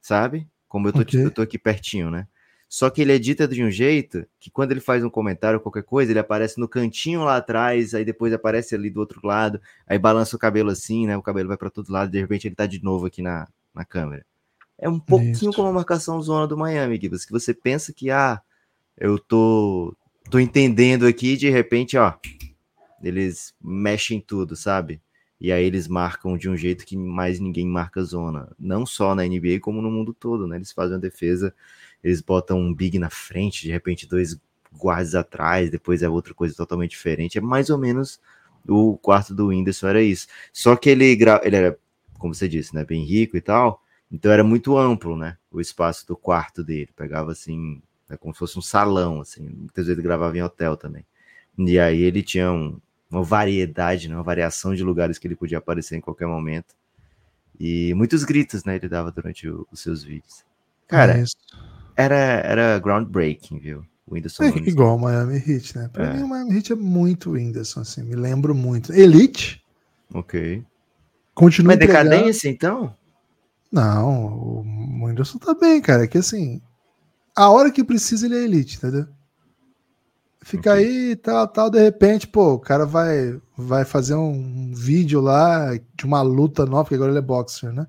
sabe? 0.00 0.48
Como 0.68 0.88
eu 0.88 0.92
tô, 0.92 1.00
okay. 1.00 1.24
eu 1.24 1.30
tô 1.30 1.42
aqui 1.42 1.58
pertinho, 1.58 2.10
né? 2.10 2.26
Só 2.68 2.88
que 2.88 3.02
ele 3.02 3.12
edita 3.12 3.46
de 3.46 3.62
um 3.62 3.70
jeito 3.70 4.26
que 4.40 4.50
quando 4.50 4.72
ele 4.72 4.80
faz 4.80 5.04
um 5.04 5.10
comentário 5.10 5.58
ou 5.58 5.62
qualquer 5.62 5.82
coisa, 5.82 6.10
ele 6.10 6.18
aparece 6.18 6.58
no 6.58 6.66
cantinho 6.66 7.22
lá 7.22 7.36
atrás, 7.36 7.92
aí 7.92 8.02
depois 8.02 8.32
aparece 8.32 8.74
ali 8.74 8.88
do 8.88 8.98
outro 8.98 9.20
lado, 9.22 9.60
aí 9.86 9.98
balança 9.98 10.34
o 10.34 10.38
cabelo 10.38 10.70
assim, 10.70 11.06
né? 11.06 11.14
O 11.14 11.22
cabelo 11.22 11.48
vai 11.48 11.58
para 11.58 11.68
todo 11.68 11.92
lado, 11.92 12.10
de 12.10 12.18
repente 12.18 12.48
ele 12.48 12.54
tá 12.54 12.64
de 12.64 12.82
novo 12.82 13.04
aqui 13.04 13.20
na, 13.20 13.46
na 13.74 13.84
câmera. 13.84 14.24
É 14.78 14.88
um 14.88 14.98
pouquinho 14.98 15.32
Isso. 15.32 15.52
como 15.52 15.68
a 15.68 15.72
marcação 15.72 16.20
zona 16.22 16.46
do 16.46 16.56
Miami, 16.56 16.98
Gibbs, 16.98 17.26
que 17.26 17.32
você 17.32 17.52
pensa 17.52 17.92
que, 17.92 18.10
ah, 18.10 18.40
eu 18.96 19.18
tô, 19.18 19.94
tô 20.30 20.40
entendendo 20.40 21.06
aqui, 21.06 21.36
de 21.36 21.50
repente, 21.50 21.98
ó, 21.98 22.14
eles 23.02 23.54
mexem 23.62 24.20
tudo, 24.20 24.56
sabe? 24.56 25.00
E 25.40 25.50
aí 25.50 25.64
eles 25.64 25.88
marcam 25.88 26.36
de 26.36 26.48
um 26.48 26.56
jeito 26.56 26.86
que 26.86 26.96
mais 26.96 27.40
ninguém 27.40 27.66
marca 27.66 28.02
zona. 28.04 28.50
Não 28.58 28.86
só 28.86 29.14
na 29.14 29.26
NBA, 29.26 29.58
como 29.60 29.82
no 29.82 29.90
mundo 29.90 30.14
todo, 30.14 30.46
né? 30.46 30.56
Eles 30.56 30.72
fazem 30.72 30.94
uma 30.94 31.00
defesa 31.00 31.52
eles 32.02 32.20
botam 32.20 32.58
um 32.58 32.74
big 32.74 32.98
na 32.98 33.10
frente, 33.10 33.62
de 33.62 33.70
repente 33.70 34.08
dois 34.08 34.38
guardas 34.72 35.14
atrás, 35.14 35.70
depois 35.70 36.02
é 36.02 36.08
outra 36.08 36.34
coisa 36.34 36.54
totalmente 36.54 36.90
diferente. 36.90 37.38
É 37.38 37.40
mais 37.40 37.70
ou 37.70 37.78
menos 37.78 38.20
o 38.66 38.96
quarto 38.98 39.34
do 39.34 39.48
Whindersson 39.48 39.88
era 39.88 40.02
isso. 40.02 40.26
Só 40.52 40.74
que 40.76 40.90
ele, 40.90 41.04
ele 41.04 41.56
era, 41.56 41.78
como 42.18 42.34
você 42.34 42.48
disse, 42.48 42.74
né, 42.74 42.84
bem 42.84 43.04
rico 43.04 43.36
e 43.36 43.40
tal, 43.40 43.82
então 44.10 44.32
era 44.32 44.42
muito 44.42 44.76
amplo, 44.76 45.16
né, 45.16 45.36
o 45.50 45.60
espaço 45.60 46.06
do 46.06 46.16
quarto 46.16 46.64
dele. 46.64 46.90
Pegava 46.96 47.32
assim, 47.32 47.80
é 48.10 48.16
como 48.16 48.34
se 48.34 48.38
fosse 48.38 48.58
um 48.58 48.62
salão, 48.62 49.20
assim. 49.20 49.48
Muitas 49.48 49.86
vezes 49.86 50.02
gravava 50.02 50.36
em 50.36 50.42
hotel 50.42 50.76
também. 50.76 51.04
E 51.58 51.78
aí 51.78 52.02
ele 52.02 52.22
tinha 52.22 52.50
um, 52.50 52.80
uma 53.12 53.22
variedade, 53.22 54.08
né, 54.08 54.14
uma 54.14 54.22
variação 54.22 54.74
de 54.74 54.82
lugares 54.82 55.18
que 55.18 55.26
ele 55.26 55.36
podia 55.36 55.58
aparecer 55.58 55.96
em 55.96 56.00
qualquer 56.00 56.26
momento. 56.26 56.74
E 57.60 57.92
muitos 57.94 58.24
gritos, 58.24 58.64
né, 58.64 58.76
ele 58.76 58.88
dava 58.88 59.12
durante 59.12 59.48
o, 59.48 59.66
os 59.70 59.80
seus 59.80 60.02
vídeos. 60.02 60.44
Cara, 60.88 61.18
é 61.18 61.24
era, 61.94 62.16
era 62.16 62.78
groundbreaking, 62.78 63.58
viu? 63.58 63.84
O 64.06 64.14
Whindersson. 64.14 64.44
É 64.44 64.48
igual 64.48 64.96
o 64.96 65.00
Miami 65.00 65.36
Heat, 65.36 65.76
né? 65.76 65.88
Pra 65.92 66.06
é. 66.06 66.14
mim, 66.14 66.22
o 66.22 66.28
Miami 66.28 66.56
Heat 66.56 66.72
é 66.72 66.76
muito 66.76 67.32
Whindersson, 67.32 67.80
assim. 67.80 68.02
Me 68.02 68.16
lembro 68.16 68.54
muito. 68.54 68.92
Elite. 68.92 69.62
Ok. 70.12 70.64
Continua. 71.34 71.76
Mas 71.76 71.78
decadência, 71.78 72.48
então? 72.48 72.94
Não, 73.70 74.36
o 74.36 75.06
Whindersson 75.06 75.38
tá 75.38 75.54
bem, 75.54 75.80
cara. 75.80 76.04
É 76.04 76.06
que 76.06 76.18
assim, 76.18 76.60
a 77.34 77.50
hora 77.50 77.70
que 77.70 77.84
precisa 77.84 78.26
ele 78.26 78.36
é 78.36 78.44
elite, 78.44 78.76
entendeu? 78.76 79.06
Fica 80.42 80.72
aí, 80.72 81.16
tal, 81.16 81.46
tal, 81.48 81.70
de 81.70 81.80
repente, 81.80 82.26
pô, 82.26 82.54
o 82.54 82.58
cara 82.58 82.84
vai, 82.84 83.40
vai 83.56 83.84
fazer 83.84 84.14
um 84.14 84.72
vídeo 84.74 85.20
lá 85.20 85.74
de 85.96 86.04
uma 86.04 86.20
luta 86.22 86.66
nova, 86.66 86.84
porque 86.84 86.96
agora 86.96 87.10
ele 87.10 87.18
é 87.18 87.22
boxer, 87.22 87.72
né? 87.72 87.86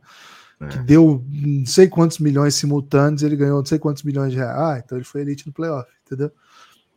Que 0.69 0.77
É. 0.77 0.81
deu 0.83 1.23
não 1.29 1.65
sei 1.65 1.87
quantos 1.89 2.19
milhões 2.19 2.55
simultâneos, 2.55 3.21
ele 3.21 3.35
ganhou 3.35 3.57
não 3.59 3.65
sei 3.65 3.77
quantos 3.79 4.03
milhões 4.03 4.31
de 4.31 4.37
reais. 4.37 4.57
Ah, 4.57 4.81
então 4.83 4.97
ele 4.97 5.05
foi 5.05 5.21
elite 5.21 5.45
no 5.45 5.53
playoff, 5.53 5.89
entendeu? 6.05 6.31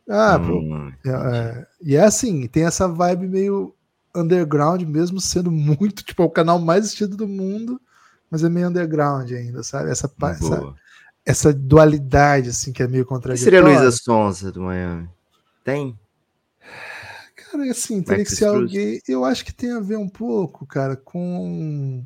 Ah, 0.09 0.39
pô, 0.39 0.59
Hum, 0.59 0.91
é, 1.05 1.09
é, 1.09 1.67
e 1.81 1.95
é 1.95 2.03
assim, 2.03 2.47
tem 2.47 2.63
essa 2.63 2.87
vibe 2.87 3.27
meio 3.27 3.75
underground, 4.15 4.81
mesmo 4.83 5.19
sendo 5.19 5.51
muito, 5.51 6.03
tipo, 6.03 6.23
é 6.23 6.25
o 6.25 6.29
canal 6.29 6.59
mais 6.59 6.85
assistido 6.85 7.17
do 7.17 7.27
mundo, 7.27 7.79
mas 8.31 8.43
é 8.43 8.49
meio 8.49 8.69
underground 8.69 9.31
ainda, 9.31 9.63
sabe? 9.63 9.89
Essa, 9.89 10.09
essa, 10.21 10.75
essa 11.25 11.53
dualidade, 11.53 12.49
assim, 12.49 12.71
que 12.71 12.81
é 12.81 12.87
meio 12.87 13.05
contraditória. 13.05 13.43
seria 13.43 13.59
a 13.59 13.63
Luísa 13.63 13.91
Sonza 13.91 14.51
do 14.51 14.61
Miami? 14.61 15.09
Tem? 15.67 15.99
Cara, 17.35 17.69
assim, 17.69 18.01
teria 18.01 18.23
que 18.23 18.31
ser 18.31 18.45
alguém. 18.45 19.01
Eu 19.05 19.25
acho 19.25 19.43
que 19.43 19.53
tem 19.53 19.69
a 19.73 19.81
ver 19.81 19.97
um 19.97 20.07
pouco, 20.07 20.65
cara, 20.65 20.95
com. 20.95 22.05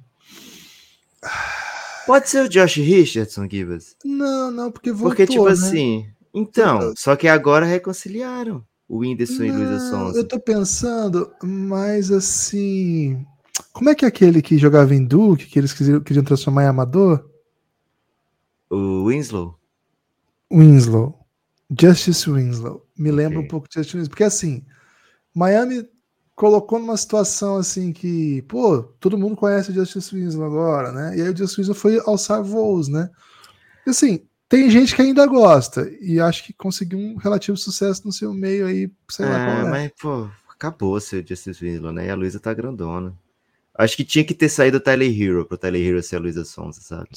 Pode 2.07 2.28
ser 2.28 2.45
o 2.45 2.49
Josh 2.49 2.78
Richardson, 2.78 3.47
Gibas. 3.47 3.95
Não, 4.03 4.49
não, 4.49 4.72
porque 4.72 4.91
voltou, 4.91 5.09
Porque, 5.09 5.28
tipo 5.28 5.45
né? 5.45 5.51
assim. 5.51 6.09
Então, 6.34 6.95
só 6.97 7.16
que 7.16 7.28
agora 7.28 7.64
reconciliaram 7.64 8.66
o 8.89 8.97
Whindersson 8.97 9.43
e 9.43 9.51
Luísa 9.51 9.78
Não, 9.78 9.91
Sonza. 9.91 10.18
Eu 10.18 10.28
tô 10.28 10.39
pensando, 10.39 11.32
mas 11.43 12.09
assim. 12.09 13.24
Como 13.72 13.91
é 13.91 13.95
que 13.95 14.05
é 14.05 14.07
aquele 14.07 14.41
que 14.41 14.57
jogava 14.57 14.95
em 14.95 15.05
Duke, 15.05 15.45
que 15.45 15.59
eles 15.59 15.72
queriam, 15.72 15.99
queriam 15.99 16.24
transformar 16.24 16.64
em 16.64 16.68
amador? 16.68 17.30
O 18.72 19.05
Winslow? 19.05 19.55
Winslow. 20.51 21.21
Justice 21.80 22.30
Winslow. 22.30 22.86
Me 22.98 23.12
lembra 23.12 23.40
um 23.40 23.48
pouco 23.48 23.68
de 23.68 23.76
Justice 23.76 23.98
Winslow. 23.98 24.10
Porque 24.10 24.24
assim, 24.24 24.66
Miami 25.34 25.88
colocou 26.36 26.80
numa 26.80 26.98
situação 26.98 27.58
assim 27.58 27.94
que, 27.94 28.42
pô, 28.44 28.84
todo 29.00 29.18
mundo 29.18 29.36
conhece 29.36 29.72
o 29.72 29.74
Justice 29.74 30.14
Winslow 30.14 30.46
agora, 30.46 30.92
né? 30.92 31.18
E 31.18 31.22
aí 31.22 31.30
o 31.30 31.38
Justice 31.38 31.62
Winslow 31.62 31.76
foi 31.76 32.02
alçar 32.06 32.44
voos, 32.44 32.88
né? 32.88 33.10
E 33.86 33.92
assim, 33.92 34.26
tem 34.50 34.70
gente 34.70 34.96
que 34.96 35.02
ainda 35.02 35.26
gosta 35.26 35.90
e 36.02 36.20
acho 36.20 36.44
que 36.44 36.54
conseguiu 36.54 37.00
um 37.00 37.16
relativo 37.16 37.56
sucesso 37.56 38.06
no 38.06 38.12
seu 38.12 38.34
meio 38.34 38.66
aí, 38.66 38.92
sei 39.10 39.26
lá 39.26 39.40
É, 39.40 39.62
é. 39.62 39.64
mas, 39.70 39.92
pô, 40.00 40.30
acabou 40.50 41.00
ser 41.00 41.24
o 41.24 41.28
Justice 41.28 41.64
Winslow, 41.64 41.94
né? 41.94 42.08
E 42.08 42.10
a 42.10 42.16
Luísa 42.16 42.40
tá 42.40 42.54
grandona. 42.54 43.16
Acho 43.74 43.96
que 43.96 44.04
tinha 44.04 44.26
que 44.26 44.34
ter 44.34 44.50
saído 44.50 44.78
o 44.78 44.82
Tyler 44.82 45.10
Hero 45.10 45.46
pro 45.46 45.58
Tyler 45.58 45.82
Hero 45.82 46.04
ser 46.04 46.18
a 46.18 46.20
Luísa 46.20 46.44
Sonza, 46.44 46.82
sabe? 46.82 47.10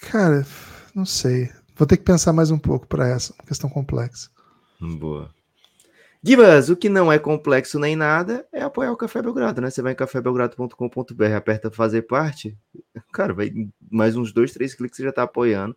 Cara, 0.00 0.46
não 0.94 1.04
sei. 1.04 1.50
Vou 1.78 1.86
ter 1.86 1.96
que 1.96 2.02
pensar 2.02 2.32
mais 2.32 2.50
um 2.50 2.58
pouco 2.58 2.88
para 2.88 3.08
essa 3.08 3.32
uma 3.32 3.46
questão 3.46 3.70
complexa. 3.70 4.28
Boa. 4.80 5.30
Gibas, 6.20 6.68
o 6.68 6.76
que 6.76 6.88
não 6.88 7.12
é 7.12 7.20
complexo 7.20 7.78
nem 7.78 7.94
nada 7.94 8.44
é 8.52 8.60
apoiar 8.60 8.90
o 8.90 8.96
Café 8.96 9.22
Belgrado, 9.22 9.60
né? 9.60 9.70
Você 9.70 9.80
vai 9.80 9.92
em 9.92 9.96
cafébelgrado.com.br, 9.96 11.34
aperta 11.36 11.70
fazer 11.70 12.02
parte. 12.02 12.58
Cara, 13.12 13.32
vai 13.32 13.52
mais 13.88 14.16
uns 14.16 14.32
dois, 14.32 14.52
três 14.52 14.74
cliques 14.74 14.96
você 14.96 15.04
já 15.04 15.12
tá 15.12 15.22
apoiando. 15.22 15.76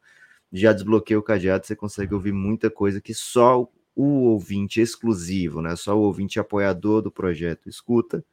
Já 0.52 0.74
desbloqueia 0.74 1.20
o 1.20 1.24
cadeado, 1.24 1.68
você 1.68 1.76
consegue 1.76 2.16
ouvir 2.16 2.34
muita 2.34 2.72
coisa 2.72 3.00
que 3.00 3.14
só 3.14 3.70
o 3.96 4.24
ouvinte 4.24 4.82
exclusivo, 4.82 5.62
né? 5.62 5.76
Só 5.76 5.96
o 5.96 6.02
ouvinte 6.02 6.40
apoiador 6.40 7.04
do 7.04 7.12
projeto 7.12 7.70
escuta. 7.70 8.26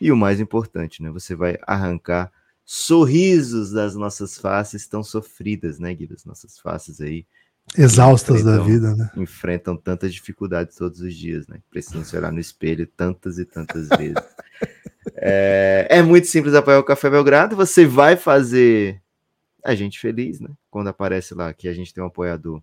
E 0.00 0.12
o 0.12 0.16
mais 0.16 0.38
importante, 0.38 1.02
né? 1.02 1.10
Você 1.10 1.34
vai 1.34 1.58
arrancar 1.66 2.30
sorrisos 2.70 3.70
das 3.70 3.94
nossas 3.94 4.36
faces 4.36 4.86
tão 4.86 5.02
sofridas, 5.02 5.78
né, 5.78 5.96
Gibas? 5.96 6.26
Nossas 6.26 6.58
faces 6.58 7.00
aí 7.00 7.24
Exaustas 7.76 8.44
da 8.44 8.58
vida, 8.58 8.94
né? 8.94 9.10
enfrentam 9.16 9.74
tantas 9.74 10.12
dificuldades 10.12 10.76
todos 10.76 11.00
os 11.00 11.14
dias, 11.14 11.46
né? 11.48 11.60
Precisam 11.70 12.04
se 12.04 12.14
olhar 12.14 12.30
no 12.30 12.38
espelho 12.38 12.86
tantas 12.86 13.38
e 13.38 13.46
tantas 13.46 13.88
vezes. 13.96 14.22
É, 15.14 15.86
é 15.90 16.02
muito 16.02 16.26
simples 16.26 16.54
apoiar 16.54 16.78
o 16.78 16.84
Café 16.84 17.08
Belgrado. 17.08 17.56
Você 17.56 17.86
vai 17.86 18.16
fazer 18.16 19.00
a 19.64 19.74
gente 19.74 19.98
feliz, 19.98 20.38
né? 20.38 20.50
Quando 20.70 20.88
aparece 20.88 21.34
lá 21.34 21.54
que 21.54 21.68
a 21.68 21.72
gente 21.72 21.92
tem 21.92 22.04
um 22.04 22.08
apoiador, 22.08 22.62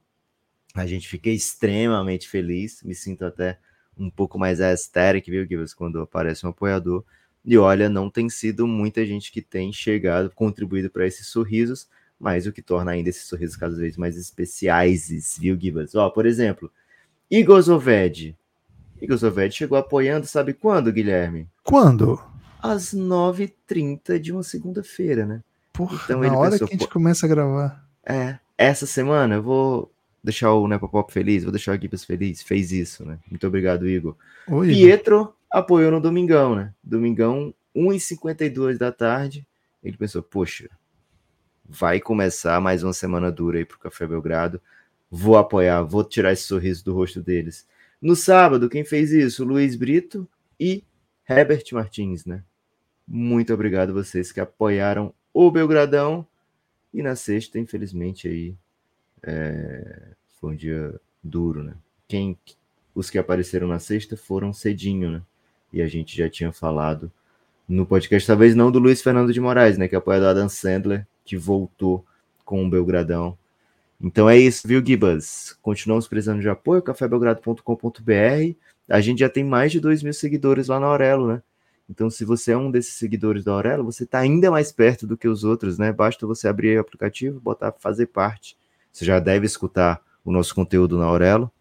a 0.76 0.86
gente 0.86 1.08
fica 1.08 1.32
extremamente 1.32 2.30
feliz. 2.30 2.84
Me 2.84 2.94
sinto 2.94 3.26
até 3.26 3.58
um 3.98 4.12
pouco 4.12 4.38
mais 4.38 4.62
aesthetic, 4.62 5.26
viu, 5.26 5.48
Gibbs, 5.48 5.74
quando 5.74 6.00
aparece 6.00 6.46
um 6.46 6.50
apoiador. 6.50 7.04
E 7.46 7.58
olha, 7.60 7.88
não 7.88 8.10
tem 8.10 8.28
sido 8.28 8.66
muita 8.66 9.06
gente 9.06 9.32
que 9.32 9.42
tem 9.42 9.72
chegado, 9.72 10.32
contribuído 10.34 10.90
para 10.90 11.06
esses 11.06 11.28
sorrisos, 11.28 11.88
mas 12.20 12.48
o 12.48 12.52
que 12.52 12.62
torna 12.62 12.92
ainda 12.92 13.10
esses 13.10 13.26
sorrisos 13.26 13.56
cada 13.56 13.76
vez 13.76 13.96
mais 13.98 14.18
especiais, 14.18 15.38
viu, 15.40 15.56
Gibas? 15.60 15.94
Ó, 15.94 16.10
por 16.10 16.26
exemplo, 16.26 16.72
Igor 17.30 17.62
Zoved. 17.62 18.36
Igor 19.00 19.18
Zoved 19.18 19.54
chegou 19.54 19.78
apoiando, 19.78 20.26
sabe 20.26 20.54
quando, 20.54 20.92
Guilherme? 20.92 21.48
Quando? 21.64 22.20
Às 22.64 22.96
9h30 22.96 24.18
de 24.18 24.32
uma 24.32 24.42
segunda-feira, 24.42 25.26
né? 25.26 25.44
Porra, 25.72 26.02
Então 26.04 26.22
na 26.22 26.36
hora 26.36 26.52
pensou, 26.52 26.68
que 26.68 26.74
a 26.74 26.78
gente 26.78 26.90
começa 26.90 27.28
a 27.28 27.30
gravar. 27.30 27.86
É, 28.04 28.40
essa 28.58 28.88
semana 28.88 29.36
eu 29.36 29.44
vou 29.44 29.92
deixar 30.24 30.52
o 30.54 30.68
Nepopop 30.68 31.14
feliz, 31.14 31.44
vou 31.44 31.52
deixar 31.52 31.78
o 31.78 31.80
Gibas 31.80 32.04
feliz. 32.04 32.42
Fez 32.42 32.72
isso, 32.72 33.06
né? 33.06 33.20
Muito 33.30 33.46
obrigado, 33.46 33.88
Igor. 33.88 34.16
Oi, 34.48 34.70
Pietro 34.70 35.36
apoiou 35.56 35.90
no 35.90 36.02
Domingão, 36.02 36.54
né? 36.54 36.74
Domingão, 36.84 37.54
1h52 37.74 38.78
da 38.78 38.92
tarde. 38.92 39.48
Ele 39.82 39.96
pensou, 39.96 40.22
poxa, 40.22 40.70
vai 41.64 42.02
começar 42.02 42.60
mais 42.60 42.84
uma 42.84 42.92
semana 42.92 43.32
dura 43.32 43.58
aí 43.58 43.64
pro 43.64 43.80
Café 43.80 44.06
Belgrado. 44.06 44.62
Vou 45.10 45.38
apoiar, 45.38 45.82
vou 45.84 46.04
tirar 46.04 46.34
esse 46.34 46.44
sorriso 46.44 46.84
do 46.84 46.94
rosto 46.94 47.22
deles. 47.22 47.66
No 48.02 48.18
sábado, 48.18 48.70
quem 48.70 48.84
fez 48.84 49.14
isso? 49.14 49.46
Luiz 49.46 49.78
Brito 49.78 50.28
e 50.60 50.84
Herbert 51.28 51.64
Martins, 51.72 52.26
né? 52.26 52.44
Muito 53.08 53.54
obrigado 53.54 53.94
vocês 53.94 54.34
que 54.34 54.42
apoiaram 54.42 55.14
o 55.34 55.50
Belgradão. 55.50 56.28
E 56.94 57.02
na 57.02 57.16
sexta, 57.16 57.58
infelizmente, 57.58 58.28
aí 58.28 58.58
é, 59.24 60.16
foi 60.38 60.52
um 60.52 60.56
dia 60.56 61.00
duro, 61.24 61.64
né? 61.64 61.76
Quem, 62.10 62.38
os 62.94 63.10
que 63.10 63.18
apareceram 63.18 63.70
na 63.70 63.80
sexta 63.80 64.18
foram 64.18 64.52
cedinho, 64.52 65.12
né? 65.12 65.22
E 65.76 65.82
a 65.82 65.88
gente 65.88 66.16
já 66.16 66.30
tinha 66.30 66.54
falado 66.54 67.12
no 67.68 67.86
podcast, 67.86 68.26
talvez 68.26 68.56
não 68.56 68.72
do 68.72 68.80
Luiz 68.80 69.02
Fernando 69.02 69.34
de 69.34 69.42
Moraes, 69.42 69.78
né? 69.78 69.90
Que 69.90 69.96
é 69.96 69.98
apoiado 69.98 70.22
do 70.22 70.30
Adam 70.30 70.48
Sandler, 70.48 71.06
que 71.26 71.36
voltou 71.36 72.06
com 72.46 72.66
o 72.66 72.70
Belgradão. 72.70 73.38
Então 74.00 74.30
é 74.30 74.38
isso, 74.38 74.66
viu, 74.66 74.82
Gibas? 74.82 75.58
Continuamos 75.62 76.08
precisando 76.08 76.40
de 76.40 76.48
apoio, 76.48 76.82
cafébelgrado.com.br. 76.82 78.56
A 78.88 79.02
gente 79.02 79.20
já 79.20 79.28
tem 79.28 79.44
mais 79.44 79.74
de 79.74 79.82
2 79.82 80.02
mil 80.02 80.14
seguidores 80.14 80.70
lá 80.70 80.80
na 80.80 80.86
Aurelo, 80.86 81.28
né? 81.28 81.42
Então, 81.90 82.10
se 82.10 82.24
você 82.24 82.54
é 82.54 82.58
um 82.58 82.72
desses 82.72 82.94
seguidores 82.94 83.44
da 83.44 83.52
Aurelo, 83.52 83.84
você 83.84 84.06
está 84.06 84.20
ainda 84.20 84.50
mais 84.50 84.72
perto 84.72 85.06
do 85.06 85.18
que 85.18 85.28
os 85.28 85.44
outros, 85.44 85.78
né? 85.78 85.92
Basta 85.92 86.26
você 86.26 86.48
abrir 86.48 86.78
o 86.78 86.82
aplicativo, 86.82 87.38
botar 87.42 87.74
fazer 87.74 88.06
parte. 88.06 88.56
Você 88.94 89.04
já 89.04 89.20
deve 89.20 89.46
escutar 89.46 90.02
o 90.24 90.32
nosso 90.32 90.56
conteúdo 90.56 90.98
na 90.98 91.04
Aurelo. 91.04 91.52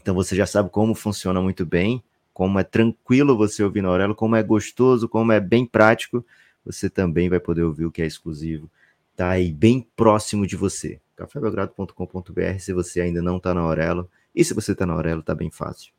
Então, 0.00 0.14
você 0.14 0.36
já 0.36 0.46
sabe 0.46 0.70
como 0.70 0.94
funciona 0.94 1.42
muito 1.42 1.66
bem, 1.66 2.02
como 2.32 2.58
é 2.58 2.64
tranquilo 2.64 3.36
você 3.36 3.62
ouvir 3.62 3.82
na 3.82 3.88
Aurelo, 3.88 4.14
como 4.14 4.36
é 4.36 4.42
gostoso, 4.42 5.08
como 5.08 5.32
é 5.32 5.40
bem 5.40 5.66
prático. 5.66 6.24
Você 6.64 6.88
também 6.88 7.28
vai 7.28 7.40
poder 7.40 7.62
ouvir 7.62 7.84
o 7.84 7.90
que 7.90 8.02
é 8.02 8.06
exclusivo. 8.06 8.70
Tá 9.16 9.30
aí 9.30 9.52
bem 9.52 9.86
próximo 9.96 10.46
de 10.46 10.56
você. 10.56 11.00
cafébelgrado.com.br 11.16 12.58
se 12.58 12.72
você 12.72 13.00
ainda 13.00 13.20
não 13.20 13.36
está 13.36 13.52
na 13.52 13.60
Aurelo. 13.60 14.08
E 14.34 14.44
se 14.44 14.54
você 14.54 14.72
está 14.72 14.86
na 14.86 14.94
Aurelo, 14.94 15.22
tá 15.22 15.34
bem 15.34 15.50
fácil. 15.50 15.92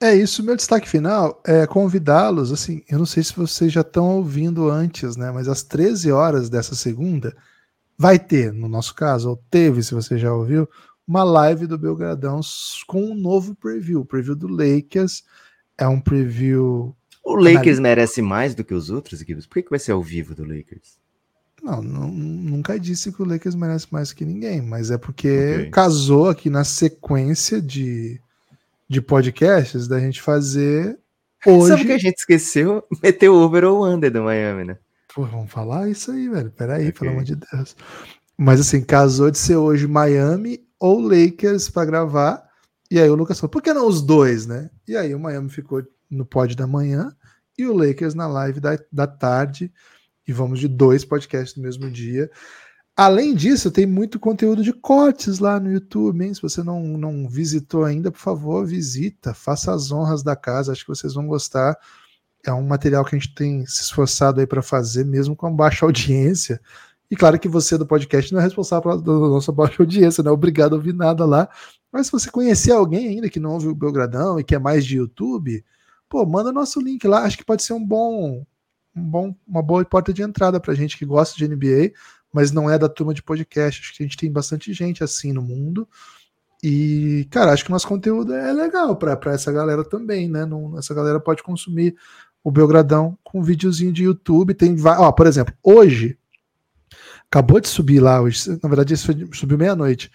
É 0.00 0.14
isso, 0.14 0.44
meu 0.44 0.54
destaque 0.54 0.88
final 0.88 1.42
é 1.44 1.66
convidá-los, 1.66 2.52
assim, 2.52 2.84
eu 2.88 3.00
não 3.00 3.06
sei 3.06 3.20
se 3.24 3.34
vocês 3.34 3.72
já 3.72 3.80
estão 3.80 4.18
ouvindo 4.18 4.70
antes, 4.70 5.16
né, 5.16 5.32
mas 5.32 5.48
às 5.48 5.64
13 5.64 6.12
horas 6.12 6.48
dessa 6.48 6.76
segunda 6.76 7.36
vai 7.96 8.16
ter, 8.16 8.52
no 8.52 8.68
nosso 8.68 8.94
caso, 8.94 9.30
ou 9.30 9.42
teve, 9.50 9.82
se 9.82 9.92
você 9.92 10.16
já 10.16 10.32
ouviu, 10.32 10.68
uma 11.08 11.24
live 11.24 11.66
do 11.66 11.78
Belgradão 11.78 12.40
com 12.86 13.02
um 13.02 13.14
novo 13.14 13.54
preview, 13.54 14.00
o 14.02 14.04
preview 14.04 14.36
do 14.36 14.46
Lakers, 14.46 15.24
é 15.78 15.88
um 15.88 15.98
preview, 15.98 16.94
O 17.24 17.34
Lakers 17.34 17.78
merece 17.80 18.20
mais 18.20 18.54
do 18.54 18.62
que 18.62 18.74
os 18.74 18.90
outros, 18.90 19.20
Gibbs? 19.20 19.46
Por 19.46 19.54
que, 19.54 19.62
que 19.62 19.70
vai 19.70 19.78
ser 19.78 19.92
ao 19.92 20.02
vivo 20.02 20.34
do 20.34 20.44
Lakers? 20.44 20.98
não, 21.62 21.82
nu- 21.82 22.08
nunca 22.08 22.78
disse 22.78 23.10
que 23.10 23.20
o 23.20 23.24
Lakers 23.24 23.54
merece 23.54 23.86
mais 23.90 24.12
que 24.12 24.24
ninguém, 24.24 24.60
mas 24.62 24.90
é 24.90 24.98
porque 24.98 25.28
Ok. 25.62 25.70
casou 25.70 26.28
aqui 26.28 26.48
na 26.50 26.62
sequência 26.62 27.60
de, 27.60 28.20
de 28.88 29.00
podcasts 29.02 29.88
da 29.88 29.98
gente 29.98 30.22
fazer 30.22 30.98
hoje... 31.44 31.68
Sabe 31.68 31.82
o 31.82 31.86
que 31.86 31.92
a 31.92 31.98
gente 31.98 32.18
esqueceu? 32.18 32.84
Meteu 33.02 33.34
o 33.34 33.38
over 33.40 33.64
ou 33.64 33.84
under 33.86 34.10
do 34.10 34.22
Miami, 34.22 34.64
né? 34.64 34.78
Pô, 35.12 35.24
vamos 35.24 35.50
falar 35.50 35.88
isso 35.88 36.12
aí, 36.12 36.28
velho. 36.28 36.50
Peraí, 36.52 36.88
Ok. 36.88 36.92
pelo 36.92 37.10
amor 37.10 37.24
de 37.24 37.34
Deus. 37.34 37.74
Mas 38.38 38.60
assim, 38.60 38.80
casou 38.80 39.32
de 39.32 39.38
ser 39.38 39.56
hoje 39.56 39.88
Miami 39.88 40.64
ou 40.78 41.00
Lakers 41.00 41.68
pra 41.68 41.84
gravar. 41.84 42.48
E 42.88 43.00
aí 43.00 43.10
o 43.10 43.16
Lucas 43.16 43.40
falou, 43.40 43.50
por 43.50 43.60
que 43.60 43.74
não 43.74 43.88
os 43.88 44.00
dois, 44.00 44.46
né? 44.46 44.70
E 44.86 44.96
aí 44.96 45.12
o 45.14 45.18
Miami 45.18 45.50
ficou 45.50 45.82
no 46.08 46.24
pod 46.24 46.54
da 46.54 46.66
manhã 46.66 47.12
e 47.58 47.66
o 47.66 47.74
Lakers 47.74 48.14
na 48.14 48.28
live 48.28 48.60
da, 48.60 48.78
da 48.92 49.06
tarde. 49.06 49.72
E 50.26 50.32
vamos 50.32 50.60
de 50.60 50.68
dois 50.68 51.04
podcasts 51.04 51.56
no 51.56 51.62
mesmo 51.62 51.90
dia. 51.90 52.30
Além 52.94 53.34
disso, 53.34 53.70
tem 53.70 53.86
muito 53.86 54.18
conteúdo 54.18 54.62
de 54.62 54.72
cortes 54.72 55.38
lá 55.38 55.58
no 55.58 55.70
YouTube, 55.70 56.24
hein? 56.24 56.34
Se 56.34 56.42
você 56.42 56.62
não, 56.62 56.82
não 56.82 57.28
visitou 57.28 57.84
ainda, 57.84 58.10
por 58.10 58.18
favor, 58.18 58.66
visita, 58.66 59.32
faça 59.32 59.72
as 59.72 59.92
honras 59.92 60.22
da 60.22 60.34
casa, 60.34 60.72
acho 60.72 60.82
que 60.82 60.88
vocês 60.88 61.14
vão 61.14 61.26
gostar. 61.26 61.76
É 62.44 62.52
um 62.52 62.66
material 62.66 63.04
que 63.04 63.14
a 63.14 63.18
gente 63.18 63.34
tem 63.34 63.64
se 63.66 63.82
esforçado 63.82 64.40
aí 64.40 64.46
para 64.46 64.62
fazer, 64.62 65.04
mesmo 65.04 65.36
com 65.36 65.54
baixa 65.54 65.86
audiência. 65.86 66.60
E 67.10 67.16
claro 67.16 67.38
que 67.38 67.48
você 67.48 67.78
do 67.78 67.86
podcast 67.86 68.32
não 68.32 68.40
é 68.40 68.42
responsável 68.42 69.02
pela 69.02 69.28
nossa 69.28 69.50
baixa 69.52 69.82
audiência, 69.82 70.22
não 70.22 70.30
é 70.30 70.34
obrigado 70.34 70.74
a 70.74 70.76
ouvir 70.76 70.94
nada 70.94 71.24
lá. 71.24 71.48
Mas 71.90 72.06
se 72.06 72.12
você 72.12 72.30
conhecer 72.30 72.72
alguém 72.72 73.08
ainda 73.08 73.30
que 73.30 73.40
não 73.40 73.52
ouve 73.52 73.68
o 73.68 73.74
Belgradão 73.74 74.38
e 74.38 74.44
que 74.44 74.54
é 74.54 74.58
mais 74.58 74.84
de 74.84 74.98
YouTube, 74.98 75.64
pô, 76.08 76.24
manda 76.26 76.52
nosso 76.52 76.80
link 76.80 77.06
lá. 77.06 77.22
Acho 77.22 77.38
que 77.38 77.44
pode 77.44 77.62
ser 77.62 77.72
um 77.72 77.84
bom, 77.84 78.44
um 78.94 79.02
bom 79.02 79.34
uma 79.46 79.62
boa 79.62 79.84
porta 79.84 80.12
de 80.12 80.22
entrada 80.22 80.60
para 80.60 80.74
gente 80.74 80.98
que 80.98 81.06
gosta 81.06 81.36
de 81.36 81.48
NBA, 81.48 81.92
mas 82.32 82.52
não 82.52 82.68
é 82.70 82.78
da 82.78 82.88
turma 82.88 83.14
de 83.14 83.22
podcast. 83.22 83.80
Acho 83.80 83.96
que 83.96 84.02
a 84.02 84.06
gente 84.06 84.16
tem 84.16 84.30
bastante 84.30 84.72
gente 84.72 85.02
assim 85.02 85.32
no 85.32 85.40
mundo. 85.42 85.88
E, 86.62 87.26
cara, 87.30 87.52
acho 87.52 87.64
que 87.64 87.70
o 87.70 87.72
nosso 87.72 87.86
conteúdo 87.86 88.34
é 88.34 88.52
legal 88.52 88.96
para 88.96 89.32
essa 89.32 89.52
galera 89.52 89.84
também, 89.84 90.28
né? 90.28 90.44
Não, 90.44 90.76
essa 90.76 90.92
galera 90.92 91.20
pode 91.20 91.42
consumir 91.42 91.96
o 92.42 92.50
Belgradão 92.50 93.16
com 93.22 93.38
um 93.40 93.42
videozinho 93.42 93.92
de 93.92 94.04
YouTube. 94.04 94.54
Tem, 94.54 94.76
ó, 94.84 95.12
por 95.12 95.26
exemplo, 95.26 95.54
hoje 95.62 96.18
acabou 97.30 97.60
de 97.60 97.68
subir 97.68 98.00
lá, 98.00 98.20
na 98.20 98.68
verdade, 98.68 98.94
isso 98.94 99.12
subiu 99.32 99.58
meia-noite. 99.58 100.10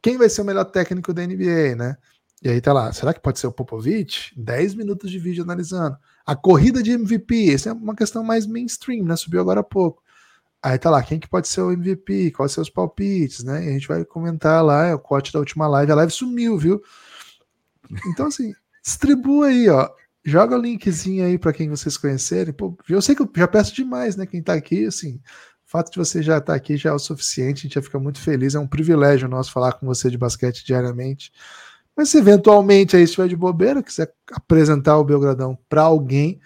Quem 0.00 0.16
vai 0.16 0.28
ser 0.28 0.42
o 0.42 0.44
melhor 0.44 0.64
técnico 0.64 1.12
da 1.12 1.26
NBA, 1.26 1.74
né? 1.76 1.96
E 2.42 2.48
aí 2.48 2.60
tá 2.60 2.72
lá, 2.72 2.92
será 2.92 3.12
que 3.12 3.20
pode 3.20 3.38
ser 3.38 3.48
o 3.48 3.52
Popovich? 3.52 4.32
10 4.36 4.74
minutos 4.74 5.10
de 5.10 5.18
vídeo 5.18 5.42
analisando. 5.42 5.96
A 6.24 6.36
corrida 6.36 6.82
de 6.82 6.92
MVP, 6.92 7.52
essa 7.52 7.70
é 7.70 7.72
uma 7.72 7.96
questão 7.96 8.22
mais 8.22 8.46
mainstream, 8.46 9.04
né? 9.04 9.16
Subiu 9.16 9.40
agora 9.40 9.60
há 9.60 9.64
pouco. 9.64 10.02
Aí 10.62 10.78
tá 10.78 10.90
lá, 10.90 11.02
quem 11.02 11.18
que 11.18 11.28
pode 11.28 11.48
ser 11.48 11.62
o 11.62 11.72
MVP? 11.72 12.32
Quais 12.32 12.56
os 12.56 12.70
palpites, 12.70 13.42
né? 13.42 13.64
E 13.64 13.68
a 13.68 13.72
gente 13.72 13.88
vai 13.88 14.04
comentar 14.04 14.64
lá, 14.64 14.86
é 14.86 14.94
o 14.94 14.98
corte 14.98 15.32
da 15.32 15.38
última 15.38 15.66
live. 15.66 15.90
A 15.90 15.96
live 15.96 16.12
sumiu, 16.12 16.56
viu? 16.58 16.82
Então, 18.06 18.26
assim, 18.26 18.52
distribua 18.84 19.46
aí, 19.46 19.68
ó. 19.68 19.88
Joga 20.24 20.56
o 20.56 20.60
linkzinho 20.60 21.24
aí 21.24 21.38
para 21.38 21.52
quem 21.52 21.68
vocês 21.70 21.96
conhecerem. 21.96 22.52
Pô, 22.52 22.76
eu 22.88 23.00
sei 23.00 23.14
que 23.14 23.22
eu 23.22 23.30
já 23.34 23.48
peço 23.48 23.74
demais, 23.74 24.14
né? 24.14 24.26
Quem 24.26 24.42
tá 24.42 24.52
aqui, 24.52 24.84
assim, 24.84 25.20
o 25.68 25.70
fato 25.70 25.92
de 25.92 25.98
você 25.98 26.22
já 26.22 26.38
estar 26.38 26.54
tá 26.54 26.56
aqui 26.56 26.78
já 26.78 26.88
é 26.88 26.92
o 26.94 26.98
suficiente, 26.98 27.58
a 27.58 27.62
gente 27.64 27.74
já 27.74 27.82
fica 27.82 27.98
muito 27.98 28.18
feliz, 28.18 28.54
é 28.54 28.58
um 28.58 28.66
privilégio 28.66 29.28
nosso 29.28 29.52
falar 29.52 29.72
com 29.74 29.86
você 29.86 30.10
de 30.10 30.16
basquete 30.16 30.64
diariamente. 30.64 31.30
Mas 31.94 32.08
se 32.08 32.16
eventualmente 32.16 32.96
aí 32.96 33.02
estiver 33.02 33.28
de 33.28 33.36
bobeira, 33.36 33.82
quiser 33.82 34.10
apresentar 34.32 34.96
o 34.96 35.04
Belgradão 35.04 35.58
para 35.68 35.82
alguém, 35.82 36.40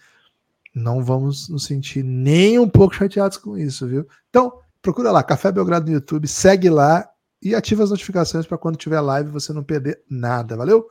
não 0.74 1.04
vamos 1.04 1.48
nos 1.48 1.66
sentir 1.66 2.02
nem 2.02 2.58
um 2.58 2.68
pouco 2.68 2.96
chateados 2.96 3.36
com 3.36 3.56
isso, 3.56 3.86
viu? 3.86 4.08
Então, 4.28 4.54
procura 4.80 5.12
lá, 5.12 5.22
Café 5.22 5.52
Belgrado 5.52 5.86
no 5.86 5.92
YouTube, 5.92 6.26
segue 6.26 6.68
lá 6.68 7.08
e 7.40 7.54
ativa 7.54 7.84
as 7.84 7.90
notificações 7.90 8.44
para 8.44 8.58
quando 8.58 8.76
tiver 8.76 9.00
live 9.00 9.30
você 9.30 9.52
não 9.52 9.62
perder 9.62 10.02
nada, 10.10 10.56
valeu? 10.56 10.84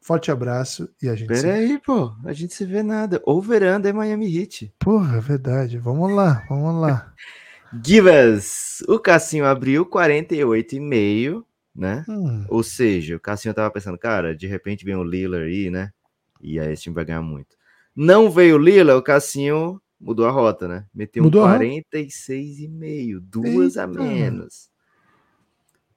Forte 0.00 0.30
abraço 0.30 0.88
e 1.02 1.10
a 1.10 1.14
gente 1.14 1.28
Pera 1.28 1.40
se... 1.40 1.50
aí, 1.50 1.78
pô, 1.78 2.14
a 2.24 2.32
gente 2.32 2.54
se 2.54 2.64
vê 2.64 2.82
nada. 2.82 3.20
Ou 3.26 3.42
veranda 3.42 3.86
é 3.86 3.92
Miami 3.92 4.34
Heat. 4.34 4.72
Porra, 4.78 5.18
é 5.18 5.20
verdade. 5.20 5.76
Vamos 5.76 6.10
lá, 6.10 6.42
vamos 6.48 6.80
lá. 6.80 7.12
Givas, 7.84 8.82
o 8.88 8.98
Cassinho 8.98 9.44
abriu 9.44 9.84
48,5, 9.84 11.44
né? 11.74 12.04
Hum. 12.08 12.44
Ou 12.48 12.62
seja, 12.62 13.16
o 13.16 13.20
Cassinho 13.20 13.54
tava 13.54 13.70
pensando, 13.70 13.98
cara, 13.98 14.34
de 14.34 14.46
repente 14.46 14.84
vem 14.84 14.94
o 14.94 15.04
Lillard 15.04 15.46
aí, 15.46 15.70
né? 15.70 15.92
E 16.40 16.60
aí 16.60 16.72
esse 16.72 16.84
time 16.84 16.94
vai 16.94 17.04
ganhar 17.04 17.22
muito. 17.22 17.56
Não 17.94 18.30
veio 18.30 18.56
o 18.56 18.58
Lillard, 18.58 19.00
o 19.00 19.02
Cassinho 19.02 19.80
mudou 20.00 20.26
a 20.26 20.30
rota, 20.30 20.68
né? 20.68 20.86
Meteu 20.94 21.22
mudou 21.22 21.44
um 21.44 21.48
46,5, 21.48 23.20
duas 23.20 23.76
Eita. 23.76 23.82
a 23.82 23.86
menos. 23.86 24.70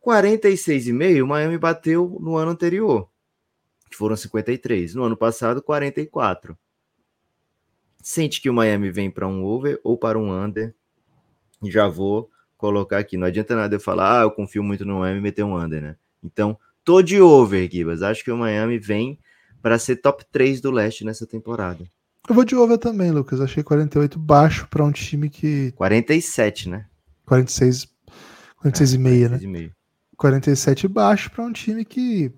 46,5, 0.06 1.24
o 1.24 1.28
Miami 1.28 1.58
bateu 1.58 2.18
no 2.22 2.38
ano 2.38 2.52
anterior, 2.52 3.10
que 3.90 3.98
foram 3.98 4.16
53. 4.16 4.96
No 4.96 5.04
ano 5.04 5.18
passado, 5.18 5.62
44. 5.62 6.58
Sente 8.02 8.42
que 8.42 8.50
o 8.50 8.54
Miami 8.54 8.90
vem 8.90 9.12
para 9.12 9.28
um 9.28 9.44
over 9.44 9.80
ou 9.84 9.98
para 9.98 10.18
um 10.18 10.32
under 10.32 10.74
já 11.64 11.88
vou 11.88 12.30
colocar 12.57 12.99
aqui. 12.99 13.18
Não 13.18 13.28
adianta 13.28 13.55
nada 13.55 13.76
eu 13.76 13.80
falar, 13.80 14.20
ah, 14.20 14.24
eu 14.24 14.32
confio 14.32 14.64
muito 14.64 14.86
no 14.86 14.99
Miami 14.99 15.20
e 15.20 15.22
meter 15.22 15.43
um 15.43 15.57
under, 15.57 15.82
né? 15.82 15.95
Então, 16.24 16.57
tô 16.84 17.01
de 17.01 17.22
over, 17.22 17.70
Gibas. 17.72 18.01
Acho 18.01 18.24
que 18.24 18.32
o 18.32 18.38
Miami 18.38 18.78
vem 18.78 19.20
para 19.62 19.80
ser 19.80 19.97
top 19.97 20.26
3 20.32 20.62
do 20.62 20.72
leste 20.72 21.03
nessa 21.03 21.26
temporada. 21.26 21.84
Eu 22.28 22.36
vou 22.36 22.45
de 22.45 22.55
over 22.55 22.78
também, 22.78 23.12
Lucas. 23.12 23.41
Achei 23.41 23.64
48 23.64 24.20
baixo 24.20 24.68
para 24.70 24.84
um 24.84 24.91
time 24.91 25.30
que. 25.30 25.72
47, 25.72 26.70
né? 26.70 26.86
46, 27.26 27.88
46 28.57 28.91
é, 28.91 28.95
e 28.95 28.99
meia, 28.99 29.30
46 29.30 29.51
né? 29.51 29.60
E 29.60 29.72
47 30.18 30.88
baixo 30.88 31.32
para 31.32 31.45
um 31.45 31.51
time 31.51 31.86
que, 31.86 32.32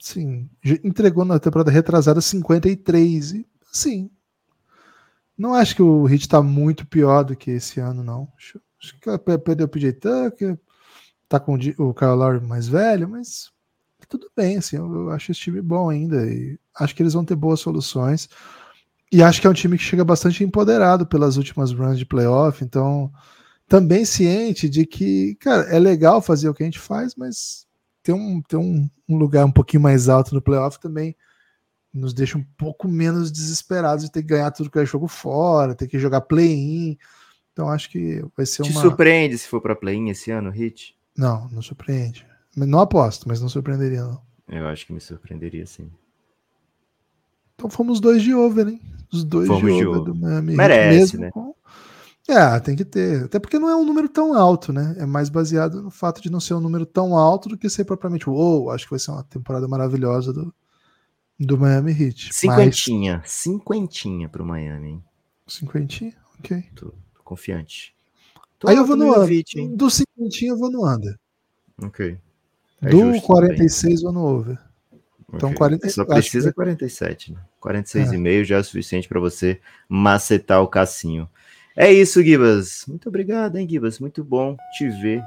sim, 0.00 0.48
entregou 0.82 1.24
na 1.24 1.38
temporada 1.38 1.70
retrasada 1.70 2.20
53. 2.20 3.32
E, 3.32 3.46
sim, 3.70 4.10
não 5.36 5.54
acho 5.54 5.76
que 5.76 5.82
o 5.82 6.04
Hit 6.04 6.28
tá 6.28 6.42
muito 6.42 6.86
pior 6.86 7.22
do 7.22 7.36
que 7.36 7.52
esse 7.52 7.78
ano, 7.78 8.02
não. 8.02 8.28
Acho, 8.36 8.60
acho 8.82 8.98
que 8.98 9.38
perdeu 9.38 9.66
o 9.66 9.68
PJ 9.68 9.92
Tucker, 9.94 10.58
tá 11.28 11.38
com 11.38 11.54
o 11.54 11.94
Kyle 11.94 12.10
Lowry 12.10 12.40
mais 12.40 12.68
velho, 12.68 13.08
mas 13.08 13.50
tudo 14.08 14.30
bem, 14.34 14.56
assim, 14.56 14.76
eu, 14.76 15.10
acho 15.10 15.32
esse 15.32 15.40
time 15.40 15.60
bom 15.60 15.90
ainda 15.90 16.24
e 16.26 16.58
acho 16.78 16.94
que 16.94 17.02
eles 17.02 17.12
vão 17.12 17.24
ter 17.24 17.36
boas 17.36 17.60
soluções. 17.60 18.28
E 19.12 19.22
acho 19.22 19.40
que 19.40 19.46
é 19.46 19.50
um 19.50 19.54
time 19.54 19.76
que 19.76 19.84
chega 19.84 20.04
bastante 20.04 20.44
empoderado 20.44 21.06
pelas 21.06 21.36
últimas 21.36 21.72
runs 21.72 21.98
de 21.98 22.06
playoff, 22.06 22.64
então 22.64 23.12
também 23.66 24.04
ciente 24.04 24.68
de 24.68 24.86
que, 24.86 25.34
cara, 25.36 25.62
é 25.64 25.78
legal 25.78 26.22
fazer 26.22 26.48
o 26.48 26.54
que 26.54 26.62
a 26.62 26.66
gente 26.66 26.78
faz, 26.78 27.14
mas 27.14 27.66
ter 28.02 28.12
um, 28.12 28.40
ter 28.42 28.56
um, 28.56 28.88
um 29.08 29.16
lugar 29.16 29.44
um 29.44 29.52
pouquinho 29.52 29.82
mais 29.82 30.08
alto 30.08 30.34
no 30.34 30.42
playoff 30.42 30.80
também 30.80 31.14
nos 31.92 32.14
deixa 32.14 32.38
um 32.38 32.44
pouco 32.56 32.86
menos 32.88 33.32
desesperados 33.32 34.04
de 34.04 34.12
ter 34.12 34.22
que 34.22 34.28
ganhar 34.28 34.50
tudo 34.50 34.70
que 34.70 34.78
é 34.78 34.86
jogo 34.86 35.08
fora, 35.08 35.74
ter 35.74 35.88
que 35.88 35.98
jogar 35.98 36.22
play-in. 36.22 36.96
Então 37.58 37.68
acho 37.68 37.90
que 37.90 38.24
vai 38.36 38.46
ser 38.46 38.62
Te 38.62 38.70
uma. 38.70 38.80
Te 38.80 38.82
surpreende 38.82 39.36
se 39.36 39.48
for 39.48 39.60
para 39.60 39.74
play-in 39.74 40.10
esse 40.10 40.30
ano, 40.30 40.48
Hit? 40.48 40.96
Não, 41.16 41.48
não 41.48 41.60
surpreende. 41.60 42.24
Não 42.56 42.78
aposto, 42.78 43.28
mas 43.28 43.40
não 43.40 43.48
surpreenderia, 43.48 44.04
não. 44.04 44.22
Eu 44.48 44.68
acho 44.68 44.86
que 44.86 44.92
me 44.92 45.00
surpreenderia 45.00 45.66
sim. 45.66 45.90
Então 47.56 47.68
fomos 47.68 47.98
dois 47.98 48.22
de 48.22 48.32
over, 48.32 48.68
hein? 48.68 48.80
Os 49.12 49.24
dois 49.24 49.48
fomos 49.48 49.74
de 49.74 49.84
over, 49.84 50.02
do 50.04 50.14
Miami. 50.14 50.54
Merece, 50.54 51.18
né? 51.18 51.32
Com... 51.32 51.52
É, 52.28 52.60
tem 52.60 52.76
que 52.76 52.84
ter. 52.84 53.24
Até 53.24 53.40
porque 53.40 53.58
não 53.58 53.68
é 53.68 53.74
um 53.74 53.84
número 53.84 54.08
tão 54.08 54.34
alto, 54.34 54.72
né? 54.72 54.94
É 54.96 55.04
mais 55.04 55.28
baseado 55.28 55.82
no 55.82 55.90
fato 55.90 56.22
de 56.22 56.30
não 56.30 56.38
ser 56.38 56.54
um 56.54 56.60
número 56.60 56.86
tão 56.86 57.16
alto 57.16 57.48
do 57.48 57.58
que 57.58 57.68
ser 57.68 57.84
propriamente, 57.84 58.30
uou, 58.30 58.66
wow, 58.66 58.70
acho 58.70 58.84
que 58.84 58.90
vai 58.90 59.00
ser 59.00 59.10
uma 59.10 59.24
temporada 59.24 59.66
maravilhosa 59.66 60.32
do, 60.32 60.54
do 61.40 61.58
Miami 61.58 61.90
Heat. 61.90 62.32
Cinquentinha. 62.32 63.18
Mas... 63.20 63.32
Cinquentinha 63.32 64.28
pro 64.28 64.46
Miami, 64.46 64.90
hein? 64.90 65.04
Cinquentinha? 65.44 66.14
Ok. 66.38 66.64
Tô 66.76 66.94
confiante. 67.28 67.94
Tô 68.58 68.68
Aí 68.68 68.76
eu 68.76 68.86
vou 68.86 68.96
no 68.96 69.14
under. 69.14 69.44
Do 69.76 69.90
cinquentinha 69.90 70.52
eu 70.52 70.56
vou 70.56 70.70
no 70.70 70.86
under. 70.86 71.14
Ok. 71.82 72.18
É 72.82 72.88
do 72.88 73.20
46 73.20 74.02
eu 74.02 74.04
vou 74.04 74.12
no 74.12 74.26
over. 74.26 74.58
Então, 75.32 75.50
okay. 75.50 75.58
40, 75.58 75.90
Só 75.90 76.04
precisa 76.06 76.48
que... 76.48 76.54
47, 76.54 77.32
né? 77.32 77.40
46,5 77.62 78.40
é. 78.40 78.44
já 78.44 78.56
é 78.56 78.60
o 78.60 78.64
suficiente 78.64 79.08
para 79.08 79.20
você 79.20 79.60
macetar 79.88 80.62
o 80.62 80.66
cassinho. 80.68 81.28
É 81.76 81.92
isso, 81.92 82.22
Gibas. 82.22 82.84
Muito 82.88 83.08
obrigado, 83.08 83.56
hein, 83.56 83.68
Gibas? 83.68 84.00
Muito 84.00 84.24
bom 84.24 84.56
te 84.76 84.88
ver, 84.88 85.22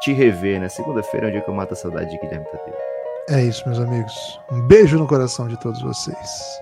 te 0.00 0.12
rever, 0.12 0.60
né? 0.60 0.68
Segunda-feira 0.68 1.26
é 1.26 1.28
um 1.28 1.32
dia 1.32 1.40
que 1.40 1.50
eu 1.50 1.54
mato 1.54 1.72
a 1.72 1.76
saudade 1.76 2.10
de 2.10 2.18
Guilherme 2.20 2.46
Tadeu. 2.46 2.74
É 3.28 3.44
isso, 3.44 3.66
meus 3.66 3.80
amigos. 3.80 4.40
Um 4.52 4.66
beijo 4.66 4.96
no 4.96 5.06
coração 5.06 5.48
de 5.48 5.60
todos 5.60 5.82
vocês. 5.82 6.60